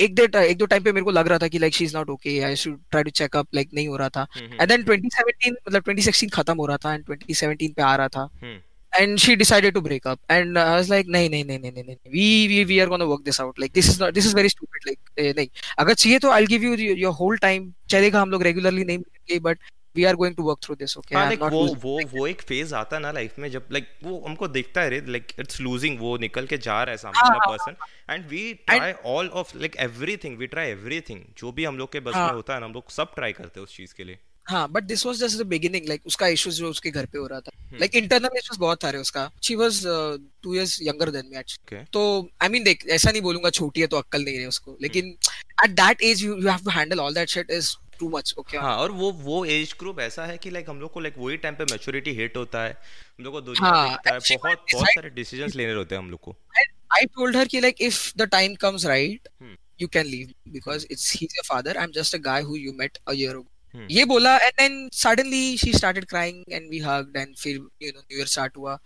एक 0.00 0.14
दे 0.14 0.22
एक 0.40 0.56
दो 0.58 0.66
टाइम 0.66 0.82
पे 0.82 0.92
मेरे 0.92 1.04
को 1.04 1.10
लग 1.10 1.28
रहा 1.28 1.38
था 1.38 1.48
कि 1.48 1.58
like 1.58 1.74
she 1.74 1.84
is 1.84 1.96
not 1.96 2.10
okay 2.10 2.38
I 2.40 2.56
should 2.56 2.78
try 2.90 3.02
to 3.04 3.10
check 3.10 3.36
up 3.36 3.54
like 3.54 3.70
नहीं 3.74 3.88
हो 3.88 3.96
रहा 3.96 4.08
था। 4.08 4.26
एंड 4.36 4.68
देन 4.68 4.84
2017 4.84 5.52
मतलब 5.68 5.82
2016 5.84 6.30
खत्म 6.32 6.56
हो 6.56 6.66
रहा 6.66 6.76
था 6.76 6.94
एंड 6.94 7.04
2017 7.04 7.74
पे 7.76 7.82
आ 7.82 7.94
रहा 7.96 8.08
था। 8.08 8.28
Hmm. 8.42 8.58
And 8.98 9.20
she 9.20 9.34
decided 9.36 9.74
to 9.74 9.80
break 9.82 10.06
up 10.06 10.20
and 10.36 10.58
i 10.58 10.66
was 10.76 10.90
like 10.92 11.08
नहीं 11.16 11.30
नहीं 11.30 11.44
नहीं 11.44 11.58
नहीं 11.58 11.84
नहीं 11.84 11.96
we 12.16 12.26
we 12.52 12.60
we 12.70 12.78
are 12.84 12.86
going 12.92 13.04
to 13.04 13.08
work 13.10 13.24
this 13.24 13.40
out 13.44 13.58
like 13.64 13.74
this 13.78 13.88
is 13.92 13.98
not 14.02 14.14
this 14.18 14.28
is 14.30 14.36
very 14.38 14.52
stupid 14.54 14.86
like 14.90 15.00
eh, 15.16 15.32
नहीं 15.38 15.48
अगर 15.78 15.94
चाहिए 15.94 16.18
तो 16.18 16.30
i'll 16.36 16.52
give 16.54 16.68
you 16.68 16.76
your, 16.84 16.96
your 17.06 17.16
whole 17.22 17.42
time 17.48 17.72
चलेगा 17.90 18.20
हम 18.20 18.30
लोग 18.30 18.42
रेगुलरली 18.42 18.84
नहीं 18.84 18.98
मिलेंगे 18.98 19.40
but 19.48 19.68
we 19.96 20.04
are 20.08 20.14
going 20.16 20.34
to 20.38 20.44
work 20.46 20.60
through 20.64 20.76
this 20.80 20.96
okay 20.98 21.16
हाँ 21.16 21.24
i'm 21.24 21.30
लाइक 21.30 21.40
not 21.40 21.52
वो 21.52 21.62
losing 21.66 21.82
वो 21.84 22.00
वो 22.18 22.26
एक 22.26 22.42
फ़ेज़ 22.48 22.74
आता 22.74 22.96
है 22.96 23.02
ना 23.02 23.10
लाइफ 23.12 23.38
में 23.38 23.50
जब 23.50 23.68
लाइक 23.72 23.88
वो 24.04 24.18
हमको 24.26 24.48
दिखता 24.56 24.80
है 24.80 24.90
रे 24.90 25.00
लाइक 25.08 25.32
इट्स 25.40 25.60
लूजिंग 25.60 25.98
वो 26.00 26.16
निकल 26.26 26.46
के 26.46 26.58
जा 26.68 26.82
रहा 26.82 26.90
है 26.92 26.96
सामने 26.98 27.18
हाँ 27.18 27.28
वाला 27.28 27.48
हाँ 27.48 27.56
person 27.56 28.12
and 28.14 28.28
we 28.30 28.42
and 28.52 28.66
try 28.66 28.92
all 29.14 29.28
of 29.42 29.56
like 29.58 29.76
everything 29.86 30.38
we 30.38 30.46
try 30.54 30.70
everything 30.70 31.20
जो 31.38 31.52
भी 31.52 31.64
हम 31.64 31.78
लोग 31.78 31.92
के 31.92 32.00
बस 32.00 32.14
में 32.14 32.20
हाँ 32.22 32.32
होता 32.32 32.54
है 32.54 32.60
ना 32.60 32.66
हम 32.66 32.72
लोग 32.72 32.90
सब 32.90 33.14
ट्राई 33.14 33.32
करते 33.40 33.60
हैं 33.60 33.66
उस 33.66 33.76
चीज़ 33.76 33.94
के 33.96 34.04
लिए 34.04 34.18
हाँ 34.48 34.68
but 34.72 34.84
this 34.84 35.04
was 35.06 35.16
just 35.20 35.38
the 35.38 35.46
beginning 35.46 35.88
like 35.88 36.06
उसका 36.06 36.26
इश्यूज़ 36.36 36.56
जो 36.58 36.70
उसके 36.70 36.90
घर 36.90 37.06
पे 37.06 37.18
हो 37.18 37.26
रहा 37.26 37.40
था। 37.40 37.50
लाइक 37.80 37.94
इंटरनल 37.96 38.38
इश्यूज़ 38.38 38.58
बहुत 38.60 38.82
सारे 38.82 38.98
उसका। 38.98 39.30
She 39.44 39.54
was 39.54 39.82
two 40.42 40.54
years 40.54 40.78
younger 40.82 41.10
than 41.10 41.26
me 41.30 41.38
actually 41.40 41.84
तो 41.92 42.04
आई 42.42 42.48
मीन 42.48 42.64
देख 42.64 42.86
ऐसा 42.90 43.10
नहीं 43.10 43.22
बोलूँगा 43.22 43.50
छोटी 43.50 43.80
है 43.80 43.86
तो 43.86 43.96
अक्कल 43.96 44.24
नहीं 44.24 44.36
है 44.36 44.46
उसको। 44.48 44.70
हम्म 44.70 44.82
लेकिन 44.82 45.16
at 45.64 45.70
that 45.70 46.02
age 46.02 46.22
you 46.24 46.36
you 46.36 46.48
have 46.48 46.64
to 46.64 46.70
handle 46.70 47.00
all 47.00 47.14
that 47.14 47.28
shit 47.28 47.50
is 47.50 47.74
too 48.00 48.08
much 48.08 48.34
okay 48.38 48.58
हाँ 48.58 48.76
और 48.78 48.92
वो 48.92 49.10
वो 49.12 49.44
एज 49.44 49.74
ग्रुप 49.78 50.00
ऐसा 50.00 50.26
है 50.26 50.38
कि 50.38 50.50
लाइक 50.50 50.70
हम 50.70 50.80
लोग 50.80 50.92
को 50.92 51.00
लाइक 51.00 51.14
वही 51.18 51.36
टाइम 51.36 51.54
पे 51.54 51.64
मैच्योरिटी 51.72 52.12
हिट 52.20 52.36
होता 52.36 52.62
है। 52.64 52.70
हम 52.70 53.24
लोग 53.24 53.32
को 53.32 53.40
दुनिया 53.40 53.66
हाँ 53.66 53.88
दिखता 53.88 54.14
है। 54.14 54.36
बहुत 54.36 54.64
बहुत 54.72 54.88
सारे 54.88 55.10
डिसीजंस 55.10 55.56
लेने 55.56 55.72
होते 55.72 55.94
हैं 55.94 56.02
हम 56.02 56.10
लोग 56.10 56.20
को। 56.20 56.36
I 56.98 57.04
told 57.16 57.34
her 57.36 57.46
कि 57.48 57.60
like 57.60 57.80
if 57.88 57.96
the 58.20 58.26
time 58.34 58.54
comes 58.64 58.84
right, 58.90 59.28
hmm 59.40 59.56
you 59.80 59.88
can 59.96 60.06
leave 60.12 60.30
because 60.52 60.84
it's 60.94 61.10
he's 61.18 61.34
your 61.38 61.46
father. 61.48 61.74
I'm 61.80 61.92
just 61.98 62.18
a 62.18 62.20
guy 62.22 62.40
who 62.42 62.56
you 62.62 62.72
met 62.78 63.00
a 63.06 63.16
year 63.18 63.34
ago. 63.34 63.44
हम्म 63.44 63.57
ये 63.74 64.04
बोला 64.04 64.38
and 64.38 64.52
then 64.58 64.78
suddenly 64.92 65.56
she 65.56 65.72
started 65.72 66.08
crying 66.08 66.42
and 66.52 66.70
we 66.70 66.78
hugged 66.78 67.16
and 67.16 67.36
फिर 67.36 67.58
you 67.82 67.92
know 67.92 68.02
New 68.02 68.16
Year 68.16 68.26
start 68.26 68.56
हुआ. 68.56 68.78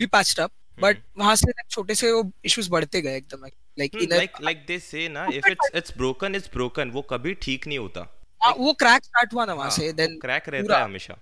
Patched 0.00 0.38
up. 0.38 0.52
But 0.80 0.96
हम्म 0.96 1.22
वहाँ 1.22 1.34
से 1.36 1.52
छोटे 1.70 1.94
से 1.94 2.10
वो 2.12 2.22
issues 2.48 2.68
बढ़ते 2.68 3.00
गए 3.02 3.16
एकदम 3.16 3.46
a 3.46 3.50
like 3.78 4.32
like 4.42 4.64
they 4.68 4.78
say 4.78 5.08
ना 5.08 5.26
if 5.34 5.48
it's 5.50 5.70
it's 5.76 5.96
broken 5.96 6.34
it's 6.34 6.50
broken 6.52 6.90
वो 6.90 7.02
कभी 7.02 7.34
ठीक 7.42 7.66
नहीं 7.66 7.78
होता। 7.78 8.00
हाँ, 8.00 8.50
लाइक 8.50 8.60
वो 8.60 8.72
क्रैक 8.72 9.04
स्टार्ट 9.04 9.34
हुआ 9.34 9.44
ना 9.44 9.54
वहाँ 9.54 9.70
हाँ 9.70 9.76
से 9.76 9.92
देन 9.92 10.18
क्रैक 10.18 10.48
रहता 10.48 10.78
है 10.78 10.84
हमेशा। 10.84 11.16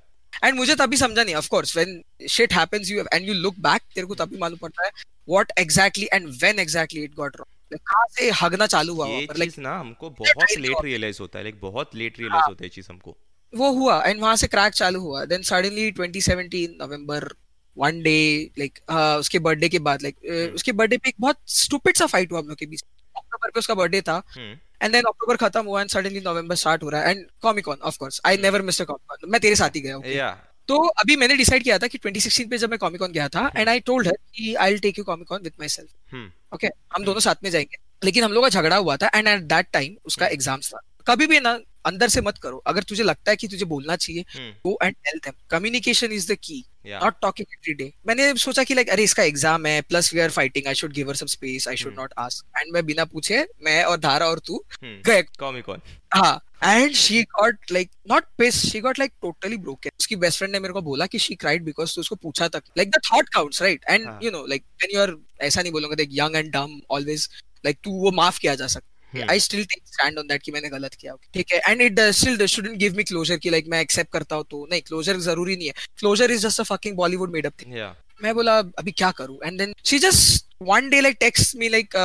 एंड 0.44 0.54
मुझे 0.56 0.74
तभी 0.74 0.96
समझा 0.96 1.22
नहीं 1.22 1.34
of 1.34 1.48
course 1.48 1.76
when 1.76 2.02
shit 2.30 2.52
happens 2.52 2.90
you 2.90 3.04
and 3.12 3.28
you 3.28 3.34
look 3.34 3.58
back 3.58 3.82
तेरे 3.94 4.06
को 4.06 4.14
तभी 4.14 4.38
मालूम 4.38 4.58
पड़ता 4.58 4.84
है 4.84 4.90
what 5.28 5.52
exactly 5.58 6.08
and 6.12 6.28
when 6.28 6.58
exactly 6.58 7.02
it 7.04 7.14
got 7.14 7.36
wrong 7.36 7.46
like 7.46 7.53
कहाँ 7.76 8.06
से 8.10 8.30
हगना 8.42 8.66
चालू 8.66 8.94
हुआ 8.94 9.06
ये 9.08 9.24
पर 9.26 9.36
लाइक 9.36 9.50
चीज़ 9.50 9.60
ना 9.60 9.78
हमको 9.78 10.10
बहुत 10.10 10.56
लेट 10.58 10.84
रियलाइज़ 10.84 11.18
होता 11.20 11.38
है। 11.38 11.44
लाइक 11.44 11.60
बहुत 11.60 11.94
लेट 11.94 12.18
रियलाइज़ 12.18 12.40
हाँ। 12.40 12.48
होता 12.48 12.64
है 12.64 12.68
चीज़ 12.70 12.86
हमको। 12.90 13.16
वो 13.52 13.70
हुआ 13.72 14.02
एंड 14.04 14.20
वहाँ 14.20 14.36
से 14.36 14.46
क्रैक 14.46 14.72
चालू 14.72 15.00
हुआ। 15.00 15.24
Then 15.24 15.42
suddenly 15.42 15.90
2017 15.92 16.68
November 16.80 17.28
one 17.76 18.00
day 18.02 18.16
like 18.58 18.78
उसके 19.20 19.38
बर्थडे 19.38 19.68
के 19.68 19.78
बाद 19.88 20.02
लाइक 20.02 20.16
हम्म। 20.30 20.54
उसके 20.54 20.72
बर्थडे 20.72 20.96
पे 20.96 21.08
एक 21.08 21.14
बहुत 21.20 21.38
स्टूपिड 21.54 21.96
सा 21.96 22.06
फाइट 22.06 22.32
हुआ 22.32 22.38
हम 22.38 22.48
लोग 22.48 22.58
के 22.58 22.66
बीच 22.66 22.82
अक्टूबर 23.16 23.50
पे 23.50 23.58
उसका 23.60 23.74
बर्थडे 23.74 24.00
था। 24.02 24.22
एंड 24.36 24.92
देन 24.92 25.02
अक्टूबर 25.02 25.36
खत्म 25.36 25.64
हुआ 25.66 25.80
एंड 25.80 25.90
सडनली 25.90 26.20
नवंबर 26.20 26.54
स्टार्ट 26.54 26.82
हो 26.82 26.88
रहा 26.88 27.02
है। 27.02 27.10
And 27.10 27.26
comic 27.42 27.64
con 27.64 27.76
of 27.82 27.98
course 27.98 28.20
I 28.26 28.36
never 28.36 28.62
missed 28.62 28.82
a 28.82 28.84
comic 28.84 29.10
con 29.10 29.30
मैं 29.30 29.40
तेरे 29.40 29.56
साथ 29.56 29.76
ही 29.76 29.80
गया 29.80 30.00
या 30.06 30.28
तो 30.68 30.76
अभी 30.76 31.16
मैंने 31.16 31.36
डिसाइड 31.36 31.62
किया 31.62 31.78
था 31.78 31.86
कि 31.86 31.98
2016 31.98 32.50
पे 32.50 32.58
जब 32.58 32.70
मैं 32.70 32.78
कॉमिकॉन 32.78 33.12
गया 33.12 33.28
था 33.28 33.50
एंड 33.56 33.68
आई 33.68 33.80
टोल्ड 33.80 34.06
हर 34.06 34.16
कि 34.34 34.54
I 34.54 34.70
will 34.70 34.80
take 34.80 34.98
you 34.98 35.04
comic con 35.04 35.40
with 35.42 35.52
myself 35.68 35.90
hmm. 36.12 36.30
Okay 36.54 36.66
हम 36.66 37.04
दोनों 37.04 37.20
साथ 37.20 37.34
में 37.44 37.50
जाएँगे। 37.50 37.76
लेकिन 38.04 38.24
हम 38.24 38.32
लोग 38.32 38.44
का 38.44 38.48
झगड़ा 38.48 38.76
हुआ 38.76 38.96
था 38.96 39.10
एंड 39.14 39.28
एट 39.28 39.42
दैट 39.42 39.66
टाइम 39.72 39.96
उसका 40.04 40.24
हम्म। 40.26 40.34
एग्ज़ाम्स 40.34 40.74
था। 40.74 40.80
कभी 41.06 41.26
भी 41.26 41.40
ना 41.40 41.58
अंदर 41.86 42.08
से 42.08 42.20
मत 42.20 42.38
करो। 42.38 42.56
अगर 42.66 42.82
तुझे 42.82 43.02
लगता 43.02 43.30
है 43.30 43.36
कि 43.36 43.48
तुझे 43.48 43.64
बोलना 43.64 43.96
चाहिए 43.96 44.24
हम्म। 44.34 44.50
Go 44.66 44.78
and 44.82 44.94
tell 44.94 45.18
them 45.18 45.32
communication 45.50 46.12
is 46.12 46.32
the 46.32 46.36
key 46.36 46.64
not 46.86 47.14
talking 47.22 47.52
every 47.52 47.74
day 47.74 47.92
मैंने 48.06 48.34
सोचा 48.36 48.64
कि 48.64 48.74
लाइक 48.74 48.90
अरे 48.90 49.02
इसका 49.02 49.22
एग्ज़ाम 49.22 49.66
है 49.66 49.80
plus 49.82 50.12
we 50.14 50.20
are 50.20 50.30
fighting 50.30 50.66
I 50.68 50.74
should 50.74 50.92
give 50.92 51.08
her 51.08 51.16
some 51.16 51.26
space 51.26 51.68
I 51.68 51.76
should 51.76 51.94
not 51.98 52.12
ask 52.18 52.58
and 52.58 52.72
मैं 52.74 52.84
बिना 52.86 53.04
पूछे 53.04 53.46
मैं 53.64 53.82
और 53.84 54.00
धारा 54.00 54.26
और 54.26 54.38
तू 54.38 54.64
हम्म 54.82 55.00
गए। 55.06 55.22
कॉमिकॉन 55.38 55.80
हाँ. 56.14 56.40
And 56.64 56.92
she 56.94 57.22
got 57.22 57.72
like 57.72 57.90
not 58.10 58.24
pissed 58.38 58.60
she 58.70 58.80
got 58.80 58.98
like 58.98 59.12
totally 59.22 59.56
broken 59.56 59.90
उसकी 60.00 60.16
बेस्ट 60.16 60.38
फ्रेंड 60.38 60.52
ने 60.52 60.60
मेरे 60.60 60.74
को 60.74 60.82
बोला 60.82 61.06
कि 61.06 61.18
शी 61.18 61.34
क्राइड 61.34 61.64
बिकॉज़ 61.64 61.94
तू 61.94 62.00
उसको 62.00 62.14
पूछा 62.16 62.48
तक 62.48 62.62
like 62.78 62.90
the 62.90 63.00
thought 63.12 63.28
counts 63.28 63.62
right 63.62 63.84
and 63.90 64.08
you 64.22 64.30
know 64.30 64.44
like 64.46 64.64
when 64.82 64.94
you 64.94 65.00
are 65.02 65.16
ऐसा 65.40 65.62
नहीं 65.62 65.72
बोलूँगा 65.72 65.96
like 65.98 66.10
young 66.12 66.36
and 66.36 66.50
dumb 66.52 66.80
always 66.90 67.28
like 67.64 67.78
तू 67.84 67.90
वो 68.00 68.10
माफ़ 68.12 68.40
किया 68.40 68.54
जा 68.54 68.66
सकता 68.66 68.93
I 69.22 69.40
still 69.40 69.64
take 69.64 69.82
stand 69.86 70.18
on 70.18 70.26
that 70.26 70.42
कि 70.42 70.52
मैंने 70.52 70.68
गलत 70.68 70.94
किया 70.94 71.14
ठीक 71.34 71.52
है? 71.52 71.60
And 71.68 71.80
it 71.82 72.00
still 72.00 72.46
shouldn't 72.46 72.76
give 72.78 72.96
me 72.96 73.04
closure 73.04 73.36
कि 73.36 73.50
लाइक 73.50 73.66
मैं 73.68 73.80
एक्सेप्ट 73.80 74.12
करता 74.12 74.36
हूँ 74.36 74.44
तो। 74.50 74.66
नहीं 74.70 74.80
क्लोजर 74.80 75.18
ज़रूरी 75.20 75.56
नहीं 75.56 75.66
है। 75.66 75.74
Closure 75.98 76.30
is 76.30 76.46
just 76.46 76.60
a 76.60 76.64
fucking 76.64 76.96
Bollywood 76.96 77.32
made 77.32 77.46
up 77.46 77.52
thing 77.62 77.74
मैं 78.22 78.34
बोला 78.34 78.58
अभी 78.58 78.92
क्या 78.92 79.10
करूँ? 79.10 79.38
And 79.44 79.58
then 79.58 79.74
she 79.84 79.98
just 79.98 80.46
one 80.62 80.88
day 80.90 81.00
like 81.00 81.16
text 81.20 81.56
me 81.56 81.68
like 81.68 81.96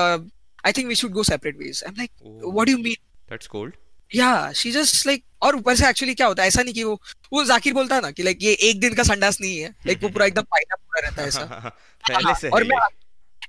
I 0.65 0.71
think 0.71 0.87
we 0.87 0.95
should 0.95 1.11
go 1.11 1.23
separate 1.23 1.57
ways 1.57 1.83
I 1.83 1.89
am 1.89 1.95
like 1.97 2.11
what 2.53 2.67
do 2.67 2.71
you 2.71 2.77
mean 2.77 2.95
that's 3.29 3.47
cold 3.47 3.73
या 4.11 4.51
she 4.51 4.71
just 4.71 5.05
like 5.07 5.23
और 5.41 5.55
ऊपर 5.55 5.75
से 5.75 5.89
actually 5.89 6.13
क्या 6.13 6.27
होता 6.27 6.43
है? 6.43 6.47
ऐसा 6.47 6.61
नहीं 6.61 6.73
कि 6.73 6.83
वो 6.83 7.01
वो 7.33 7.43
जाकिर 7.45 7.73
बोलता 7.73 7.95
है 7.95 8.01
ना 8.01 8.11
कि 8.11 8.23
लाइक 8.23 8.37
ये 8.41 8.53
एक 8.69 8.79
दिन 8.79 8.93
का 8.93 9.03
संडास 9.03 9.41
नहीं 9.41 9.59
है। 9.59 9.69
लाइक 9.87 10.03
वो 10.03 10.09
पूरा 10.09 10.25
एकदम 10.25 10.41
पाइना 10.41 10.75
पूरा 10.75 11.07
रहता 11.07 11.21
है 11.21 11.27
ऐसा। 11.27 11.43
पहले 12.09 12.23
हाँ, 12.23 12.33
से 12.35 12.49
और 12.49 12.63
मैं 12.63 12.77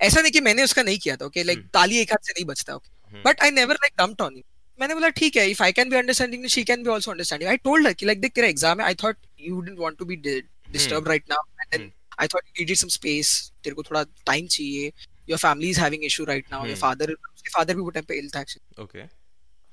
ऐसा 0.01 0.21
नहीं 0.21 0.33
कि 0.33 0.41
मैंने 0.41 0.63
उसका 0.63 0.83
नहीं 0.83 0.99
किया 0.99 1.17
था 1.17 1.25
ओके 1.25 1.43
लाइक 1.43 1.59
हम्म 1.59 1.69
ताली 1.69 1.99
एक 1.99 2.13
हाथ 2.13 2.27
से 2.27 2.33
नहीं 2.33 2.45
बचता 2.45 2.75
okay 2.75 3.00
but 3.13 3.41
I 3.43 3.51
never 3.51 3.75
like 3.75 3.93
dumped 3.99 4.23
on 4.23 4.37
you 4.37 4.43
मैंने 4.79 4.95
बोला 4.95 5.09
ठीक 5.17 5.37
है 5.37 5.49
if 5.51 5.63
I 5.63 5.73
can 5.73 5.91
be 5.91 5.97
understanding 5.97 6.47
she 6.49 6.65
can 6.65 6.83
be 6.83 6.91
also 6.91 7.11
understanding 7.11 7.51
I 7.51 7.57
told 7.65 7.87
her 7.87 7.93
कि 7.93 8.07
लाइक 8.07 8.21
देख 8.21 8.33
तेरा 8.35 8.49
एग्ज़ाम 8.49 8.81
है. 8.81 8.87
I 8.87 8.95
thought 9.03 9.17
you 9.41 9.61
didn't 9.61 9.79
want 9.79 9.99
to 9.99 10.05
be 10.05 10.17
disturb 10.17 11.09
right 11.09 11.25
now 11.31 11.45
and 11.61 11.79
then 11.79 11.91
I 12.21 12.27
thought 12.35 12.43
you 12.47 12.53
needed 12.61 12.77
some 12.77 12.89
space 12.89 13.33
तेरे 13.65 13.75
को 13.75 13.83
थोड़ा 13.83 14.03
time 14.27 14.47
चाहिए. 14.47 14.93
Your 15.29 15.39
family 15.39 15.71
is 15.71 15.81
having 15.81 16.05
issue 16.05 16.25
right 16.25 16.47
now 16.53 16.67
your 16.67 16.77
father 16.77 17.13
उसके 17.13 17.51
father 17.51 17.75
भी 17.75 17.81
वो 17.81 17.91
टाइम 17.91 18.05
पे 18.09 18.19
ill 18.19 18.31
था 18.35 18.41
actually 18.41 18.83
okay 18.83 19.07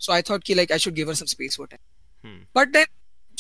so 0.02 0.12
I 0.14 0.22
thought 0.30 0.44
कि 0.44 0.54
like 0.54 0.72
I 0.72 0.80
should 0.80 0.94
give 0.94 1.10
her 1.10 1.16
some 1.16 1.26
space 1.26 1.60
वो 1.60 1.66
time 1.66 2.40
but 2.56 2.72
then 2.74 2.86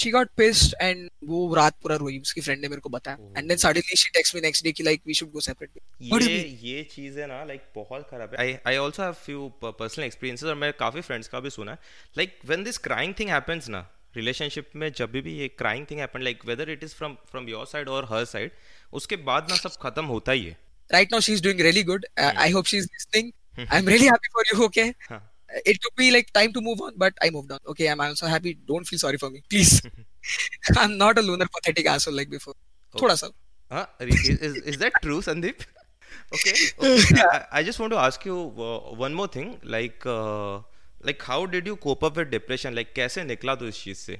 she 0.01 0.11
got 0.13 0.29
pissed 0.39 0.73
and 0.83 1.09
वो 1.29 1.37
रात 1.55 1.75
पूरा 1.83 1.95
रोई 1.95 2.17
उसकी 2.19 2.41
फ्रेंड 2.41 2.61
ने 2.61 2.67
मेरे 2.69 2.81
को 2.81 2.89
बताया। 2.89 3.17
And 3.37 3.47
then 3.47 3.57
suddenly 3.57 3.95
she 3.97 4.09
text 4.13 4.35
me 4.35 4.41
next 4.41 4.63
day 4.63 4.71
कि 4.71 4.83
like 4.83 5.01
we 5.07 5.13
should 5.13 5.31
go 5.31 5.39
separate 5.41 5.79
ये 6.03 6.39
ये 6.63 6.83
चीज़ 6.91 7.19
है 7.19 7.27
ना 7.27 7.43
लाइक 7.43 7.61
बहुत 7.75 8.07
खराब 8.11 8.33
है। 8.33 8.39
I 8.41 8.55
I 8.67 8.75
also 8.77 9.03
have 9.03 9.13
few 9.25 9.47
personal 9.63 10.05
experiences 10.05 10.49
और 10.49 10.55
मैं 10.55 10.71
काफ़ी 10.79 11.01
फ्रेंड्स 11.01 11.27
का 11.27 11.39
भी 11.39 11.49
सुना 11.49 11.71
है। 11.71 11.77
Like 12.17 12.39
when 12.45 12.63
this 12.63 12.77
crying 12.87 13.13
thing 13.19 13.29
happens 13.29 13.69
ना 13.69 13.87
रिलेशनशिप 14.15 14.69
में 14.75 14.91
जब 14.97 15.11
भी 15.11 15.37
ये 15.37 15.47
crying 15.57 15.85
thing 15.91 15.99
happen 15.99 16.21
like 16.23 16.45
whether 16.45 16.69
it 16.71 16.83
is 16.83 16.93
from 16.95 17.15
from 17.31 17.49
your 17.49 17.65
side 17.65 17.89
और 17.89 18.07
हर 18.11 18.25
साइड 18.25 18.51
उसके 18.93 19.15
बाद 19.29 19.47
ना 19.49 19.55
सब 19.57 19.75
खत्म 19.81 20.05
होता 20.05 20.31
ही 20.31 20.45
है। 20.45 20.57
Right 20.89 21.11
now 21.11 21.21
she 21.21 21.33
is 21.33 21.43
doing 21.43 21.61
really 21.61 21.83
good 21.83 22.05
I 22.19 22.51
hope 22.51 22.65
she 22.65 22.77
is 22.77 22.87
listening 22.93 23.31
I 23.59 23.79
am 23.79 23.87
really 23.87 24.05
happy 24.05 24.29
for 24.33 24.43
you 24.53 24.63
okay 24.65 24.83
it 25.64 25.80
took 25.82 25.98
me 25.98 26.10
like 26.10 26.32
time 26.32 26.52
to 26.52 26.60
move 26.60 26.80
on 26.80 26.92
but 26.96 27.12
i 27.22 27.30
moved 27.30 27.52
on 27.52 27.58
okay 27.66 27.88
i'm 27.88 28.00
also 28.00 28.26
happy 28.26 28.56
don't 28.66 28.86
feel 28.86 28.98
sorry 28.98 29.18
for 29.18 29.30
me 29.30 29.42
please 29.50 29.82
i'm 30.76 30.96
not 30.96 31.18
a 31.18 31.22
loner 31.22 31.48
pathetic 31.56 31.86
asshole 31.86 32.14
like 32.14 32.30
before 32.30 32.54
oh. 32.94 32.98
thoda 32.98 33.16
sa 33.22 33.30
huh? 33.70 33.86
is, 34.00 34.28
is, 34.48 34.56
is 34.72 34.78
that 34.78 34.92
true 35.02 35.20
sandeep 35.28 35.64
okay, 36.34 36.54
okay. 36.78 37.22
I, 37.32 37.60
I 37.60 37.62
just 37.62 37.78
want 37.78 37.92
to 37.92 37.98
ask 37.98 38.24
you 38.24 38.36
uh, 38.58 38.94
one 39.04 39.14
more 39.14 39.28
thing 39.28 39.58
like 39.62 40.04
uh, 40.06 40.60
like 41.02 41.22
how 41.22 41.46
did 41.46 41.66
you 41.66 41.76
cope 41.76 42.04
up 42.04 42.16
with 42.16 42.30
depression 42.30 42.74
like 42.74 42.94
कैसे 42.94 43.24
निकला 43.24 43.54
तू 43.62 43.66
इस 43.68 43.82
चीज 43.84 43.96
से 43.96 44.18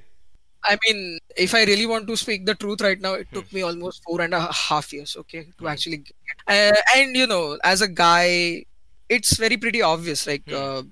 I 0.65 0.77
mean, 0.83 1.19
if 1.45 1.55
I 1.57 1.65
really 1.65 1.87
want 1.87 2.07
to 2.07 2.17
speak 2.17 2.47
the 2.47 2.55
truth 2.55 2.83
right 2.83 3.01
now, 3.01 3.15
it 3.15 3.27
took 3.33 3.53
me 3.53 3.63
almost 3.63 4.05
four 4.05 4.21
and 4.21 4.33
a 4.33 4.41
half 4.53 4.93
years, 4.93 5.17
okay, 5.23 5.41
to 5.59 5.67
actually 5.67 5.97
get. 5.97 6.45
Uh, 6.47 6.99
and 6.99 7.17
you 7.17 7.27
know, 7.27 7.59
as 7.65 7.81
a 7.81 7.89
guy, 7.89 8.65
it's 9.09 9.37
very 9.39 9.57
pretty 9.57 9.83
obvious. 9.83 10.25
Like 10.25 10.53
uh, 10.53 10.83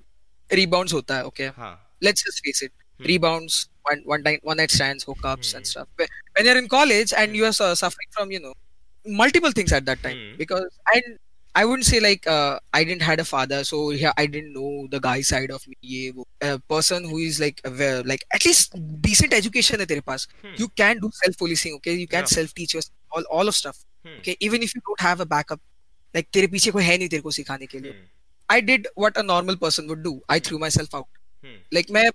rebounds 0.50 0.92
hota 0.92 1.14
hai, 1.14 1.22
okay. 1.22 1.50
हाँ. 1.50 1.78
Let's 2.02 2.22
just 2.22 2.42
face 2.44 2.62
it. 2.62 2.72
Hmm. 2.98 3.04
Rebounds, 3.06 3.68
one 3.82 4.02
one 4.04 4.22
night 4.22 4.40
one 4.42 4.56
night 4.58 4.70
stands, 4.70 5.04
hookups 5.04 5.54
and 5.54 5.66
stuff. 5.66 5.88
But 5.96 6.08
When 6.36 6.46
you're 6.46 6.58
in 6.58 6.68
college 6.68 7.12
and 7.16 7.34
you 7.34 7.44
are 7.44 7.52
uh, 7.60 7.74
suffering 7.74 8.08
from 8.10 8.30
you 8.30 8.40
know 8.40 8.54
multiple 9.06 9.50
things 9.52 9.72
at 9.72 9.86
that 9.86 10.02
time 10.02 10.16
hmm. 10.16 10.36
because 10.36 10.64
and 10.94 11.18
I 11.54 11.64
wouldn't 11.64 11.86
say 11.86 12.00
like 12.00 12.26
uh, 12.26 12.58
I 12.74 12.84
didn't 12.84 13.02
had 13.02 13.18
a 13.18 13.24
father, 13.24 13.64
so 13.64 13.90
yeah, 13.90 14.12
I 14.18 14.26
didn't 14.26 14.52
know 14.52 14.86
the 14.90 15.00
guy 15.00 15.22
side 15.22 15.50
of 15.50 15.62
me. 15.66 16.12
a 16.42 16.58
person 16.58 17.04
who 17.04 17.16
is 17.16 17.40
like 17.40 17.62
aware, 17.64 18.02
like 18.02 18.26
at 18.34 18.44
least 18.44 18.74
decent 19.00 19.32
education 19.32 19.80
है 19.80 19.86
तेरे 19.86 20.00
पास. 20.00 20.26
You 20.58 20.68
can 20.68 20.98
do 20.98 21.10
self 21.14 21.38
policing, 21.38 21.74
okay? 21.74 21.94
You 21.94 22.06
can 22.06 22.26
Yeah. 22.26 22.34
self 22.34 22.52
teach 22.54 22.74
yourself 22.74 22.92
all 23.10 23.24
all 23.30 23.48
of 23.48 23.54
stuff, 23.54 23.78
Hmm. 24.04 24.18
okay? 24.18 24.36
Even 24.40 24.62
if 24.62 24.74
you 24.74 24.82
don't 24.90 25.00
have 25.00 25.20
a 25.20 25.26
backup, 25.26 25.60
like 26.14 26.30
तेरे 26.32 26.46
पीछे 26.46 26.70
कोई 26.70 26.84
है 26.84 26.98
नहीं 26.98 27.08
तेरे 27.08 27.22
को 27.22 27.30
सिखाने 27.30 27.66
के 27.66 27.78
लिए. 27.78 27.94
I 28.50 28.60
did 28.60 28.86
what 28.94 29.16
a 29.16 29.22
normal 29.22 29.56
person 29.56 29.88
would 29.88 30.02
do. 30.02 30.14
I 30.28 30.38
threw 30.48 30.58
myself 30.58 30.94
out. 30.94 31.08
Hmm. 31.42 31.58
Like 31.72 31.90
मैं 31.98 32.10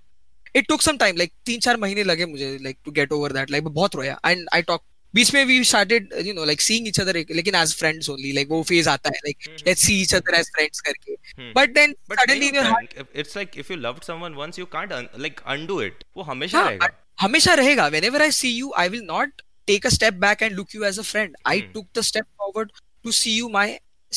it 0.60 0.66
took 0.70 0.82
some 0.82 0.98
time 0.98 1.16
like 1.16 1.32
तीन 1.46 1.60
चार 1.66 1.76
महीने 1.82 2.04
लगे 2.04 2.26
मुझे 2.26 2.48
like 2.64 2.78
to 2.88 2.92
get 3.00 3.12
over 3.18 3.28
that 3.36 3.50
like 3.50 3.68
बहुत 3.76 3.94
रोया 3.96 4.16
and 4.30 4.48
I 4.58 4.60
talked 4.70 4.84
बीच 5.14 5.32
में 5.34 5.44
we 5.46 5.56
started 5.68 6.12
you 6.26 6.32
know 6.36 6.44
like 6.50 6.62
seeing 6.66 6.86
each 6.90 6.98
other 7.04 7.12
लेकिन 7.38 7.54
as 7.60 7.72
friends 7.82 8.08
only 8.14 8.32
like 8.38 8.48
वो 8.50 8.62
phase 8.70 8.88
आता 8.88 9.10
है 9.14 9.20
like 9.26 9.48
let's 9.68 9.84
see 9.88 9.96
each 10.04 10.14
other 10.18 10.34
as 10.40 10.50
friends 10.56 10.80
करके 10.88 11.16
Hmm. 11.38 11.52
but 11.58 11.74
then 11.78 11.94
But 12.12 12.20
suddenly 12.22 12.48
in 12.52 12.58
your 12.60 12.64
heart 12.68 12.94
it's 13.22 13.36
like 13.40 13.56
if 13.64 13.70
you 13.72 13.78
loved 13.84 14.04
someone 14.10 14.36
once 14.42 14.60
you 14.62 14.66
can't 14.76 14.92
un- 14.98 15.08
like 15.26 15.42
undo 15.56 15.78
it 15.88 16.04
वो 16.16 16.22
हमेशा 16.32 16.58
हाँ, 16.58 16.68
रहेगा 16.68 16.88
हमेशा 17.20 17.54
रहेगा 17.62 17.88
whenever 17.96 18.22
I 18.26 18.30
see 18.40 18.52
you 18.58 18.72
I 18.84 18.88
will 18.96 19.04
not 19.12 19.42
take 19.72 19.84
a 19.90 19.94
step 19.96 20.18
back 20.26 20.42
and 20.48 20.56
look 20.60 20.74
you 20.78 20.84
as 20.92 20.98
a 21.04 21.06
friend 21.12 21.36
I 21.54 21.56
Hmm. 21.60 21.72
took 21.78 21.88
the 22.00 22.04
step 22.12 22.28
forward 22.42 22.72
to 23.06 23.12
see 23.20 23.34
you 23.40 23.48
my 23.58 23.66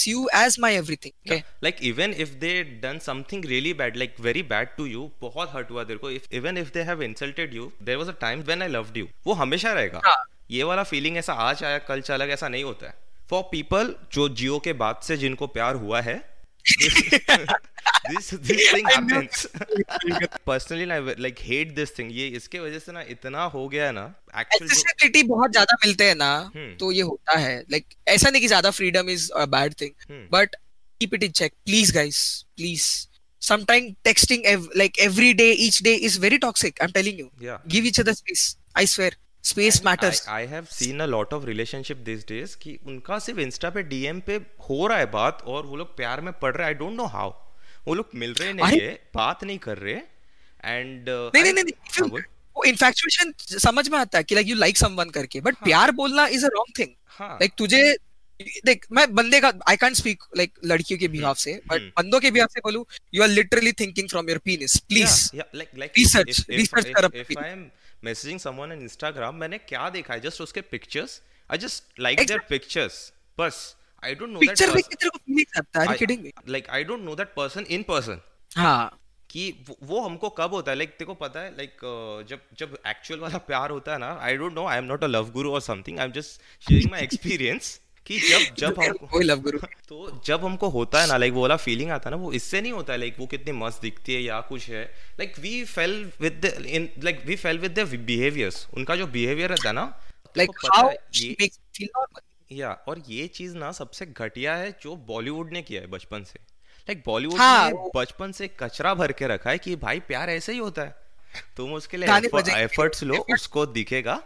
you 0.04 0.22
as 0.34 0.58
my 0.60 0.72
everything 0.80 1.14
okay 1.26 1.38
yeah. 1.38 1.54
like 1.68 1.82
even 1.82 2.14
if 2.26 2.34
they 2.40 2.54
done 2.86 3.00
something 3.00 3.42
really 3.52 3.74
bad 3.82 4.00
like 4.02 4.18
very 4.28 4.44
bad 4.54 4.74
to 4.78 4.88
you 4.92 5.08
बहुत 5.22 5.54
hurt 5.54 5.72
हुआ 5.72 5.84
तेरे 5.84 6.00
को 6.04 6.12
if 6.12 6.28
even 6.40 6.62
if 6.64 6.72
they 6.78 6.86
have 6.90 7.04
insulted 7.08 7.56
you 7.60 7.72
there 7.90 8.00
was 8.04 8.12
a 8.14 8.18
time 8.26 8.44
when 8.52 8.68
I 8.68 8.70
loved 8.76 9.02
you 9.02 9.08
वो 9.28 9.34
हमेशा 9.34 9.74
रहेगा 9.74 10.02
हाँ. 10.06 10.16
ये 10.52 10.64
वाला 10.64 10.84
फीलिंग 10.84 11.18
ऐसा 11.18 11.34
आज 11.34 11.64
आया 11.64 11.78
कल 11.90 12.02
चला 12.02 12.26
ऐसा 12.26 12.48
नहीं 12.48 12.64
होता 12.64 12.88
है 12.88 12.94
फॉर 13.30 13.44
पीपल 13.52 13.96
जो 14.14 14.30
जियो 14.30 14.60
के 14.60 14.74
बाद 14.74 15.00
से 15.04 15.18
जिनको 15.18 15.48
प्यार 15.48 15.76
हुआ 15.76 16.02
है 16.02 16.24
this 18.10 18.30
this 18.50 18.64
thing 18.72 18.86
happens 18.88 19.46
personally 20.46 20.88
I 20.92 21.00
like 21.26 21.40
hate 21.42 21.74
this 21.76 21.92
thing 21.92 22.12
ये 22.12 22.28
इसके 22.40 22.60
वजह 22.60 22.80
से 22.80 22.92
ना 22.92 23.02
इतना 23.10 23.44
हो 23.56 23.68
गया 23.70 23.86
है 23.86 23.92
ना 23.94 24.06
एक्सेसिबिलिटी 24.40 25.24
बहुत 25.34 25.52
ज़्यादा 25.52 25.76
मिलते 25.86 26.08
हैं 26.08 26.16
ना 26.16 26.32
हम्म। 26.56 26.76
तो 26.78 26.92
ये 26.92 27.02
होता 27.04 27.38
है 27.40 27.58
लाइक 27.72 27.86
ऐसा 28.16 28.30
नहीं 28.30 28.42
कि 28.42 28.48
ज़्यादा 28.48 28.72
freedom 28.80 29.10
is 29.10 29.32
a 29.32 29.46
bad 29.58 29.74
thing 29.82 29.92
hmm. 30.10 30.28
But 30.32 30.56
keep 31.02 31.14
it 31.14 31.24
in 31.24 31.32
check 31.42 31.54
please 31.66 31.94
guys 31.96 32.24
please 32.56 32.88
sometime 33.42 33.88
texting 34.06 34.46
ev- 34.50 34.70
like 34.82 34.96
every 35.06 35.28
day 35.40 35.48
each 35.66 35.76
day 35.88 35.92
is 36.08 36.14
very 36.22 36.38
toxic 36.46 36.80
i'm 36.86 36.94
telling 36.94 37.18
you 37.22 37.26
Yeah. 37.42 37.58
give 37.74 37.90
each 37.90 38.00
other 38.04 38.14
space 38.20 38.46
i 38.76 38.86
swear 38.86 39.12
space 39.44 39.78
matters 39.88 40.22
I, 40.28 40.38
I 40.38 40.46
have 40.48 40.72
seen 40.72 41.02
a 41.02 41.08
lot 41.08 41.36
of 41.38 41.46
relationship 41.50 42.00
these 42.06 42.24
days 42.32 42.56
कि 42.62 42.78
उनका 42.88 43.20
सिर्फ़ 43.26 43.40
Insta 43.42 43.70
पे 43.76 43.84
DM 43.92 44.22
पे 44.30 44.36
हो 44.70 44.86
रहा 44.88 44.98
है 44.98 45.06
बात 45.12 45.44
और 45.48 45.66
वो 45.66 45.76
लोग 45.76 45.96
प्यार 45.98 46.22
में 46.22 46.32
पड़ 46.42 46.54
रहे 46.56 46.68
हैं 46.68 46.74
आई 46.74 46.80
डोंट 46.80 46.94
नो 46.94 47.06
हाउ 47.18 47.34
वो 47.88 47.94
लोग 47.94 48.10
मिल 48.16 48.34
रहे 48.34 48.54
नहीं 48.54 48.80
है 48.80 48.94
बात 49.16 49.44
नहीं 49.44 49.58
कर 49.60 49.78
रहे 49.78 49.94
एंड 49.94 51.10
नहीं 51.10 51.44
नहीं 51.44 51.54
नहीं 51.54 51.64
नहीं 51.64 52.00
हाँ 52.00 52.24
वो 52.56 52.64
इन्फैक्चुएशन 52.64 53.34
समझ 53.60 53.88
में 53.90 53.98
आता 54.00 54.18
है 54.18 54.24
कि 54.24 54.36
लाइक 54.36 54.48
यू 54.48 54.56
लाइक 54.56 54.78
समवन 54.78 55.10
करके 55.10 55.42
बट 55.42 55.56
प्यार 55.64 55.92
बोलना 55.92 56.28
इज़ 56.28 56.46
अ 56.46 56.50
रॉन्ग 56.50 56.80
थिंग 56.80 56.90
हाँ। 57.08 57.30
लाइक 57.30 57.54
तुझे 57.58 57.82
देख 58.66 58.86
मैं 58.92 59.06
बंदे 59.16 59.40
का 59.40 59.52
आई 59.70 59.76
कांट 59.76 59.96
स्पीक 59.96 60.24
लाइक 60.38 60.54
लड़कियों 60.66 61.00
के 61.00 61.08
बिहाफ 61.08 61.38
से 61.38 61.54
बट 61.68 61.80
हम्म। 61.80 61.92
बंदों 61.98 62.20
के 62.20 62.32
बिहाफ 62.32 62.50
से 62.50 62.60
बोलूँ 62.60 62.86
you 63.14 63.24
are 63.24 63.30
literally 63.30 63.72
thinking 63.72 64.10
from 64.10 64.30
your 64.30 64.38
penis 64.46 64.78
please 64.90 65.14
research 65.98 66.42
if, 66.50 66.72
कर 66.72 67.10
if 67.14 67.38
I 67.38 67.48
am 67.48 67.64
messaging 68.04 68.42
someone 68.46 68.76
on 68.76 68.84
Instagram 68.90 69.34
मैंने 69.34 69.58
क्या 69.58 69.90
देखा 69.90 70.14
है? 70.14 70.20
जस्ट 70.20 70.42
उसके 70.42 70.62
pictures 70.74 71.22
I 71.50 71.58
just 71.58 72.00
like 72.00 72.26
their 72.26 72.40
pictures 72.50 73.00
बस। 73.38 73.76
आई 74.06 74.16
डोंट 74.16 74.30
नो 74.30 74.40
पिक्चर 74.40 74.74
देख 74.74 74.76
दैट 74.76 74.88
के 74.90 74.96
तेरे 74.96 75.10
को 75.10 75.18
फीलिंग 75.18 75.58
आता 75.58 75.90
है? 75.92 75.98
Kidding 75.98 76.22
me 76.24 76.32
like 76.50 76.70
I 76.70 76.84
don't 76.84 77.04
know 77.04 77.16
that 77.16 77.34
person 77.38 77.66
in 77.70 77.84
person 77.84 78.22
हाँ। 78.58 79.00
कि 79.30 79.44
वो- 79.84 80.04
हमको 80.06 80.30
कब 80.30 80.54
होता 80.54 80.72
है? 80.72 80.78
लाइक 80.78 80.90
तेरे 80.90 81.06
को 81.06 81.14
पता 81.14 81.40
है? 81.40 81.50
लाइक 81.58 81.80
जब 82.30 82.40
जब 82.60 82.78
एक्चुअल 82.88 83.20
वाला 83.20 83.38
प्यार 83.48 83.70
होता 83.70 83.92
है 83.92 83.98
ना 84.00 84.18
I 84.22 84.38
don't 84.38 84.54
know 84.54 84.66
I 84.66 84.78
am 84.78 84.84
not 84.84 85.04
a 85.04 85.08
love 85.08 85.32
guru 85.32 85.52
और 85.54 85.62
something 85.62 86.00
I 86.00 86.06
am 86.06 86.12
just 86.12 86.42
sharing 86.70 86.92
my 86.92 87.02
experience 87.04 87.80
कि 88.08 88.18
जब 88.20 88.56
जब 88.60 88.80
हमको 88.80 89.08
कोई 89.08 89.24
लव 89.24 89.40
गुरु 89.42 89.60
तो 89.90 90.22
जब 90.26 90.44
हमको 90.46 90.68
होता 90.70 91.02
है 91.02 91.08
ना 91.08 91.18
लाइक 91.18 91.34
वो 91.34 91.42
वाला 91.42 91.56
फीलिंग 91.58 91.92
आता 91.92 92.10
है 92.10 92.16
ना 92.16 92.22
वो 92.22 92.32
इससे 92.34 92.62
नहीं 92.62 92.72
होता 92.72 92.94
है 92.94 93.00
लाइक 93.00 93.16
वो 93.20 93.26
कितनी 93.28 93.52
मस्त 93.58 93.82
दिखती 93.82 94.14
है 94.14 94.22
या 94.22 94.40
कुछ 94.50 94.70
है। 94.70 94.84
Like 95.20 95.40
we 95.40 95.64
fell 95.66 95.94
within 96.46 96.90
like 97.04 97.22
we 97.26 97.36
fell 97.36 97.60
with 97.60 97.72
their 97.72 97.98
behaviours 98.04 98.68
उनका 98.74 98.96
जो 98.96 99.08
बिहेवियर 99.08 99.50
रहता 99.50 99.70
है 99.70 99.76
ना 99.76 99.86
like 100.38 100.52
how 100.66 100.92
she 101.14 101.36
makes 101.42 101.60
feel 101.78 101.88
या 102.52 102.72
और 102.88 103.02
ये 103.10 103.28
चीज़ 103.28 103.56
ना 103.58 103.72
सबसे 103.72 104.06
घटिया 104.06 104.56
है 104.56 104.72
जो 104.82 104.96
बॉलीवुड 105.08 105.52
ने 105.52 105.62
किया 105.62 105.82
है 105.82 105.88
बचपन 105.88 106.24
से। 106.24 106.40
लाइक 106.90 107.04
बॉलीवुड 107.06 107.40
हाँ, 107.40 107.70
ने 107.72 107.90
बचपन 107.96 108.32
से 108.32 108.48
कचरा 108.60 108.94
भर 108.94 109.12
के 109.12 109.28
रखा 109.28 109.50
है 109.50 109.58
कि 109.58 109.76
भाई 109.76 110.00
प्यार 110.00 110.30
ऐसे 110.30 110.52
ही 110.52 110.58
होता 110.58 110.82
है। 110.82 110.96
तुम 111.58 111.74
उसके 111.74 111.98
लिए 111.98 112.64
एफर्ट्स 112.64 113.04
लो 113.04 113.26
उसको 113.34 113.66
दिखेगा 113.66 114.22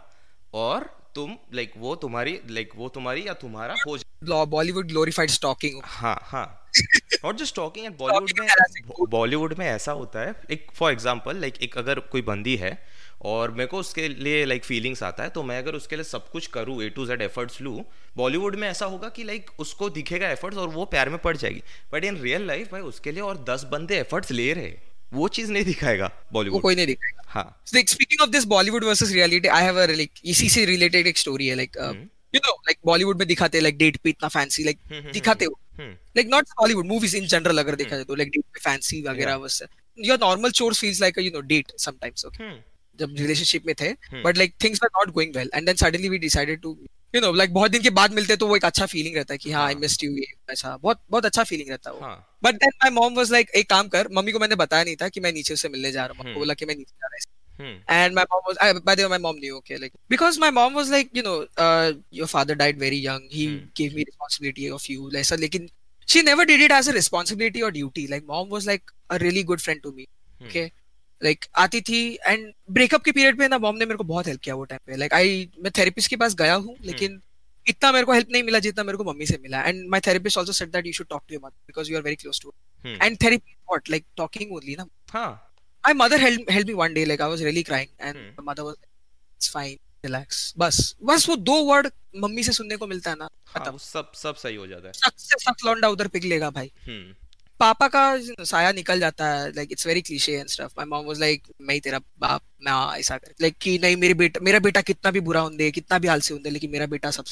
और 0.54 0.84
तुम 1.14 1.36
लाइक 1.54 1.72
वो 1.76 1.94
तुम्हारी 1.96 2.40
लाइक 2.50 2.70
वो 2.76 2.88
तुम्हारी 2.88 3.26
या 3.26 3.32
तुम्हारा 3.34 3.74
हो 3.86 4.44
बॉलीवुड 4.46 4.86
ग्लोरीफाइड 4.86 5.30
स्टॉकिंग 5.30 5.80
हाँ 5.84 6.18
हाँ। 6.22 6.46
Not 7.24 7.36
just 7.36 7.54
talking 7.56 7.86
at 7.86 7.96
Bollywood 7.98 8.40
में 8.40 9.08
बॉलीवुड 9.10 9.54
में 9.58 9.66
ऐसा 9.66 9.92
होता 9.92 10.20
है। 10.20 10.34
एक 10.50 10.70
फॉर 10.74 10.92
एग्जांपल 10.92 11.36
लाइक 11.36 11.62
एक 11.62 11.78
अगर 11.78 12.00
कोई 12.12 12.22
बंदी 12.22 12.56
है 12.56 12.72
और 13.20 13.50
मेरे 13.50 13.66
को 13.66 13.78
उसके 13.78 14.08
लिए 14.08 14.44
लाइक 14.44 14.64
फीलिंग्स 14.64 15.02
आता 15.02 15.22
है 15.22 15.30
तो 15.30 15.42
मैं 15.42 15.58
अगर 15.58 15.74
उसके 15.74 15.96
लिए 15.96 16.04
सब 16.04 16.30
कुछ 16.30 16.46
करूँ 16.48 16.82
ए 16.82 16.88
टू 16.88 17.06
जेड 17.06 17.22
एफर्ट्स 17.22 17.60
लूँ 17.60 17.82
बॉलीवुड 18.16 18.56
में 18.56 18.68
ऐसा 18.68 18.86
होगा 18.86 19.08
कि 19.08 19.24
लाइक 19.24 19.50
उसको 19.58 19.88
दिखेगा 19.90 20.28
एफर्ट्स 20.30 20.58
और 20.58 20.68
वो 20.68 20.84
प्यार 20.84 21.08
में 21.08 21.18
पड़ 21.18 21.36
जाएगी। 21.36 21.62
बट 21.92 22.04
इन 22.04 22.16
रियल 22.18 22.46
लाइफ 22.46 22.72
भाई 22.72 22.80
उसके 22.82 23.12
लिए 23.12 23.22
और 23.22 23.44
दस 23.48 23.64
बंदे 23.72 23.98
एफर्ट्स 23.98 24.30
ले 24.32 24.52
रहे 24.52 24.72
वो 25.12 25.28
चीज़ 25.28 25.52
नहीं 25.52 25.64
दिखाएगा 25.64 26.10
बॉलीवुड 26.32 26.62
कोई 26.62 26.74
नहीं 26.74 26.86
दिखाएगा। 26.86 27.22
हाँ। 27.28 27.62
Speaking 27.66 28.20
of 28.22 28.30
this 28.30 28.44
Bollywood 28.46 28.84
versus 28.84 29.12
reality 29.12 29.48
I 29.48 29.64
have 29.64 29.82
a 29.82 29.86
like 29.86 30.10
इसी 30.24 30.48
से 30.48 30.64
रिलेटेड 30.64 31.06
एक 31.06 31.18
स्टोरी 31.18 31.46
है 31.46 31.54
like 31.56 31.76
you 32.34 32.40
know 32.40 32.52
like 32.58 32.78
Bollywood 32.86 33.18
में 33.18 33.26
दिखाते 33.28 33.60
लाइक 33.60 33.78
डेट 33.78 33.96
पे 33.96 34.10
इतना 34.10 34.28
फैंसी 34.30 34.64
लाइक 34.64 34.78
हम्म, 34.82 35.00
हम्म, 35.00 35.12
दिखाते 35.12 35.44
हो। 35.44 35.58
Like 35.80 36.28
not 36.30 36.48
Bollywood 36.60 36.86
movies 36.86 37.16
in 37.16 37.26
general 37.26 37.58
अगर 37.58 37.74
देखा 37.74 37.88
हम्म। 37.88 37.96
जाए 37.96 38.04
तो 38.04 38.14
लाइक 38.14 38.30
डेट 38.30 38.44
पे 38.44 38.60
फैंसी 38.60 39.02
वगैरह 39.02 39.38
बस 39.38 39.62
your 39.98 40.18
normal 40.18 40.50
chore 40.52 40.74
feels 40.74 41.00
like 41.00 41.18
you 41.18 41.30
know 41.30 41.40
date 41.48 41.72
sometimes 41.78 42.24
okay 42.26 42.48
जब 43.02 43.14
relationship 43.24 43.66
में 43.66 43.74
थे 43.80 43.90
Hmm. 43.90 44.22
but 44.26 44.40
like 44.42 44.56
things 44.64 44.82
were 44.84 44.92
not 44.96 45.14
going 45.18 45.36
well 45.40 45.54
and 45.58 45.70
then 45.70 45.80
suddenly 45.84 46.14
we 46.14 46.24
decided 46.26 46.62
to 46.66 46.76
you 47.14 47.20
know 47.20 47.32
like 47.32 47.52
बहुत 47.54 47.70
दिन 47.70 47.82
के 47.82 47.90
बाद 47.90 48.12
मिलते 48.14 48.36
तो 48.36 48.46
वो 48.46 48.56
एक 48.56 48.64
अच्छा 48.64 48.86
फीलिंग 48.86 49.16
रहता 49.16 49.34
है 49.34 49.38
कि 49.38 49.52
हाँ 49.52 49.66
आई 49.66 49.74
मिस्ड 49.84 50.04
यू 50.04 50.16
ऐसा 50.52 50.76
बहुत 50.76 51.00
बहुत 51.10 51.24
अच्छा 51.26 51.44
फीलिंग 51.44 51.70
रहता 51.70 51.90
है 51.90 51.96
वो 51.96 52.14
but 52.44 52.60
then 52.64 52.70
my 52.82 52.90
mom 53.00 53.14
was 53.14 53.32
like 53.32 53.50
एक 53.62 53.68
काम 53.70 53.88
कर 53.94 54.08
मम्मी 54.18 54.32
को 54.32 54.38
मैंने 54.38 54.56
बताया 54.62 54.84
नहीं 54.84 54.96
था 55.02 55.08
कि 55.14 55.20
मैं 55.20 55.32
नीचे 55.32 55.56
से 55.62 55.68
मिलने 55.68 55.92
जा 55.92 56.06
रहा 56.06 56.28
हूँ 56.28 56.34
बोला 56.34 56.54
कि 56.54 56.66
मैं 56.66 56.76
नीचे 56.76 56.94
जा 56.96 57.06
रहा 57.06 57.16
हूँ 57.16 57.38
And 57.94 58.14
my 58.14 58.24
mom 58.30 58.40
was, 58.48 58.58
I, 58.58 58.72
by 58.72 58.94
the 58.94 59.02
way, 59.02 59.08
my 59.08 59.18
mom 59.18 59.38
knew, 59.38 59.56
okay, 59.58 59.76
like, 59.76 59.92
because 60.08 60.38
my 60.38 60.50
mom 60.50 60.72
was 60.72 60.90
like, 60.90 61.10
you 61.12 61.22
know, 61.22 61.46
uh, 61.58 61.92
your 62.10 62.26
father 62.26 62.54
died 62.54 62.78
very 62.78 62.96
young. 62.96 63.26
He 63.30 63.48
hmm. 63.48 63.66
gave 63.74 63.94
me 63.94 64.04
responsibility 64.06 64.70
of 64.70 64.86
you. 64.88 65.10
Like, 65.10 65.26
so, 65.30 65.36
lekin, 65.36 65.68
she 66.06 66.22
never 66.22 66.46
did 66.46 66.60
it 66.60 66.70
as 66.70 66.88
a 66.88 66.92
responsibility 66.92 67.62
or 67.62 67.70
duty. 67.70 68.06
Like, 68.06 68.24
mom 68.26 68.48
was 68.48 68.66
like 68.66 68.82
a 69.10 69.18
really 69.18 69.42
good 69.42 69.60
friend 69.60 69.82
to 69.82 69.92
me. 69.92 70.08
Hmm. 70.38 70.46
Okay. 70.46 70.72
Like 71.24 71.44
आती 71.58 71.80
थी 71.80 72.02
and 72.26 72.52
breakup 72.70 73.02
के 73.04 73.12
period 73.12 73.38
पे 73.38 73.48
ना 73.48 73.58
mom 73.58 73.76
ने 73.76 73.86
मेरे 73.86 73.96
को 73.96 74.04
बहुत 74.04 74.26
help 74.26 74.40
किया 74.40 74.54
वो 74.54 74.64
टाइम 74.64 74.80
पे. 74.86 74.96
लाइक 74.96 75.14
आई 75.14 75.48
मैं 75.58 75.72
थेरेपिस्ट 75.78 76.10
के 76.10 76.16
पास 76.16 76.34
गया 76.34 76.54
हूँ 76.54 76.68
हम्म। 76.68 76.86
लेकिन 76.86 77.20
इतना 77.66 77.92
मेरे 77.92 78.04
को 78.04 78.12
हेल्प 78.12 78.28
नहीं 78.32 78.42
मिला 78.42 78.58
जितना 78.58 78.84
मेरे 78.84 78.98
को 78.98 79.04
मम्मी 79.04 79.26
से 79.26 79.38
मिला. 79.42 79.62
And 79.62 79.86
my 79.90 80.00
therapist 80.06 80.38
also 80.38 80.52
said 80.52 80.70
that 80.72 80.86
you 80.86 80.92
should 80.92 81.08
talk 81.10 81.22
to 81.28 81.34
your 81.34 81.42
mother 81.44 81.56
because 81.66 81.90
you 81.90 81.96
are 81.96 82.02
very 82.02 82.16
close 82.16 82.40
to 82.42 82.52
and 82.84 83.16
therapy 83.22 83.52
what 83.70 83.90
like 83.90 84.06
talking 84.16 84.52
only 84.52 84.76
ना 84.76 84.86
हाँ 85.12 85.46
my 85.84 85.92
mother 85.98 86.16
helped 86.18 86.50
helped 86.50 86.68
me 86.68 86.74
one 86.74 86.94
day 86.96 87.02
like 87.10 87.20
i 87.20 87.26
was 87.26 87.42
really 87.44 87.62
crying 87.64 87.88
and 87.98 88.16
hmm. 88.16 88.32
my 88.38 88.42
mother 88.48 88.64
was 88.64 88.74
it's 88.74 89.48
fine 89.48 89.78
relax 90.06 90.40
बस. 90.58 90.96
बस 91.04 91.28
वो 91.28 91.36
दो 91.36 91.54
word 91.64 91.88
mummy 92.16 92.42
से 92.42 92.52
सुनने 92.52 92.76
को 92.76 92.86
मिलता 92.86 93.10
है 93.10 93.16
ना 93.16 93.28
हाँ, 93.46 93.78
सब 93.78 94.12
सब 94.14 94.34
सही 94.34 94.56
हो 94.56 94.66
जाता 94.66 94.86
है। 94.86 94.92
सख्त 94.92 95.18
से 95.18 95.66
लौंडा 95.66 95.88
उधर 95.88 96.08
पिघलेगा 96.08 96.50
भाई। 96.50 96.70
Hmm. 96.88 97.19
पापा 97.60 97.88
का 97.88 98.02
साया 98.44 98.72
निकल 98.72 99.00
जाता 99.00 99.28
है 99.30 99.50
like 99.52 99.72
it's 99.72 99.86
very 99.86 100.02
cliche 100.02 100.32
and 100.32 100.48
stuff 100.48 100.72
my 100.78 100.86
mom 100.86 101.06
was 101.06 101.20
like 101.20 101.42
मैं 101.60 101.74
ही 101.74 101.80
तेरा 101.80 101.98
बाप 102.18 102.42
मैं 102.62 102.98
ऐसा 102.98 103.16
कर. 103.16 103.34
लाइक 103.40 103.56
कि 103.62 103.78
नहीं 103.78 103.96
मेरे 103.96 104.14
बेटा 104.14 104.40
मेरा 104.42 104.58
बेटा 104.58 104.80
कितना 104.80 105.10
भी 105.10 105.20
बुरा 105.20 105.40
होंदे 105.40 105.70
कितना 105.70 105.98
भी 105.98 106.08
आलसी 106.08 106.34
होंदे 106.34 106.50
लेकिन 106.50 106.70
मेरा 106.70 106.86
बेटा 106.86 107.10
सब 107.10 107.24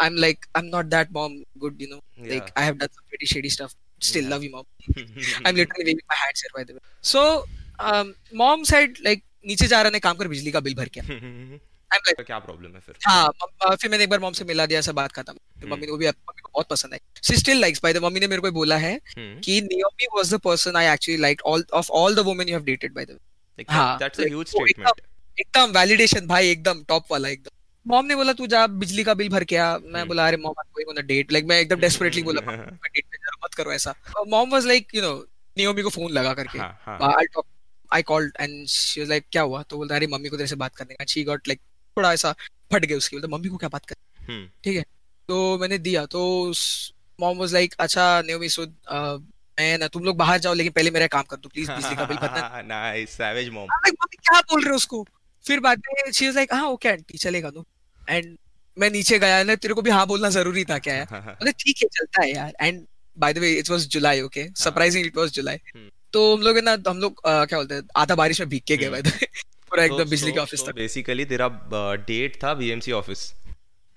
I 0.00 0.06
am 0.06 0.16
like 0.16 0.46
I 0.56 0.62
am 0.62 0.70
not 0.76 0.86
that 0.86 1.12
mom 1.12 1.38
good 1.58 1.82
you 1.82 1.88
know 1.90 2.02
like 2.28 2.52
I 2.56 2.64
have 2.64 2.74
done 2.74 2.86
some 2.86 3.02
pretty 3.08 3.26
shady 3.26 3.50
stuff 3.50 3.74
still 4.00 4.22
yeah. 4.22 4.30
love 4.30 4.44
you 4.44 4.50
mom. 4.50 4.64
I'm 5.44 5.56
literally 5.56 5.84
waving 5.84 6.06
my 6.08 6.16
hands 6.16 6.40
here 6.40 6.52
by 6.54 6.62
the 6.64 6.72
way. 6.72 6.80
So 7.02 7.24
um, 7.78 8.14
mom 8.32 8.64
said 8.64 9.02
like 9.04 9.26
नीचे 9.46 9.66
जा 9.66 9.82
रहा 9.82 9.90
ने 9.90 9.98
काम 10.00 10.16
कर 10.16 10.28
बिजली 10.28 10.50
का 10.50 10.60
bill 10.60 10.74
भर 10.74 10.88
के. 10.88 11.00
Like, 11.90 12.20
क्या 12.26 12.38
प्रॉब्लम 12.38 12.74
है 12.74 12.80
फिर? 12.80 12.94
हाँ 13.06 13.76
फिर 13.76 13.90
मैंने 13.90 14.04
एक 14.04 14.10
बार 14.10 14.20
मॉम 14.20 14.32
से 14.32 14.44
मिला 14.44 14.66
दिया 14.66 14.80
सब 14.80 14.94
बात 14.94 15.12
खत्म। 15.12 15.32
तो 15.32 15.66
मम्मी 15.66 15.86
को 15.86 15.96
भी 15.96 16.08
मम्मी 16.08 16.39
को 16.39 16.39
बहुत 16.54 16.68
पसंद 16.70 16.92
I 16.92 16.98
she 17.24 17.36
still 17.36 17.60
likes 17.60 17.80
by 17.82 17.92
the 17.92 18.02
mummy 18.04 18.20
ने 18.20 18.26
मेरे 18.26 18.42
को 18.42 18.50
बोला 18.52 18.76
है 18.78 18.98
कि 19.18 19.60
Naomi 19.62 20.06
was 20.16 20.34
the 20.34 20.38
person 20.44 20.76
I 20.76 20.92
actually 20.92 21.20
like 21.20 21.42
all 21.46 21.64
of 21.74 21.90
all 22.00 22.14
the 22.14 22.26
women 22.26 22.48
you 22.48 22.54
have 22.54 22.64
dated 22.64 22.94
by 22.94 23.04
the 23.04 23.18
way 23.58 23.64
हाँ 23.70 23.96
दैट्स 23.98 24.20
अ 24.20 24.24
ह्यूज 24.24 24.46
स्टेटमेंट 24.46 25.00
एकदम 25.40 25.78
वैलिडेशन 25.78 26.26
भाई 26.26 26.50
एकदम 26.50 26.82
टॉप 26.88 27.04
वाला 27.10 27.28
एकदम। 27.28 27.58
मॉम 27.86 28.06
ने 28.06 28.14
बोला 28.14 28.32
तू 28.32 28.46
जा 28.46 28.66
बिजली 28.80 29.04
का 29.04 29.12
बिल 29.14 29.28
भर 29.28 29.44
के 29.44 29.56
आ। 29.56 29.76
मैं 29.92 30.06
बोला 30.08 30.26
अरे 30.28 30.36
mom 30.36 30.54
I 30.58 30.70
going 30.74 30.88
on 30.88 30.96
a 30.96 31.06
date 31.06 31.32
like 31.32 31.44
मैं 31.44 31.60
एकदम 31.60 31.80
डेस्परेटली 31.80 32.22
बोला 32.22 32.40
मैं 32.46 32.58
डेट 32.58 33.04
पे 33.04 33.16
जा 33.16 33.36
मत 33.44 33.54
करो 33.54 33.72
ऐसा। 33.72 33.94
Mom 34.28 34.50
was 34.50 34.66
like 34.66 34.94
you 34.94 35.02
know 35.02 35.14
Naomi 35.56 35.82
को 35.82 35.88
फ़ोन 35.90 36.12
लगा 36.12 36.34
करके। 36.34 36.58
I 36.58 37.26
talk 37.34 37.46
I 37.90 38.02
called 38.02 38.36
and 38.40 38.66
she 38.68 39.00
was 39.00 39.08
like 39.08 39.24
क्या 39.32 39.42
हुआ? 39.42 39.62
तो 39.62 39.76
बोलता 39.76 39.96
अरे 39.96 40.06
मम्मी 40.06 40.28
को 40.28 40.36
तेरे 40.36 40.46
से 40.48 40.56
बात 40.56 40.74
करने 40.76 40.94
का। 40.94 41.04
शी 41.04 41.24
गॉट 41.24 41.48
लाइक 41.48 41.60
थोड़ा 41.96 42.12
ऐसा 42.12 42.34
फट 42.72 42.84
गए 42.84 42.94
उसकी 42.94 43.16
बोलता 43.16 43.36
मम्मी 43.36 43.48
को 43.48 43.56
क्या 43.56 43.68
बात 43.68 43.86
कर 43.86 43.96
हम्म। 44.28 44.48
ठीक 44.64 44.76
है। 44.76 44.84
तो 45.30 45.36
मैंने 45.58 45.78
दिया 45.78 46.04
तो 46.14 46.22
मॉम 47.18 47.38
वाज 47.38 47.52
लाइक 47.54 47.74
अच्छा 47.80 48.04
नेओमी 48.26 48.48
सो 48.48 48.66
मैं 49.58 49.76
ना 49.78 49.86
तुम 49.94 50.04
लोग 50.04 50.16
बाहर 50.16 50.38
जाओ 50.44 50.54
लेकिन 50.54 50.72
पहले 50.72 50.90
मेरा 50.90 51.06
काम 51.14 51.22
कर 51.30 51.36
दो 51.36 51.48
प्लीज़ 51.48 51.70
बिजली 51.70 51.96
का 51.96 52.04
बिल 52.04 52.16
भरना 52.16 52.62
नाइस 52.66 53.10
सैवेज 53.16 53.48
मॉम 53.50 53.66
लाइक 53.74 53.94
मम्मी 54.02 54.16
क्या 54.28 54.40
बोल 54.40 54.62
रहे 54.62 54.70
हो 54.70 54.76
उसको? 54.76 55.02
फिर 55.44 55.60
बाद 55.60 55.82
में 55.88 56.10
शी 56.12 56.26
वाज 56.26 56.36
लाइक 56.36 56.54
हाँ 56.54 56.68
ओके 56.68 56.88
आंटी 56.88 57.18
चलेगा 57.18 57.50
तो. 57.50 57.64
एंड 58.08 58.36
मैं 58.76 58.90
नीचे 58.90 59.18
गया 59.18 59.42
ना 59.42 59.54
तेरे 59.64 59.74
को 59.74 59.82
भी 59.82 59.90
हाँ 59.90 60.06
बोलना 60.06 60.28
ज़रूरी 60.30 60.64
था 60.64 60.78
क्या 60.78 60.94
है 60.94 61.02
मतलब 61.12 61.52
ठीक 61.60 61.82
है 61.82 61.88
चलता 61.98 62.22
है 62.22 62.30
यार. 62.34 62.52
And 62.60 62.84
by 63.16 63.32
the 63.34 63.38
way 63.38 63.52
it 63.52 63.70
was 63.70 63.86
July 63.94 64.20
okay 64.20 64.46
surprising 64.58 65.06
it 65.06 65.16
was 65.16 65.30
July 65.32 65.58
तो 66.12 66.24
हम 66.36 66.42
लोग 66.42 66.58
ना 66.58 66.76
हम 66.88 66.98
लोग 66.98 67.20
क्या 67.26 67.58
बोलते 67.58 67.74
हैं 67.74 67.82
आधा 67.96 68.14
बारिश 68.14 68.40
में 68.40 68.48
भीग 68.48 68.62
के 68.68 68.76
गए 68.76 68.90
बाय 68.90 69.02
पूरा 69.70 69.84
एकदम 69.84 70.08
बिजली 70.10 70.32
के 70.32 70.38
ऑफ़िस 70.38 70.60
तक। 70.66 70.74
बेसिकली 70.74 71.24
तेरा 71.32 71.48
डेट 72.06 72.36
था 72.44 72.54
बीएमसी 72.54 72.92
ऑफ़िस 72.92 73.20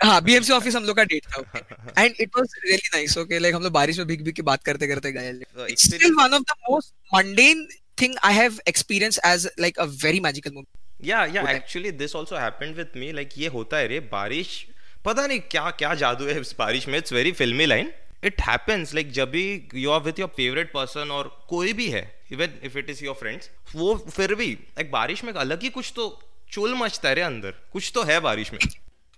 हाँ 0.03 0.21
बीएमसी 0.21 0.53
ऑफ़िस 0.53 0.75
हम 0.75 0.83
लोग 0.83 0.95
का 0.97 1.03
डेट 1.03 1.25
था 1.25 2.03
and 2.03 2.15
it 2.21 2.29
was 2.37 2.53
really 2.65 2.89
nice 2.93 3.17
okay 3.17 3.39
like 3.39 3.55
हम 3.55 3.63
लोग 3.63 3.71
बारिश 3.73 3.97
में 3.97 4.07
भीग 4.07 4.23
भीग 4.23 4.35
के 4.35 4.41
बात 4.41 4.63
करते 4.63 4.87
करते 4.87 5.11
गए 5.11 5.33
still 5.77 6.13
one 6.13 6.33
of 6.33 6.41
the 6.41 6.55
most 6.69 6.93
mundane 7.13 7.67
thing 8.01 8.15
I 8.23 8.33
have 8.33 8.59
experience 8.67 9.19
as 9.25 9.49
like 9.59 9.79
a 9.79 9.83
very 10.03 10.19
magical 10.19 10.51
moment 10.51 11.07
yeah 11.07 11.25
yeah 11.25 11.49
actually 11.51 11.91
this 11.91 12.15
also 12.15 12.35
happened 12.35 12.75
with 12.75 12.91
me 12.97 13.11
like 13.11 13.29
ये 13.37 13.47
होता 13.47 13.77
है 13.77 13.87
रे 13.87 13.99
बारिश 14.11 14.65
पता 15.05 15.27
नहीं 15.27 15.39
क्या 15.51 15.69
क्या 15.69 15.93
जादू 15.95 16.25
है 16.25 16.39
इस 16.41 16.55
बारिश 16.59 16.87
में 16.87 16.97
इट्स 16.97 17.13
वेरी 17.13 17.31
फिल्मी 17.31 17.65
लाइन 17.65 17.91
इट 18.23 18.41
हैपेंस 18.41 18.93
लाइक 18.95 19.11
जब 19.11 19.31
भी 19.31 19.45
you 19.75 19.89
are 19.91 20.01
with 20.01 20.19
your 20.19 20.29
favourite 20.37 20.71
person 20.73 21.11
और 21.11 21.45
कोई 21.49 21.73
भी 21.73 21.87
है 21.87 22.03
even 22.31 22.59
if 22.63 22.77
it 22.77 22.89
is 22.89 23.03
your 23.05 23.15
friends 23.15 23.49
वो 23.75 23.95
फिर 24.09 24.35
भी 24.35 24.57
एक 24.79 24.91
बारिश 24.91 25.23
में 25.23 25.33
अलग 25.33 25.63
ही 25.63 25.69
कुछ 25.69 25.91
तो 25.95 26.07
चुल 26.51 26.75
मचता 26.75 27.09
है 27.09 27.15
रे 27.15 27.21
अंदर 27.21 27.53
कुछ 27.71 27.91
तो 27.95 28.03
है 28.03 28.19
बारिश 28.19 28.51
में. 28.53 28.59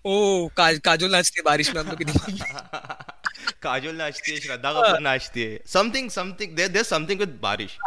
ओ 0.05 0.47
का, 0.57 0.71
काजोल 0.85 1.11
नाचती 1.11 1.39
है 1.39 1.43
बारिश 1.43 1.73
में 1.75 1.81
हम 1.81 1.87
लोग 1.89 2.03
काजोल 3.61 3.95
नाचती 3.95 4.31
है 4.31 4.39
श्रद्धा 4.39 4.71
कपूर 4.73 4.99
नाचती 5.01 5.43
है 5.43 5.59
something 5.73 6.09
something 6.11 6.55
there 6.55 6.69
there 6.69 6.85
something 6.85 7.19
with 7.19 7.39
बारिश 7.41 7.77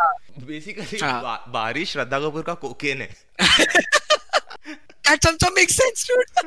बेसिकली 0.46 0.98
हाँ. 1.02 1.44
बारिश 1.48 1.92
श्रद्धा 1.92 2.18
कपूर 2.20 2.42
का 2.48 2.54
कोकेन 2.64 3.02
है 3.02 3.08
that 5.08 5.22
somehow 5.26 5.48
makes 5.58 5.76
sense 5.80 6.02
dude 6.08 6.40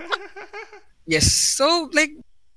yes 1.14 1.32
so 1.60 1.70
like 2.00 2.12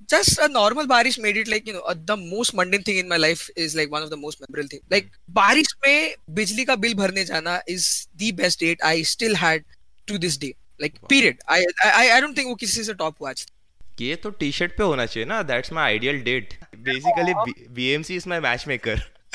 just 0.08 0.42
a 0.46 0.48
normal 0.56 0.88
barish 0.90 1.16
made 1.26 1.38
it 1.42 1.48
like 1.52 1.70
you 1.70 1.74
know 1.76 1.84
uh, 1.92 1.94
the 2.10 2.16
most 2.16 2.54
mundane 2.58 2.82
thing 2.88 2.98
in 3.02 3.08
my 3.12 3.16
life 3.16 3.44
is 3.56 3.76
like 3.80 3.94
one 3.94 4.02
of 4.02 4.10
the 4.10 4.18
most 4.24 4.42
memorable 4.42 4.68
thing 4.74 4.82
like 4.96 5.08
barish 5.38 5.72
में 5.86 6.16
बिजली 6.40 6.64
का 6.64 6.76
bill 6.84 6.94
भरने 6.94 7.24
जाना 7.30 7.56
is 7.76 7.88
the 8.24 8.32
best 8.42 8.66
date 8.66 8.84
I 8.90 8.94
still 9.14 9.40
had 9.44 9.64
to 10.08 10.18
this 10.26 10.36
day 10.44 10.52
like 10.80 10.98
period 11.08 11.38
I 11.48 12.08
I 12.08 12.20
don't 12.20 12.36
think 12.36 12.48
वो 12.48 12.54
किसी 12.54 12.84
से 12.84 12.94
top 12.94 13.22
watch 13.22 13.46
ये 14.00 14.14
तो 14.16 14.30
टी 14.30 14.52
शर्ट 14.52 14.76
पे 14.76 14.84
होना 14.84 15.06
चाहिए 15.06 15.28
ना 15.28 15.42
that's 15.42 15.72
my 15.72 15.84
ideal 15.84 16.20
date 16.20 16.54
basically 16.76 17.34
B 17.68 17.94
is 17.94 18.28
my 18.28 18.40
match 18.40 18.64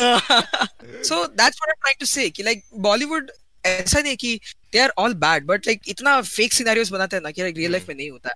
so 0.01 1.25
that's 1.25 1.59
what 1.61 1.69
I 1.69 1.73
trying 1.73 1.99
to 1.99 2.05
say 2.05 2.31
like 2.39 2.63
Bollywood 2.77 3.31
ऐसा 3.65 3.99
नहीं 3.99 4.15
कि 4.15 4.39
they 4.73 4.79
are 4.79 4.93
all 4.97 5.13
bad 5.13 5.45
but 5.45 5.67
like 5.67 5.81
इतना 5.87 6.19
फेक 6.21 6.53
सिनेरियोस 6.53 6.89
बनाते 6.91 7.15
हैं 7.15 7.23
ना 7.23 7.31
कि 7.31 7.43
रियल 7.43 7.71
लाइफ 7.71 7.87
में 7.89 7.95
नहीं 7.95 8.09
होता. 8.11 8.33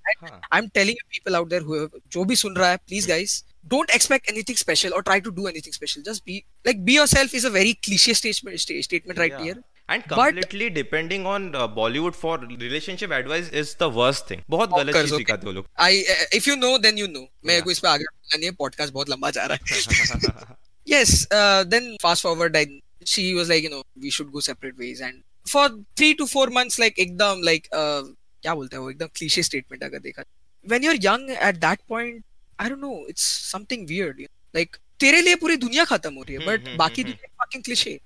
I 0.52 0.60
am 0.60 0.68
telling 0.68 0.98
you 0.98 1.08
people 1.10 1.36
out 1.36 1.50
there 1.50 1.62
who 1.62 1.88
जो 2.12 2.24
भी 2.24 2.36
सुन 2.36 2.56
रहा 2.56 2.70
है 2.70 2.78
please 2.78 3.08
guys 3.08 3.44
don't 3.66 3.90
expect 3.90 4.30
anything 4.30 4.58
special 4.58 4.90
और 4.90 5.02
try 5.02 5.22
to 5.22 5.30
do 5.30 5.48
anything 5.48 5.74
special 5.74 6.02
just 6.02 6.24
be 6.26 6.38
like 6.66 6.84
be 6.86 6.96
yourself 6.96 7.36
is 7.36 7.48
a 7.48 7.50
very 7.50 7.74
clicheous 7.84 8.18
statement 8.18 8.60
statement 8.60 9.20
right 9.20 9.40
here 9.42 9.62
here 9.83 9.83
and 9.89 10.05
completely 10.05 10.69
but, 10.69 10.75
depending 10.75 11.27
on 11.27 11.55
uh, 11.55 11.67
bollywood 11.77 12.15
for 12.15 12.33
relationship 12.39 13.11
advice 13.11 13.49
is 13.61 13.75
the 13.83 13.91
worst 13.99 14.27
thing 14.33 14.43
बहुत 14.51 14.71
गलत 14.71 14.97
चीज 14.97 15.15
सिखाते 15.17 15.47
हो 15.47 15.53
लोग 15.53 15.67
i 15.79 15.93
uh, 16.17 16.41
if 16.41 16.49
you 16.51 16.57
know 16.57 16.73
then 16.87 17.01
you 17.03 17.09
know 17.15 17.25
मैं 17.47 17.63
को 17.63 17.71
इस 17.71 17.79
पे 17.79 17.89
आगे 17.89 18.05
नहीं 18.39 18.51
पॉडकास्ट 18.59 18.95
बहुत 18.95 19.11
लंबा 19.11 19.31
जा 19.31 19.47
रहा 19.47 19.59
है 19.63 20.57
yes 20.87 21.11
uh, 21.39 21.65
then 21.73 21.89
fast 22.03 22.23
forward 22.23 22.57
I, 22.57 22.67
she 23.07 23.25
was 23.35 23.51
like 23.55 23.65
you 23.65 23.73
know 23.73 23.83
we 24.05 24.11
should 24.11 24.31
go 24.33 24.41
separate 24.41 24.79
ways 24.85 25.03
and 25.09 25.25
for 25.47 25.69
three 25.99 26.13
two 26.15 26.27
four 26.27 26.51
months 26.51 26.79
like 26.81 26.99
एकदम 26.99 27.41
लाइक 27.45 27.69
क्या 27.75 28.55
बोलते 28.55 28.77
हैं 28.77 28.83
वो 28.83 28.91
एकदम 28.91 29.07
क्लीशे 29.17 29.43
स्टेटमेंट 29.43 29.85
अगर 29.85 29.99
देखा 29.99 30.23
when 30.67 30.85
you 30.85 30.91
are 30.91 30.99
young 31.05 31.31
at 31.31 31.57
that 31.57 31.81
point 31.89 32.23
I 32.61 32.69
don't 32.69 32.81
know 32.81 33.07
it's 33.09 33.23
something 33.53 33.87
weird 33.89 34.21
like 34.55 34.77
तेरे 35.01 35.21
लिए 35.23 35.35
पूरी 35.43 35.57
दुनिया 35.57 35.85
खत्म 35.85 36.15
हो 36.15 36.23
रही 36.23 36.35
है 36.35 36.47
बट 36.47 36.59
हम्म, 36.59 36.69
हम्म, 36.69 36.79
बाकी 36.79 37.03
हम्म, 37.03 37.13
दुनिया 37.13 37.45
फकिंग 37.45 37.65
क्लीशे 37.65 37.99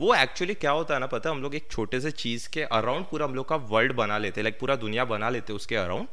वो 0.00 0.14
एक्चुअली 0.14 0.54
क्या 0.54 0.70
होता 0.70 0.94
है 0.94 1.00
ना 1.00 1.06
पता 1.06 1.28
है 1.28 1.34
हम 1.34 1.42
लोग 1.42 1.54
एक 1.54 1.66
छोटे 1.70 2.00
से 2.00 2.10
चीज़ 2.22 2.48
के 2.52 2.62
अराउंड 2.78 3.04
पूरा 3.10 3.26
हम 3.26 3.34
लोग 3.34 3.48
का 3.48 3.56
वर्ल्ड 3.72 3.92
बना 3.96 4.18
लेते 4.18 4.40
हैं 4.40 4.44
लाइक 4.44 4.58
पूरा 4.60 4.76
दुनिया 4.76 5.04
बना 5.12 5.28
लेते 5.30 5.52
हैं 5.52 5.56
उसके 5.56 5.76
अराउंड 5.76 6.06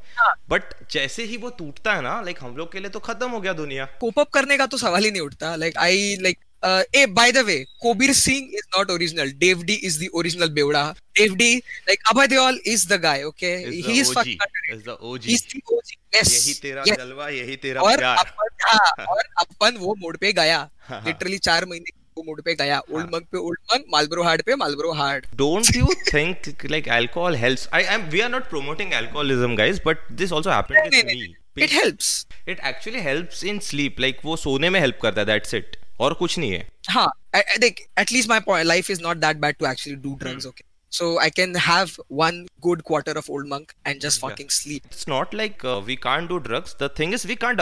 बट 0.50 0.74
हाँ. 0.74 0.88
जैसे 0.92 1.24
ही 1.32 1.38
वो 1.38 1.50
टूटता 1.58 1.94
है 1.94 2.02
ना 2.02 2.22
लाइक 2.22 2.40
हम 2.42 2.56
लोग 2.58 2.72
के 2.72 2.80
लिए 2.80 2.90
तो 2.90 3.00
खत्म 3.10 3.30
हो 3.30 3.40
गया 3.42 3.54
दुनिया 3.64 3.86
कोप 4.02 4.20
अप 4.20 4.30
करने 4.34 4.58
का 4.58 4.66
तो 4.74 4.78
सवाल 4.78 5.04
ही 5.06 5.12
नहीं 5.12 5.22
उठता 5.22 5.56
like 5.66 5.78
I 5.90 6.16
like 6.22 6.40
Uh, 6.64 6.84
hey, 6.94 7.06
by 7.08 7.24
the 7.32 7.42
way, 7.46 7.66
Kobir 7.84 8.14
Singh 8.14 8.50
is 8.58 8.66
not 8.74 8.92
original. 8.96 9.30
Dave 9.44 9.62
D 9.66 9.78
is 9.82 9.96
the 9.98 10.10
original 10.20 10.48
Beuda. 10.48 10.82
Dave 11.16 11.36
D, 11.36 11.46
like 11.88 12.04
Abhay 12.12 12.26
Deol 12.34 12.60
is 12.64 12.84
the 12.86 13.00
guy. 13.00 13.24
Okay, 13.24 13.54
is 13.64 13.88
he 13.88 13.96
is 14.02 14.12
fucking 14.14 14.38
is 14.70 14.84
the 14.84 14.96
OG. 15.12 15.24
He's 15.24 15.42
the 15.54 15.62
OG. 15.72 15.96
Yes. 16.14 16.34
यही 16.36 16.54
तेरा 16.66 16.84
yes. 16.84 16.98
जलवा 16.98 17.30
यही 17.30 17.56
तेरा 17.64 17.82
और 17.82 17.98
प्यार. 17.98 18.18
अपन 18.18 18.54
हाँ 18.66 19.06
और 19.16 19.24
अपन 19.46 19.78
वो 19.78 19.96
मोड 20.04 20.18
पे 20.18 20.34
गया. 20.34 20.60
लिटरली 20.92 21.38
चार 21.50 21.66
महीने 21.66 21.98
मूड 22.20 22.42
पे 22.42 22.56
गया। 22.56 22.80
ओल्ड 22.80 23.06
मंक 23.06 23.14
हाँ। 23.14 23.22
पे 23.32 23.38
ओल्ड 23.38 23.60
मंक 23.74 23.86
मालब्रो 23.92 24.24
हार्ड 24.24 24.42
पे 24.46 24.56
Marlboro 24.56 24.92
hard 24.94 25.26
don't 25.36 25.76
you 25.76 25.94
think 26.14 26.66
like 26.72 26.90
alcohol 26.90 27.36
helps 27.36 27.68
I 27.74 27.84
am 27.96 28.02
we 28.10 28.20
are 28.22 28.30
not 28.30 28.50
promoting 28.50 28.92
alcoholism 28.94 29.56
guys 29.56 29.82
but 29.86 30.12
this 30.22 30.34
also 30.34 30.50
happened 30.52 30.92
to 30.94 31.08
me 31.08 31.64
it 31.64 31.74
helps 31.74 32.26
it 32.48 32.60
actually 32.66 33.00
helps 33.02 33.44
in 33.44 33.60
sleep 33.70 34.00
like 34.00 34.20
वो 34.26 34.36
सोने 34.38 34.70
में 34.70 34.80
help 34.80 35.00
करता 35.02 35.22
है 35.22 35.26
that's 35.26 35.54
it 35.54 35.78
और 36.00 36.14
कुछ 36.14 36.38
नहीं 36.40 36.52
है। 36.52 36.68
हाँ 36.90 37.12
देख 37.60 37.88
at least 38.00 38.30
my 38.30 38.64
life 38.64 38.92
is 38.92 39.02
not 39.04 39.18
that 39.18 39.38
bad 39.38 39.56
to 39.56 39.66
actually 39.72 39.96
do 39.96 40.16
drugs 40.20 40.46
okay 40.46 40.70
So 40.94 41.06
I 41.24 41.26
can 41.36 41.54
have 41.56 41.92
one 42.22 42.40
good 42.64 42.82
quarter 42.88 43.14
of 43.20 43.28
old 43.36 43.46
monk 43.52 43.70
and 43.92 44.02
just 44.06 44.24
fucking 44.24 44.50
yeah. 44.50 44.56
sleep. 44.56 44.88
It's 44.90 45.06
not 45.12 45.36
like 45.42 45.64
uh, 45.74 45.76
we 45.90 45.96
can't 46.06 46.32
do 46.32 46.40
drugs. 46.48 46.74
The 46.82 46.90
thing 46.90 47.14
is, 47.18 47.24
we 47.30 47.38
can't. 47.44 47.62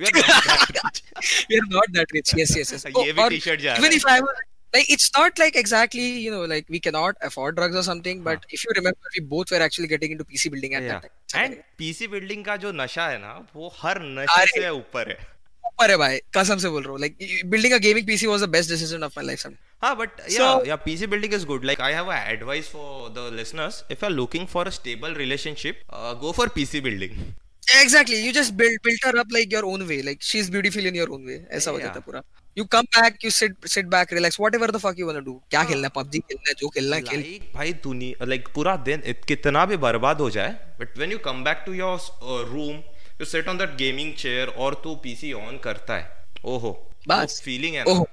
We 0.00 0.06
are 0.06 0.12
not 0.14 0.44
that 0.48 0.74
rich. 0.84 1.46
we 1.48 1.58
are 1.58 1.66
not 1.68 1.92
that 1.92 2.12
rich. 2.12 2.34
Yes, 2.36 2.56
yes, 2.56 2.72
yes. 2.72 2.86
oh, 2.94 3.00
or 3.00 3.32
even 3.32 3.92
if 3.98 4.06
I 4.06 4.20
was 4.20 4.42
like, 4.74 4.90
it's 4.90 5.10
not 5.16 5.38
like 5.38 5.56
exactly 5.56 6.08
you 6.24 6.30
know 6.30 6.44
like 6.44 6.66
we 6.68 6.80
cannot 6.80 7.16
afford 7.22 7.56
drugs 7.56 7.76
or 7.76 7.82
something. 7.82 8.22
But 8.22 8.38
huh. 8.38 8.58
if 8.58 8.64
you 8.64 8.70
remember, 8.76 9.14
we 9.18 9.24
both 9.24 9.50
were 9.50 9.62
actually 9.68 9.88
getting 9.88 10.12
into 10.12 10.24
PC 10.24 10.50
building 10.50 10.74
at 10.74 10.82
yeah. 10.82 11.00
that 11.00 11.10
time. 11.28 11.44
And 11.44 11.62
PC 11.80 12.10
building 12.10 12.44
का 12.44 12.56
जो 12.56 12.72
नशा 12.72 13.08
है 13.08 13.18
ना, 13.18 13.32
वो 13.56 13.72
हर 13.78 14.02
नशे 14.02 14.46
से 14.46 14.68
ऊपर 14.68 15.08
है. 15.08 15.36
ऊपर 15.66 15.90
है 15.90 15.96
भाई 15.96 16.18
कसम 16.36 16.58
से 16.58 16.68
बोल 16.68 16.82
रहा 16.82 16.92
हूँ 16.92 17.00
like 17.00 17.40
building 17.50 17.74
a 17.74 17.78
gaming 17.78 18.06
PC 18.06 18.26
was 18.26 18.42
the 18.42 18.48
best 18.48 18.70
decision 18.70 19.02
of 19.04 19.18
my 19.18 19.26
life 19.26 19.46
हाँ 19.82 19.94
but 19.96 20.20
yeah 20.30 20.60
yeah 20.66 20.76
PC 20.76 21.06
building 21.06 21.34
is 21.34 21.44
good 21.44 21.64
like 21.64 21.80
I 21.80 21.92
have 21.92 22.06
a 22.12 22.16
advice 22.30 22.68
for 22.68 23.08
the 23.16 23.30
listeners 23.34 23.84
if 23.90 24.02
you 24.02 24.08
are 24.08 24.12
looking 24.12 24.46
for 24.46 24.66
a 24.66 24.70
stable 24.70 25.14
relationship 25.14 25.80
go 26.20 26.32
for 26.32 26.48
PC 26.48 26.80
Building 27.67 27.81
exactly 27.81 28.17
you 28.25 28.33
just 28.33 28.55
build 28.57 28.77
built 28.83 29.03
her 29.05 29.19
up 29.19 29.27
like 29.31 29.51
your 29.51 29.65
own 29.65 29.87
way 29.87 30.01
like 30.01 30.21
she's 30.21 30.49
beautiful 30.49 30.85
in 30.85 30.95
your 30.95 31.09
own 31.17 31.25
way 31.31 31.39
ऐसा 31.59 31.71
हो 31.71 31.79
जाता 31.79 31.99
पूरा 31.99 32.21
you 32.59 32.65
come 32.75 32.87
back 32.95 33.23
you 33.25 33.31
sit 33.31 33.69
sit 33.73 33.89
back 33.89 34.11
relax 34.11 34.39
whatever 34.43 34.69
the 34.75 34.81
fuck 34.85 34.97
you 35.01 35.09
want 35.09 35.19
to 35.19 35.25
do 35.27 35.35
क्या 35.51 35.63
खेलना 35.63 35.87
है 35.87 35.91
PUBG 35.95 36.19
खेलना 36.19 36.49
है 36.49 36.55
जो 36.61 36.69
खेलना 36.69 36.95
है 36.95 37.01
खेल 37.01 37.39
भाई 37.55 37.73
दुनिया 37.83 38.25
लाइक 38.25 38.47
पूरा 38.55 38.75
दिन 38.89 39.03
कितना 39.27 39.65
भी 39.65 39.77
बर्बाद 39.85 40.21
हो 40.21 40.29
जाए 40.37 40.57
but 40.79 40.97
when 40.97 41.11
you 41.11 41.17
come 41.29 41.43
back 41.43 41.63
to 41.65 41.73
your 41.73 42.49
room 42.49 42.75
you 43.21 43.25
sit 43.25 43.47
on 43.47 43.57
that 43.57 43.75
gaming 43.77 44.13
chair 44.25 44.47
और 44.65 44.81
तू 44.83 44.95
पीसी 45.03 45.33
ऑन 45.33 45.57
करता 45.63 45.97
है 45.97 46.25
ओहो 46.55 46.73
बस 47.07 47.41
फीलिंग 47.45 47.75
है 47.75 47.83
ओहो 47.83 48.07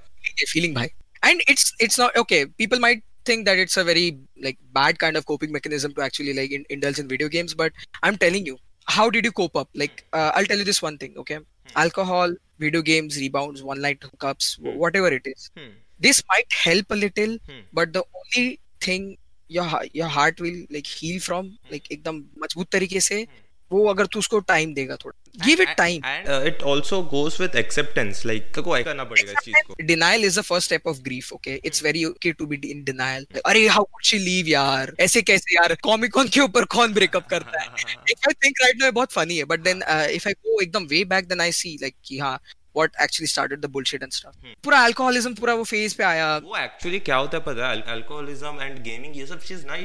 फीलिंग 0.53 0.75
भाई 0.75 0.87
and 1.27 1.41
it's 1.51 1.63
it's 1.85 1.97
not 2.01 2.17
okay 2.19 2.37
people 2.61 2.79
might 2.83 3.01
think 3.25 3.45
that 3.47 3.57
it's 3.63 3.77
a 3.77 3.83
very 3.83 4.19
like 4.43 4.57
bad 4.77 4.99
kind 4.99 5.17
of 5.17 5.25
coping 5.25 5.51
mechanism 5.51 5.93
to 5.93 6.01
actually 6.01 6.33
like 6.33 6.51
in, 6.51 6.63
indulge 6.69 6.99
in 6.99 7.07
video 7.07 7.27
games 7.27 7.53
but 7.53 7.73
i'm 8.03 8.17
telling 8.17 8.45
you 8.45 8.57
how 8.97 9.09
did 9.09 9.25
you 9.25 9.31
cope 9.31 9.55
up 9.55 9.69
like 9.73 10.05
uh, 10.13 10.31
i'll 10.35 10.45
tell 10.51 10.57
you 10.57 10.67
this 10.69 10.81
one 10.81 10.97
thing 10.97 11.13
okay 11.17 11.37
hmm. 11.37 11.75
alcohol 11.75 12.33
video 12.59 12.81
games 12.81 13.17
rebounds 13.23 13.63
one 13.63 13.81
night 13.81 13.99
hookups 14.01 14.57
hmm. 14.59 14.77
whatever 14.83 15.07
it 15.19 15.31
is 15.33 15.49
hmm. 15.57 15.71
this 15.99 16.23
might 16.33 16.59
help 16.63 16.97
a 16.97 17.01
little 17.05 17.37
hmm. 17.49 17.61
but 17.73 17.93
the 17.93 18.03
only 18.21 18.59
thing 18.81 19.17
your 19.47 19.67
your 19.93 20.07
heart 20.07 20.41
will 20.45 20.57
like 20.69 20.87
heal 20.87 21.19
from 21.27 21.53
like 21.71 21.87
एकदम 21.91 22.17
मज़बूत 22.43 22.69
तरीके 22.71 22.99
से 23.11 23.21
hmm. 23.25 23.45
वो 23.71 23.85
अगर 23.89 24.05
तू 24.05 24.19
उसको 24.19 24.39
time 24.49 24.73
देगा 24.73 24.95
थोड़ा। 24.95 25.45
Give 25.45 25.61
it 25.61 25.69
time 25.77 26.01
it 26.47 26.63
also 26.67 27.01
goes 27.11 27.39
with 27.41 27.55
acceptance 27.55 28.25
like 28.25 28.51
को 28.55 28.71
करना 28.73 29.03
पड़ेगा 29.03 29.31
इस 29.31 29.45
चीज़ 29.45 29.67
को। 29.67 29.75
Denial 29.83 30.25
is 30.25 30.39
the 30.39 30.43
first 30.43 30.65
step 30.65 30.87
of 30.87 30.97
grief 31.03 31.31
okay 31.33 31.55
it's 31.65 31.83
very 31.83 32.03
okay 32.05 32.31
to 32.31 32.45
be 32.45 32.59
in 32.69 32.83
denial 32.83 33.25
अरे 33.45 33.67
हाउ 33.67 33.83
कुड 33.83 34.03
शी 34.03 34.17
लीव 34.19 34.47
यार? 34.47 34.93
ऐसे 34.99 35.21
कैसे 35.21 35.55
यार? 35.55 35.75
कॉमिक 35.83 36.13
कॉन 36.13 36.27
के 36.27 36.39
ऊपर 36.41 36.65
कौन 36.75 36.93
ब्रेकअप 36.93 37.27
करता 37.29 37.61
है? 37.61 37.67
If 38.11 38.29
I 38.29 38.33
think 38.45 38.61
right 38.61 38.81
now 38.81 38.91
बहुत 38.91 39.11
फनी 39.11 39.37
है 39.37 39.43
but 39.45 39.59
then 39.59 39.83
if 40.11 40.27
I 40.27 40.33
go 40.33 40.61
एकदम 40.61 40.85
way 40.85 41.03
back 41.05 41.27
then 41.27 41.41
I 41.41 41.51
see 41.53 41.77
like 41.81 41.95
कि 42.05 42.19
हाँ 42.19 42.39
what 42.73 42.91
actually 42.99 43.27
started 43.27 43.61
the 43.61 43.67
bullshit 43.67 44.03
and 44.03 44.13
stuff 44.13 44.35
hmm. 44.35 44.53
पूरा 44.63 44.83
alcoholism 44.87 45.39
पूरा 45.39 45.53
वो 45.53 45.65
phase 45.65 45.93
पे 45.93 46.03
आया 46.03 46.27
वो 46.37 46.57
actually 46.57 46.99
क्या 47.05 47.15
होता 47.15 47.37
है 47.37 47.43
पता 47.43 47.69
है 47.69 47.83
alcoholism 47.95 48.61
and 48.67 48.83
gaming 48.89 49.17
ये 49.17 49.25
सब 49.25 49.41
चीज़ 49.49 49.65
ना 49.71 49.77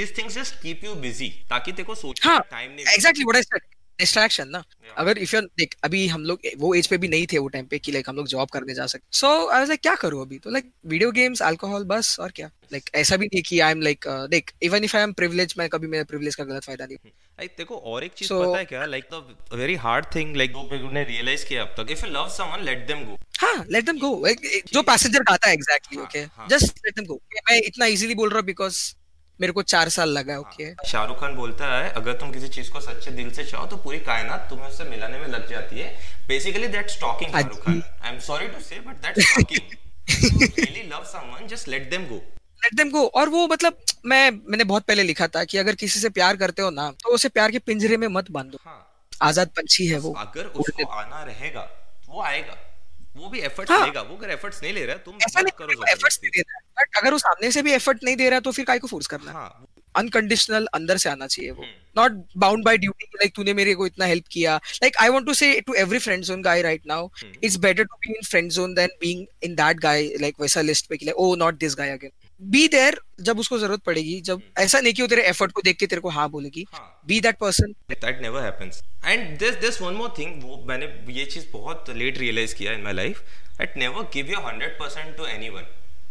these 0.00 0.16
things 0.18 0.40
just 0.40 0.60
keep 0.64 0.88
you 0.88 0.96
busy 1.06 1.30
ताकि 1.50 1.72
तेरे 1.72 1.84
को 1.84 1.94
सोचने 1.94 2.30
हाँ, 2.30 2.40
time 2.52 2.76
नहीं 2.76 2.96
exactly 2.96 3.30
what 3.30 3.40
I 3.42 3.44
said 3.50 3.71
distraction 4.02 4.48
ना। 4.48 4.62
Yeah. 4.62 4.98
अगर 4.98 5.18
इफ़ 5.18 5.36
यू 5.36 5.40
देख 5.58 5.76
अभी 5.84 6.06
हम 6.06 6.24
लोग 6.24 6.50
वो 6.58 6.74
एज 6.74 6.86
पे 6.86 6.96
भी 6.96 7.08
नहीं 7.08 7.26
थे 7.32 7.38
वो 7.38 7.48
टाइम 7.48 7.66
पे 7.66 7.78
कि 7.78 7.92
लाइक 7.92 8.08
हम 8.08 8.16
लोग 8.16 8.26
जॉब 8.26 8.48
करने 8.48 8.74
जा 8.74 8.86
सकते 8.86 9.18
सो 9.18 9.28
आई 9.48 9.58
वाज 9.58 9.68
लाइक 9.68 9.80
क्या 9.80 9.94
करूँ 9.94 10.20
अभी? 10.22 10.38
तो 10.38 10.50
लाइक 10.50 10.72
वीडियो 10.86 11.10
गेम्स 11.12 11.42
अल्कोहल 11.42 11.84
बस 11.84 12.16
और 12.20 12.30
क्या? 12.30 12.46
लाइक 12.46 12.82
like, 12.82 12.94
ऐसा 12.94 13.16
भी 13.16 13.26
नहीं 13.26 13.42
कि 13.42 13.60
आई 13.60 13.72
एम 13.72 13.80
लाइक 13.80 14.04
देख 14.30 14.52
even 14.62 14.84
if 14.84 14.96
I 14.96 15.02
am 15.02 15.12
privilege 15.12 15.54
मैं 15.58 15.68
कभी 15.68 15.86
मेरे 15.86 16.04
प्रिविलेज 16.04 16.34
का 16.34 16.44
गलत 16.44 16.64
फ़ायदा 16.64 16.84
नहीं 16.84 16.96
लाइक 17.04 17.50
hmm. 17.50 17.58
देखो 17.58 17.76
और 17.76 18.04
एक 18.04 18.12
चीज़ 18.12 18.28
so, 18.28 18.40
पता 18.40 18.58
है 18.58 18.64
क्या? 18.64 18.86
Like 18.86 19.04
the 19.12 19.54
very 19.54 19.74
hard 19.74 20.06
thing 20.14 20.36
like 20.36 20.52
दो 20.52 20.68
लोगों 20.72 21.04
रियलाइज़ 21.04 21.46
किया 21.46 21.62
अब 21.62 21.74
तक 21.78 21.90
if 21.90 22.06
you 22.06 22.12
love 22.12 22.28
someone 22.28 22.64
let 22.64 22.86
them 22.86 23.04
go 23.04 23.18
हाँ 23.38 23.54
लेट 23.70 23.84
देम 23.84 23.98
गो 23.98 24.12
जो 24.72 24.82
पैसेंजर 24.82 25.22
खाता 25.22 25.48
है 25.48 25.54
exactly 25.54 26.00
okay 26.00 26.24
just 26.48 26.78
let 26.78 26.94
them 26.94 27.06
go 27.06 27.20
मैं 27.50 27.60
इतना 27.62 27.86
इजीली 27.86 28.14
बोल 28.14 28.28
रहा 28.28 28.38
हूँ 28.38 28.46
बिकॉज़ 28.46 28.82
मेरे 29.42 29.52
को 29.52 29.62
चार 29.64 29.88
साल 29.88 30.08
लगा 30.10 30.38
ओके 30.38 30.64
हाँ। 30.64 30.88
शाहरुख 30.88 31.20
खान 31.20 31.34
बोलता 31.36 31.68
है 31.68 31.90
अगर 31.92 32.12
तुम 32.18 32.32
किसी 32.32 32.48
चीज़ 32.50 32.70
को 32.72 32.80
सच्चे 32.80 33.10
दिल 33.12 33.30
से 33.32 33.44
चाहो 33.44 33.66
तो 33.66 33.76
पूरी 33.84 33.98
कायनात 34.02 34.46
तुम्हें 34.50 34.68
उससे 34.68 34.84
मिलाने 34.86 35.18
में 35.18 35.26
लग 35.28 35.48
जाती 35.50 35.78
है। 35.78 35.88
Basically 36.28 36.68
that's 36.70 37.00
talking 37.00 37.30
Shahrukh 37.32 37.64
Khan. 37.64 37.82
I 38.02 38.12
am 38.12 38.18
sorry 38.22 38.46
to 38.48 38.60
say 38.62 38.80
but 38.80 39.02
that's 39.02 39.34
talking 39.34 39.64
really 40.58 40.82
love 40.88 41.04
someone 41.06 41.46
just 41.48 41.68
let 41.68 41.90
them 41.90 42.06
go 42.08 42.16
let 42.62 42.74
them 42.76 42.90
go 42.90 43.04
और 43.14 43.28
वो 43.28 43.46
मतलब 43.48 43.76
मैं 44.06 44.30
मैंने 44.30 44.64
बहुत 44.64 44.84
पहले 44.84 45.02
लिखा 45.02 45.28
था 45.28 45.44
कि 45.44 45.58
अगर 45.58 45.74
किसी 45.76 46.00
से 46.00 46.08
प्यार 46.12 46.36
करते 46.36 46.62
हो 46.62 46.70
ना 46.72 46.90
तो 47.02 47.14
उसे 47.14 47.28
प्यार 47.30 47.50
के 47.50 47.58
पिंजरे 47.60 47.96
में 47.96 48.08
मत 48.10 48.30
बांधो। 48.30 48.58
हाँ। 48.64 48.80
आज़ाद 49.22 49.48
पंछी 49.56 49.86
है 49.86 49.98
वो। 49.98 50.12
अगर 50.18 50.44
उसको 50.56 50.86
आना 50.92 51.22
रहेगा 51.24 51.68
वो 52.08 52.22
आएगा। 52.24 52.56
वो 53.16 53.28
भी 53.28 53.40
एफर्ट्स 53.40 53.70
हाँ. 53.70 53.84
लेगा 53.86 54.00
वो 54.02 54.16
अगर 54.16 54.30
एफर्ट्स 54.30 54.62
नहीं 54.62 54.72
ले 54.74 54.84
रहा 54.86 54.96
तुम 55.06 55.16
ऐसा 55.24 55.40
नहीं 55.40 55.52
करो 55.58 55.84
एफर्ट्स 55.92 56.18
नहीं 56.22 56.30
दे 56.30 56.40
रहा 56.40 56.60
बट 56.78 56.96
अगर 57.02 57.12
वो 57.12 57.18
सामने 57.18 57.50
से 57.52 57.62
भी 57.62 57.72
एफर्ट 57.72 58.04
नहीं 58.04 58.16
दे 58.16 58.30
रहा 58.30 58.40
तो 58.40 58.52
फिर 58.52 58.64
काय 58.64 58.78
को 58.78 58.88
फोर्स 58.88 59.06
करना 59.06 59.32
हाँ. 59.32 59.66
अनकंडीशनल 59.94 60.66
अंदर 60.74 60.96
से 60.96 61.08
आना 61.08 61.26
चाहिए 61.26 61.50
वो। 61.50 61.64
Not 61.96 62.12
bound 62.38 62.64
by 62.64 62.76
duty 62.78 63.04
like 63.14 63.32
तूने 63.36 63.54
मेरे 63.54 63.74
को 63.74 63.86
इतना 63.86 64.04
हेल्प 64.04 64.24
किया। 64.32 64.54
Like 64.82 64.96
I 65.00 65.08
want 65.08 65.26
to 65.26 65.34
say 65.34 65.52
to 65.66 65.74
every 65.74 65.98
friend 65.98 66.22
zone 66.24 66.42
guy 66.42 66.62
right 66.62 66.86
now 66.86 67.08
it's 67.44 67.56
better 67.66 67.84
to 67.84 67.96
be 67.96 68.12
in 68.14 68.22
friend 68.30 68.50
zone 68.50 68.74
then 68.74 68.96
being 69.00 69.26
in 69.44 69.54
that 69.54 69.80
guy 69.80 70.08
like 70.20 70.40
वैसा 70.40 70.60
list 70.60 70.88
पे 70.88 70.96
कि 70.96 71.10
ओ 71.10 71.34
not 71.36 71.58
this 71.58 71.74
guy 71.78 71.90
again 71.90 72.10
be 72.42 72.68
there 72.68 73.00
जब 73.20 73.38
उसको 73.38 73.58
ज़रूरत 73.58 73.80
पड़ेगी 73.80 74.20
जब 74.20 74.38
hmm. 74.38 74.58
ऐसा 74.58 74.80
नहीं 74.80 74.94
कि 74.94 75.02
वो 75.02 75.08
तेरे 75.08 75.22
एफर्ट 75.22 75.52
को 75.52 75.62
देख 75.62 75.76
के 75.76 75.86
तेरे 75.86 76.00
को 76.00 76.08
हाँ 76.08 76.30
बोलेगी। 76.30 76.66
Be 77.06 77.20
that 77.20 77.38
person 77.38 77.72
that 77.90 78.22
never 78.22 78.42
happens 78.42 78.82
and 79.04 79.38
this 79.38 79.54
this 79.54 79.82
one 79.82 79.94
more 79.94 80.14
thing 80.18 80.42
वो 80.42 80.64
मैंने 80.68 81.12
ये 81.12 81.24
चीज़ 81.24 81.46
बहुत 81.52 81.84
लेट 81.90 82.18
रियलाइज़ 82.18 82.54
किया 82.54 82.72
in 82.72 82.82
my 82.82 82.92
life 82.92 83.22
at 83.60 83.76
never 83.76 84.02
give 84.02 84.26
your 84.26 84.78
100% 84.82 85.16
to 85.16 85.26
anyone 85.26 85.66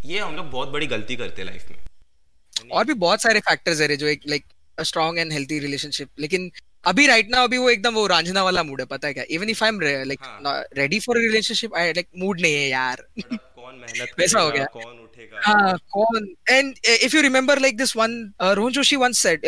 ये 0.06 0.20
हम 0.20 0.36
लोग 0.36 0.50
बहुत 0.52 0.70
बड़ी 0.70 0.88
गलती 0.88 1.16
करते 1.16 1.42
हैं 1.42 1.50
लाइफ 1.50 1.70
में। 1.72 1.78
और 2.72 2.86
भी 2.86 2.94
बहुत 2.94 3.22
सारे 3.22 3.40
फैक्टर्स 3.40 3.82
है 3.82 3.98
जो 3.98 4.08
एक 4.08 4.22
like 4.28 4.46
strong 4.82 5.20
and 5.20 5.32
healthy 5.32 5.60
relationship 5.60 6.10
लेकिन 6.20 6.52
अभी 6.86 7.08
राइट 7.08 7.30
ना 7.30 7.44
अभी 7.44 7.58
वो 7.58 7.70
एकदम 7.70 7.94
वो 7.94 8.08
रांझना 8.08 8.44
वाला 8.44 8.64
मूड 8.64 8.80
है 8.80 8.86
पता 8.86 9.08
है 9.08 9.14
क्या? 9.14 9.24
Even 9.30 9.50
if 9.50 9.64
I 9.64 9.68
am 9.68 9.82
like 9.82 10.20
ready 10.78 11.00
for 11.00 11.18
relationship 11.18 11.76
I 11.76 11.90
like 11.90 12.08
mood 12.18 12.42
नहीं 12.42 12.54
है 12.54 12.70
यार। 12.70 13.08
कौन 13.72 13.80
मेहनत 13.80 14.20
वैसा 14.20 14.40
हो 14.40 14.50
गया। 14.52 14.66
कौन 14.74 15.00
उठेगा? 15.00 15.40
हाँ 15.44 15.78
कौन? 15.94 16.28
And 16.50 16.76
if 16.88 17.16
you 17.16 17.22
remember 17.22 17.60
like 17.60 17.78
this 17.78 17.96
one 17.96 18.12
Rohan 18.42 18.72
Joshi 18.74 18.96
once 18.96 19.20
said 19.20 19.42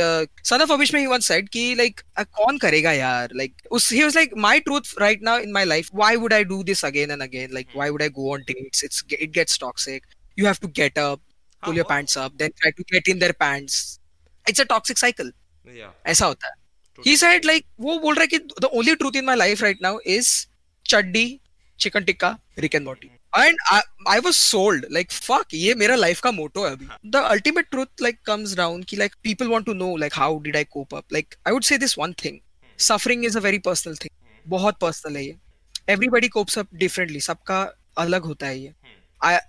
son 0.46 0.62
of 0.62 0.72
अभिष 0.74 0.94
में 0.94 1.00
ही 1.02 1.08
वंस 1.08 1.28
सेड 1.28 1.50
कि 1.50 1.74
लाइक 1.76 2.02
कौन 2.20 2.58
करेगा 2.58 2.92
यार? 2.92 3.30
लाइक 3.36 3.62
उस 3.72 3.92
ही 3.94 4.04
was 4.04 4.16
like 4.16 4.34
my 4.48 4.60
truth 4.60 4.94
right 5.02 5.24
now 5.24 5.40
in 5.40 5.52
my 5.52 5.66
life 5.66 5.90
why 5.96 6.16
would 6.16 6.34
I 6.34 6.44
do 6.44 6.64
this 6.64 6.86
again 6.86 7.12
and 7.12 7.22
again 7.22 7.54
like 7.54 7.68
why 7.76 7.90
would 7.90 8.02
I 8.02 8.10
go 8.10 8.34
on 8.34 8.42
dates 8.48 8.84
it's 8.84 9.04
it 9.12 9.32
gets 9.32 9.60
toxic 9.60 10.06
you 10.40 10.46
have 10.46 10.60
to 10.62 10.68
get 10.78 10.96
up 11.00 11.20
pull 11.64 11.76
your 11.78 11.84
pants 11.90 12.16
up 12.20 12.38
then 12.38 12.54
try 12.62 12.70
to 12.78 12.84
get 12.92 13.10
in 13.12 13.20
their 13.24 13.34
pants. 13.42 13.76
It's 14.46 14.62
a 14.62 14.66
toxic 14.72 15.02
cycle. 15.02 15.28
Yeah. 15.68 15.92
ऐसा 16.14 16.26
होता 16.26 16.48
है। 16.48 16.54
He 17.08 17.14
said 17.22 17.46
like 17.50 17.68
वो 17.80 17.98
बोल 18.00 18.16
रहा 18.16 18.24
है 18.24 18.28
कि 18.28 18.70
only 18.80 18.96
truth 19.02 19.20
in 19.22 19.28
my 19.28 19.36
life 19.42 19.62
right 19.66 19.84
now 19.88 19.92
is 20.16 20.32
chaddi 20.86 21.24
chicken 21.80 22.08
tikka 22.08 22.32
rick 22.66 22.80
and 22.80 22.90
morty. 22.90 23.12
And 23.34 23.58
I, 23.72 23.82
I 24.08 24.20
was 24.20 24.36
sold 24.38 24.86
like 24.90 25.12
fuck 25.12 25.54
ये 25.54 25.76
मेरा 25.76 25.96
life 25.98 26.20
का 26.22 26.32
motto 26.32 26.66
है 26.66 26.72
अभी 26.72 26.88
the 27.12 27.24
ultimate 27.30 27.72
truth 27.72 28.04
like 28.06 28.20
comes 28.30 28.56
down 28.56 28.84
कि 28.84 28.98
like 28.98 29.16
people 29.28 29.54
want 29.54 29.66
to 29.66 29.74
know 29.74 29.92
like 30.04 30.14
how 30.14 30.32
did 30.40 30.56
I 30.56 30.64
cope 30.76 30.94
up 30.94 31.18
like 31.18 31.38
I 31.46 31.54
would 31.54 31.66
say 31.66 31.78
this 31.78 31.98
one 31.98 32.14
thing 32.24 32.42
suffering 32.80 33.24
is 33.24 33.36
a 33.36 33.44
very 33.48 33.64
personal 33.70 33.98
thing 34.04 34.14
बहुत 34.50 34.80
personal 34.84 35.18
है 35.18 35.26
ये 35.26 35.38
everybody 35.88 36.30
copes 36.38 36.62
up 36.64 36.78
differently 36.84 37.22
सबका 37.30 37.64
अलग 38.06 38.24
होता 38.26 38.48
है 38.48 38.60
ये 38.60 38.74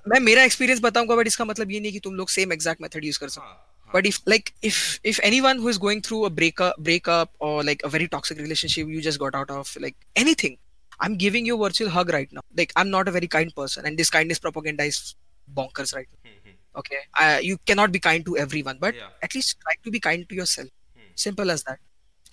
मैं 0.08 0.20
मेरा 0.20 0.42
एक्सपीरियंस 0.44 0.80
बताऊँगा 0.80 1.16
बट 1.16 1.26
इसका 1.26 1.44
मतलब 1.44 1.70
ये 1.70 1.80
नहीं 1.80 1.92
कि 1.92 2.00
तुम 2.00 2.14
लोग 2.14 2.28
सेम 2.30 2.52
एग्जैक्ट 2.52 2.82
मेथड 2.82 3.04
यूज़ 3.04 3.18
कर 3.18 3.28
सको 3.28 3.74
but 3.94 4.06
if 4.06 4.16
like 4.26 4.48
if 4.68 4.78
if 5.04 5.18
anyone 5.26 5.60
who 5.62 5.68
is 5.72 5.76
going 5.78 6.00
through 6.06 6.24
a 6.24 6.30
breakup 6.38 6.78
breakup 6.86 7.30
or 7.38 7.62
like 7.62 7.82
a 7.88 7.90
very 7.90 8.08
toxic 8.14 8.38
relationship 8.38 8.88
you 8.94 9.00
just 9.00 9.20
got 9.24 9.36
out 9.40 9.50
of 9.56 9.74
like 9.84 9.96
anything 10.22 10.56
i'm 10.99 11.15
giving 11.15 11.45
you 11.45 11.55
a 11.55 11.61
virtual 11.65 11.89
hug 11.89 12.13
right 12.17 12.31
now 12.31 12.45
like 12.61 12.73
i'm 12.75 12.89
not 12.89 13.07
a 13.07 13.11
very 13.17 13.27
kind 13.27 13.53
person 13.55 13.85
and 13.85 13.97
this 13.97 14.09
kindness 14.09 14.39
propaganda 14.39 14.83
is 14.83 15.15
bonkers 15.59 15.93
right 15.95 16.09
now 16.13 16.31
mm-hmm. 16.31 16.55
okay 16.75 17.01
uh, 17.21 17.39
you 17.41 17.57
cannot 17.65 17.91
be 17.91 17.99
kind 17.99 18.25
to 18.25 18.37
everyone 18.37 18.77
but 18.79 18.95
yeah. 18.95 19.27
at 19.27 19.35
least 19.35 19.59
try 19.61 19.75
to 19.83 19.91
be 19.91 19.99
kind 19.99 20.27
to 20.29 20.35
yourself 20.35 20.67
mm. 20.67 21.11
simple 21.15 21.49
as 21.51 21.63
that 21.63 21.79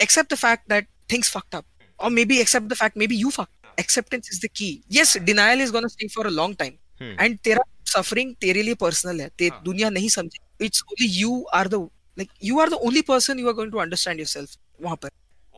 accept 0.00 0.28
the 0.28 0.40
fact 0.46 0.68
that 0.68 0.86
things 1.08 1.28
fucked 1.28 1.54
up 1.54 1.64
mm. 1.80 2.04
or 2.04 2.10
maybe 2.10 2.40
accept 2.40 2.68
the 2.68 2.80
fact 2.82 2.96
maybe 2.96 3.16
you 3.16 3.30
fucked 3.30 3.56
yeah. 3.64 3.70
acceptance 3.84 4.30
is 4.30 4.40
the 4.40 4.48
key 4.48 4.72
yes 4.88 5.16
denial 5.30 5.60
is 5.60 5.70
going 5.70 5.88
to 5.90 5.94
stay 5.98 6.08
for 6.08 6.26
a 6.26 6.34
long 6.40 6.54
time 6.64 6.76
and 7.00 7.20
hmm. 7.20 7.36
तेरा 7.44 7.62
suffering 7.86 8.34
तेरे 8.40 8.62
लिए 8.62 8.74
personal 8.74 9.20
है 9.20 9.28
ते, 9.38 9.48
हाँ. 9.48 9.62
दुनिया 9.64 9.90
नहीं 9.90 10.08
समझे 10.08 10.64
it's 10.66 10.82
only 10.82 11.08
you 11.20 11.42
are 11.54 11.68
the 11.68 11.74
like 12.18 12.28
you 12.44 12.60
are 12.60 12.70
the 12.70 12.74
only 12.88 13.02
person 13.08 13.38
you 13.38 13.48
are 13.48 13.54
going 13.54 13.72
to 13.72 13.78
understand 13.78 14.18
yourself 14.18 14.56
वहां 14.82 14.96
पर 15.02 15.10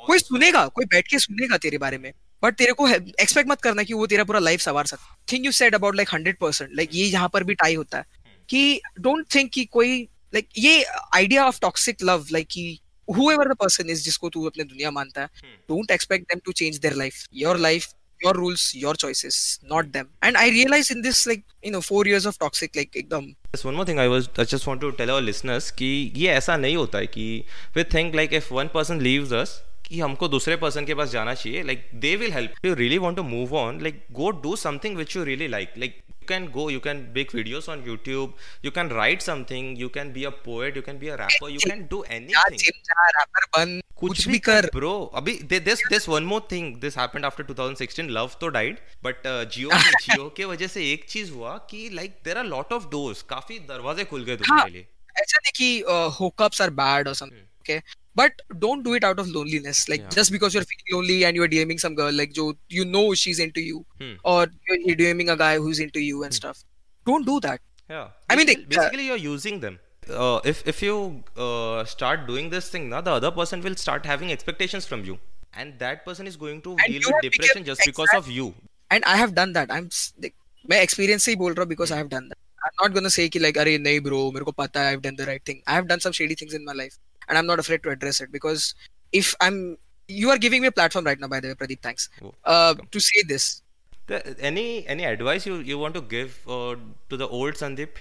कोई 0.07 0.19
सुनेगा 0.19 0.67
कोई 0.79 0.85
बैठ 0.95 1.09
के 1.09 1.19
सुनेगा 1.19 1.57
तेरे 1.67 1.79
बारे 1.79 1.99
में 1.99 2.13
बट 2.44 2.56
तेरे 2.58 2.74
को 2.80 2.88
एक्सपेक्ट 2.88 3.50
मत 3.50 3.62
करना 3.62 3.84
कि 3.84 3.94
वो 3.94 4.08
तेरा 4.14 4.24
पूरा 4.30 4.40
लाइफ 4.40 4.62
सवार 4.62 4.86
सकता 4.86 5.16
think 5.32 5.46
you 5.46 5.52
said 5.60 5.76
about 5.76 5.96
like 5.96 6.10
hundred 6.14 6.38
percent 6.42 6.70
like 6.78 6.90
ये 6.94 7.06
यहाँ 7.08 7.30
पर 7.34 7.44
भी 7.44 7.54
टाई 7.64 7.76
होता 7.76 7.98
है 7.98 8.06
हम्म। 8.26 8.46
कि 8.50 8.82
डोंट 9.00 9.26
थिंक 9.36 9.52
कि 9.54 9.66
कोई 9.78 9.98
लाइक 10.34 10.48
like 10.48 10.64
ये 10.66 10.86
idea 11.16 11.44
of 11.50 11.60
toxic 11.66 12.04
love 12.10 12.32
like 12.36 12.48
कि 12.52 12.80
whoever 13.08 13.46
the 13.50 13.56
person 13.64 13.90
is 13.96 14.04
जिसको 14.04 14.30
तू 14.30 14.46
अपने 14.50 14.64
दुनिया 14.64 14.92
मानता 14.92 15.22
है 15.22 15.28
Hmm. 15.42 15.58
don't 15.74 15.92
expect 15.96 16.32
them 16.34 16.42
to 16.48 16.54
change 16.62 16.80
their 16.86 16.98
life 17.02 17.18
your 17.44 17.56
life 17.66 17.88
your 18.20 18.34
rules 18.36 18.64
your 18.82 18.94
choices 19.04 19.38
not 19.72 19.92
them 19.96 20.10
and 20.28 20.38
I 20.42 20.46
realize 20.56 20.90
in 20.96 21.02
this 21.08 21.22
like 21.32 21.44
you 21.68 21.72
know 21.76 21.82
four 21.88 22.04
years 22.10 22.28
of 22.32 22.38
toxic 22.44 22.80
like 22.80 22.96
एकदम 23.02 23.26
Just 23.56 23.66
one 23.70 23.76
more 23.80 23.86
thing 23.90 24.00
I 24.04 24.08
was 24.14 24.30
I 24.44 24.46
just 24.54 24.68
want 24.70 24.86
to 24.86 24.92
tell 25.02 25.12
our 25.16 25.26
listeners 25.30 25.70
कि 25.82 25.90
ये 26.18 26.30
ऐसा 26.34 26.58
नहीं 26.58 26.76
होता 26.76 26.98
है 26.98 27.08
कि 27.18 27.28
we 27.78 27.84
think 27.96 28.18
like 28.22 28.36
if 28.42 28.50
one 28.60 28.74
person 28.78 29.04
leaves 29.10 29.34
us 29.42 29.56
कि 29.94 30.00
हमको 30.00 30.28
दूसरे 30.28 30.56
पर्सन 30.56 30.86
के 30.86 30.96
पास 30.96 31.10
जाना 31.10 31.34
चाहिए 31.34 31.64
like 31.64 31.90
they 32.06 32.16
will 32.16 32.34
help 32.34 32.66
you 32.66 32.74
really 32.76 32.98
want 32.98 33.18
to 33.18 33.24
move 33.24 33.56
on 33.58 33.82
like 33.82 34.06
go 34.12 34.32
do 34.42 34.56
something 34.56 34.98
which 34.98 35.16
you 35.16 35.24
really 35.24 35.48
like 35.48 35.74
like 35.78 36.02
you 36.10 36.28
can 36.28 36.48
go 36.48 36.70
you 36.70 36.80
can 36.80 36.98
make 37.16 37.36
videos 37.36 37.70
on 37.72 37.84
YouTube 37.88 38.36
you 38.66 38.72
can 38.72 38.90
write 38.90 39.22
something 39.22 39.80
you 39.80 39.90
can 39.90 40.12
be 40.14 40.24
a 40.24 40.30
poet 40.46 40.78
you 40.78 40.84
can 40.84 41.00
be 41.00 41.08
a 41.08 41.28
you 41.50 41.60
can 41.70 41.88
do 41.92 42.04
any 42.12 43.82
कुछ 43.98 44.28
भी, 44.28 44.40
कर। 44.40 44.66
Bro 44.66 44.92
अभी 45.16 45.34
this 45.44 45.82
this 45.90 46.08
one 46.10 46.24
more 46.24 46.48
thing 46.52 46.76
this 46.76 46.98
happened 46.98 47.26
after 47.26 47.44
2016 47.52 48.10
love 48.10 48.32
तो 48.42 48.48
died 48.48 48.80
but 49.04 49.28
Jio 49.54 49.70
Jio 49.74 50.28
के 50.38 50.46
वजह 50.46 50.68
से 50.68 50.92
एक 50.94 51.06
चीज़ 51.10 51.32
हुआ 51.32 51.58
कि 51.70 51.90
like 51.94 52.18
there 52.26 52.38
are 52.38 52.46
lot 52.46 52.74
of 52.74 52.88
doors 52.92 53.22
काफ़ी 53.30 53.60
दरवाजे 53.70 54.04
खुल 54.04 54.24
गए 54.24 54.36
तुम्हारे 54.36 54.72
लिए। 54.72 54.88
ऐसा 55.22 55.38
नहीं 55.38 55.52
कि 55.56 55.70
होकअप्स 56.20 56.62
आर 56.62 56.70
बैड 56.82 57.08
और 57.08 57.16
something 57.16 57.46
okay 57.60 57.80
but 58.15 58.41
don't 58.65 58.83
do 58.85 58.95
it 58.99 59.05
out 59.09 59.19
of 59.23 59.29
loneliness 59.35 59.81
like 59.89 60.01
Hmm. 60.01 60.07
Yeah. 60.11 60.17
just 60.21 60.33
because 60.37 60.55
you're 60.59 60.65
feeling 60.71 60.93
lonely 60.97 61.19
and 61.29 61.37
you're 61.41 61.49
DMing 61.57 61.81
some 61.87 61.95
girl 62.03 62.13
like 62.21 62.33
jo 62.39 62.47
you 62.79 62.85
know 62.95 63.03
she's 63.25 63.39
into 63.47 63.65
you 63.71 63.85
Hmm. 64.03 64.15
or 64.25 64.39
you're 64.87 64.97
DMing 65.03 65.33
a 65.35 65.37
guy 65.45 65.53
who's 65.67 65.83
into 65.87 66.01
you 66.07 66.25
and 66.29 66.39
stuff 66.43 66.63
don't 67.13 67.27
do 67.33 67.41
that 67.49 67.61
Yeah. 67.93 68.09
I 68.33 68.37
mean, 68.39 68.49
Basically- 68.49 68.65
they- 68.65 68.77
basically 68.77 69.05
you're 69.11 69.21
using 69.27 69.61
them. 69.61 69.77
Uh, 70.23 70.41
if 70.51 70.59
if 70.73 70.81
you 70.87 70.97
uh, 71.45 71.85
start 71.93 72.27
doing 72.31 72.51
this 72.55 72.67
thing 72.75 72.89
now, 72.91 72.99
the 73.07 73.13
other 73.21 73.31
person 73.37 73.63
will 73.67 73.77
start 73.83 74.09
having 74.11 74.33
expectations 74.35 74.89
from 74.91 75.05
you, 75.11 75.15
and 75.63 75.79
that 75.85 76.03
person 76.09 76.29
is 76.33 76.37
going 76.43 76.61
to 76.67 76.75
And 76.75 76.93
deal 76.95 76.99
you 77.07 77.13
with 77.13 77.17
have 77.19 77.25
depression 77.27 77.63
become 77.63 77.67
just 77.71 77.87
because 77.91 78.13
of 78.19 78.29
you. 78.39 78.47
and 78.97 79.09
I 79.13 79.17
have 79.23 79.33
done 79.39 79.55
that 79.59 79.73
I'm 79.79 79.89
s- 79.95 80.05
like 80.27 80.37
मैं 80.75 80.83
experience 80.89 81.25
से 81.29 81.35
ही 81.37 81.41
बोल 81.45 81.55
रहा 81.59 81.65
हूँ 81.69 81.71
because 81.73 81.95
I 81.97 82.03
have 82.03 82.11
done 82.17 82.29
that 82.35 82.69
I'm 82.69 82.77
not 82.83 82.95
gonna 82.99 83.15
say 83.17 83.27
कि 83.37 83.43
like 83.47 83.63
अरे 83.65 83.77
नहीं 83.87 84.01
bro 84.09 84.21
मेरे 84.37 84.45
को 84.51 84.55
पता 84.63 84.85
है 84.87 84.93
I've 84.97 85.03
done 85.09 85.19
the 85.23 85.29
right 85.33 85.45
thing 85.51 85.63
I 85.67 85.79
have 85.81 85.89
done 85.95 86.05
some 86.09 86.17
shady 86.21 86.39
things 86.43 86.59
in 86.61 86.69
my 86.71 86.77
life 86.83 86.99
and 87.28 87.38
I'm 87.38 87.46
not 87.46 87.60
afraid 87.60 87.84
to 87.84 87.90
address 87.90 88.22
it 88.22 88.32
because 88.32 88.74
if 89.12 89.34
I'm 89.42 89.78
you 90.08 90.30
are 90.30 90.38
giving 90.38 90.62
me 90.62 90.68
a 90.68 90.72
platform 90.72 91.06
right 91.06 91.20
now 91.20 91.28
by 91.28 91.40
the 91.40 91.48
way 91.50 91.54
Pradeep 91.56 91.82
thanks 91.82 92.10
uh, 92.46 92.74
to 92.92 93.00
say 93.00 93.24
this 93.28 93.62
The, 94.08 94.18
any 94.48 94.64
any 94.94 95.06
advice 95.10 95.46
you 95.50 95.58
you 95.68 95.76
want 95.82 95.94
to 95.98 96.02
give 96.14 96.34
uh, 96.56 96.76
to 97.12 97.18
the 97.20 97.28
old 97.28 97.56
Sandeep? 97.60 98.00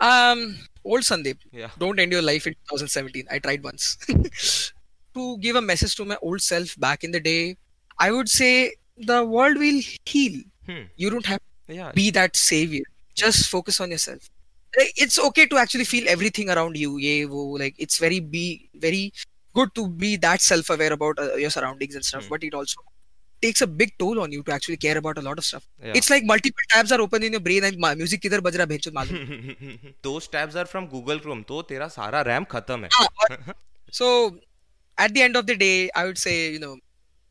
Um, 0.00 0.56
old 0.84 1.02
Sandeep, 1.02 1.38
Yeah. 1.52 1.70
don't 1.78 1.98
end 1.98 2.12
your 2.12 2.22
life 2.22 2.46
in 2.46 2.54
2017. 2.68 3.26
I 3.30 3.38
tried 3.38 3.62
once. 3.62 3.96
to 5.14 5.38
give 5.38 5.56
a 5.56 5.60
message 5.60 5.96
to 5.96 6.04
my 6.04 6.16
old 6.22 6.40
self 6.40 6.76
back 6.78 7.04
in 7.04 7.10
the 7.10 7.20
day, 7.20 7.56
I 7.98 8.10
would 8.12 8.28
say 8.28 8.74
the 8.96 9.24
world 9.24 9.58
will 9.58 9.80
heal. 10.04 10.40
Hmm. 10.66 10.82
You 10.96 11.10
don't 11.10 11.26
have 11.26 11.40
Yeah. 11.68 11.88
to 11.90 11.94
be 11.94 12.10
that 12.12 12.36
savior. 12.36 12.84
Just 13.14 13.48
focus 13.48 13.80
on 13.80 13.90
yourself 13.90 14.30
it's 14.74 15.18
okay 15.18 15.46
to 15.46 15.58
actually 15.58 15.84
feel 15.84 16.08
everything 16.08 16.50
around 16.50 16.76
you. 16.76 16.96
Yeah 16.98 17.24
wo, 17.24 17.52
like 17.52 17.74
it's 17.78 17.98
very 17.98 18.20
be 18.20 18.68
very 18.74 19.12
good 19.54 19.74
to 19.74 19.88
be 19.88 20.16
that 20.16 20.40
self-aware 20.40 20.92
about 20.92 21.18
uh, 21.18 21.34
your 21.34 21.50
surroundings 21.50 21.94
and 21.94 22.04
stuff 22.04 22.24
mm. 22.24 22.28
but 22.28 22.44
it 22.44 22.54
also 22.54 22.80
takes 23.42 23.62
a 23.62 23.66
big 23.66 23.96
toll 23.98 24.20
on 24.20 24.30
you 24.30 24.42
to 24.42 24.52
actually 24.52 24.76
care 24.76 24.98
about 24.98 25.18
a 25.18 25.22
lot 25.22 25.38
of 25.38 25.44
stuff. 25.44 25.66
Yeah. 25.82 25.92
it's 25.94 26.10
like 26.10 26.24
multiple 26.24 26.62
tabs 26.70 26.92
are 26.92 27.00
open 27.00 27.22
in 27.22 27.32
your 27.32 27.40
brain 27.40 27.64
and 27.64 27.76
music 27.98 28.22
kidhar 28.22 28.40
baj 28.40 28.60
raha 28.62 28.92
malum 28.92 29.96
those 30.02 30.28
tabs 30.28 30.54
are 30.54 30.66
from 30.66 30.86
google 30.86 31.18
chrome 31.18 31.42
to 31.44 31.62
tera 31.72 31.90
sara 31.90 32.22
ram 32.24 32.46
khatam 32.54 32.86
hai. 32.86 32.90
Ah, 33.00 33.54
so 33.90 34.36
at 34.98 35.14
the 35.14 35.22
end 35.22 35.36
of 35.36 35.46
the 35.46 35.56
day 35.56 35.90
i 35.96 36.04
would 36.04 36.18
say 36.18 36.36
you 36.52 36.60
know 36.60 36.76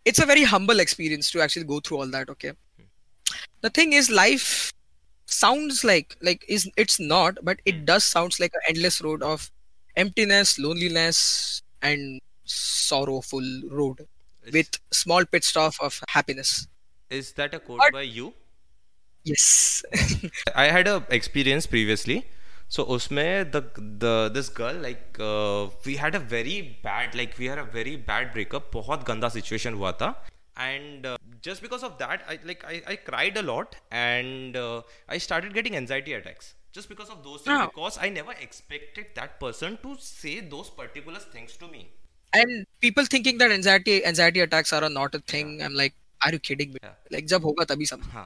it's 0.06 0.20
a 0.20 0.26
very 0.26 0.44
humble 0.44 0.80
experience 0.80 1.32
to 1.32 1.42
actually 1.42 1.66
go 1.66 1.80
through 1.80 1.98
all 1.98 2.08
that 2.08 2.30
okay? 2.30 2.50
Hmm. 2.50 2.86
The 3.62 3.70
thing 3.70 3.94
is 3.94 4.10
life 4.10 4.74
sounds 5.29 5.83
like 5.85 6.17
like 6.29 6.45
is 6.49 6.71
it's 6.77 6.99
not 7.01 7.39
but 7.43 7.61
it 7.65 7.85
does 7.87 8.05
sounds 8.05 8.39
like 8.41 8.53
an 8.55 8.65
endless 8.69 9.01
road 9.03 9.23
of 9.23 9.51
emptiness 9.97 10.59
loneliness 10.59 11.63
and 11.83 12.21
sorrowful 12.45 13.47
road 13.71 14.01
Is- 14.45 14.53
with 14.59 14.79
small 14.93 15.25
pit 15.25 15.45
stop 15.45 15.75
of 15.81 16.01
happiness 16.19 16.55
Is 17.17 17.33
that 17.39 17.55
a 17.55 17.59
quote 17.65 17.79
But- 17.81 17.93
by 17.93 18.03
you? 18.03 18.33
yes 19.25 19.83
I 20.55 20.65
had 20.77 20.89
a 20.89 20.95
experience 21.17 21.67
previously. 21.75 22.17
So 22.75 22.83
उसमें 22.95 23.53
the 23.53 23.61
the 24.05 24.13
this 24.37 24.49
girl 24.59 24.79
like 24.87 25.19
uh, 25.21 25.69
we 25.87 25.97
had 26.03 26.15
a 26.19 26.21
very 26.35 26.57
bad 26.87 27.15
like 27.21 27.37
we 27.43 27.47
had 27.53 27.59
a 27.63 27.65
very 27.77 27.95
bad 28.11 28.33
breakup 28.37 28.71
बहुत 28.73 29.05
गंदा 29.11 29.31
situation 29.37 29.75
हुआ 29.81 29.93
था 30.03 30.09
and 30.57 31.07
uh, 31.07 31.17
just 31.43 31.63
because 31.63 31.83
of 31.83 31.97
that 31.99 32.23
I 32.29 32.39
like 32.51 32.65
I, 32.65 32.83
I 32.93 32.97
cried 32.97 33.37
a 33.37 33.43
lot 33.43 33.75
and 33.91 34.57
uh, 34.57 34.83
I 35.09 35.19
started 35.19 35.53
getting 35.55 35.77
anxiety 35.77 36.13
attacks 36.13 36.55
just 36.73 36.89
because 36.89 37.11
of 37.11 37.25
those 37.25 37.43
things 37.43 37.59
Oh. 37.61 37.67
because 37.73 37.99
I 38.07 38.09
never 38.09 38.33
expected 38.47 39.07
that 39.17 39.39
person 39.41 39.79
to 39.83 39.97
say 39.99 40.41
those 40.41 40.71
particular 40.71 41.19
things 41.37 41.57
to 41.65 41.69
me. 41.77 41.83
and 42.37 42.55
people 42.85 43.05
thinking 43.15 43.37
that 43.41 43.53
anxiety 43.57 43.93
anxiety 44.13 44.41
attacks 44.45 44.73
are 44.77 44.87
not 44.95 45.13
a 45.19 45.19
thing 45.33 45.51
i'm 45.67 45.75
like 45.81 45.93
are 46.29 46.31
you 46.37 46.39
kidding 46.49 46.73
me 46.77 46.81
Yeah. 46.87 46.95
like 47.17 47.27
जब 47.33 47.45
होगा 47.49 47.65
तभी 47.73 47.87
समझ 47.91 48.07
हाँ. 48.15 48.25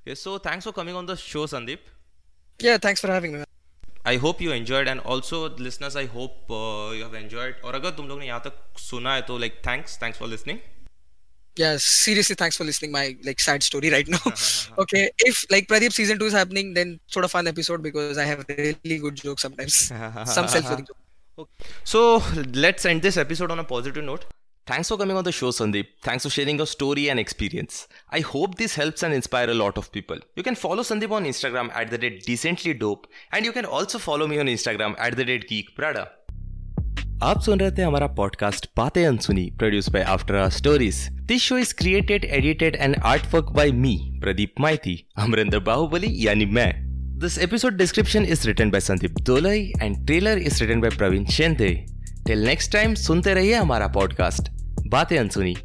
Okay, 0.00 0.16
so 0.22 0.34
thanks 0.48 0.68
for 0.68 0.72
coming 0.80 0.98
on 1.00 1.06
the 1.12 1.16
show 1.22 1.44
Sandeep. 1.52 1.86
yeah 2.66 2.76
thanks 2.88 3.04
for 3.04 3.10
having 3.12 3.32
me 3.36 3.40
man. 3.42 3.48
I 4.12 4.16
hope 4.24 4.42
you 4.46 4.52
enjoyed 4.58 4.90
and 4.94 5.04
also 5.14 5.40
listeners 5.68 5.96
I 6.02 6.04
hope 6.18 6.52
uh, 6.58 6.92
you 6.98 7.06
have 7.08 7.16
enjoyed 7.22 7.64
और 7.64 7.74
अगर 7.80 7.96
तुम 8.02 8.08
लोग 8.12 8.18
ने 8.18 8.26
यहाँ 8.26 8.40
तक 8.48 8.60
सुना 8.88 9.14
है 9.14 9.22
तो 9.32 9.38
like 9.46 9.58
thanks 9.70 9.96
thanks 10.04 10.22
for 10.24 10.30
listening 10.34 10.60
yeah, 11.57 11.77
seriously, 11.77 12.35
thanks 12.35 12.57
for 12.57 12.65
listening 12.65 12.91
my 12.91 13.15
like 13.23 13.39
sad 13.39 13.63
story 13.63 13.89
right 13.97 14.07
now. 14.07 14.19
okay, 14.77 15.09
if 15.19 15.45
like 15.49 15.67
Pradeep 15.67 15.93
season 15.93 16.19
two 16.19 16.25
is 16.25 16.33
happening, 16.33 16.73
then 16.73 16.99
sort 17.07 17.25
of 17.25 17.31
fun 17.31 17.47
episode 17.47 17.81
because 17.81 18.17
I 18.17 18.25
have 18.25 18.45
really 18.49 18.99
good 18.99 19.15
jokes 19.15 19.41
sometimes. 19.41 19.75
Some 20.25 20.47
self-loathing 20.47 20.87
jokes. 20.87 21.51
So 21.83 22.23
let's 22.53 22.85
end 22.85 23.01
this 23.01 23.17
episode 23.17 23.51
on 23.51 23.59
a 23.59 23.63
positive 23.63 24.03
note. 24.03 24.25
Thanks 24.67 24.89
for 24.89 24.97
coming 24.97 25.15
on 25.15 25.23
the 25.23 25.31
show, 25.31 25.51
Sandeep. 25.51 25.85
Thanks 26.01 26.23
for 26.23 26.31
sharing 26.31 26.57
your 26.57 26.65
story 26.65 27.09
and 27.09 27.19
experience. 27.19 27.87
I 28.09 28.21
hope 28.21 28.55
this 28.55 28.73
helps 28.73 29.03
and 29.03 29.13
inspire 29.13 29.47
a 29.49 29.53
lot 29.53 29.77
of 29.77 29.91
people. 29.91 30.17
You 30.35 30.41
can 30.41 30.55
follow 30.55 30.81
Sandeep 30.81 31.11
on 31.11 31.25
Instagram 31.25 31.69
at 31.75 31.91
the 31.91 31.99
date 31.99 32.25
decently 32.25 32.73
dope, 32.73 33.05
and 33.31 33.45
you 33.45 33.51
can 33.51 33.65
also 33.65 33.99
follow 33.99 34.25
me 34.27 34.39
on 34.39 34.47
Instagram 34.47 34.95
at 34.97 35.15
the 35.15 35.23
date 35.23 35.47
geek 35.47 35.75
prada. 35.75 36.09
आप 37.23 37.41
सुन 37.41 37.59
रहे 37.59 37.71
थे 37.71 37.81
हमारा 37.81 38.07
podcast 38.15 38.65
Baatein 38.77 39.05
Ansuni 39.05 39.43
produce 39.59 39.87
by 39.89 40.01
After 40.03 40.49
Stories 40.49 40.97
this 41.27 41.41
show 41.41 41.57
is 41.57 41.73
created 41.73 42.25
edited 42.25 42.75
and 42.75 42.95
art 43.03 43.33
work 43.33 43.51
by 43.55 43.71
me 43.73 43.95
Pradeep 44.21 44.59
Maity 44.61 44.97
Amarinder 45.17 45.59
Baahubali 45.59 46.13
यानी 46.17 46.45
मैं 46.57 46.71
this 47.19 47.37
episode 47.39 47.77
description 47.77 48.25
is 48.25 48.45
written 48.47 48.71
by 48.71 48.81
Sandeep 48.81 49.21
Dolai 49.21 49.61
and 49.81 50.05
trailer 50.07 50.37
is 50.39 50.63
written 50.63 50.81
by 50.81 50.97
Praveen 50.97 51.25
Shende 51.35 51.69
till 52.27 52.45
next 52.45 52.71
time 52.73 52.95
सुनते 52.99 53.33
रहिए 53.33 53.53
हमारा 53.53 53.87
podcast 53.95 54.51
Baatein 54.87 55.17
अनसुनी 55.17 55.55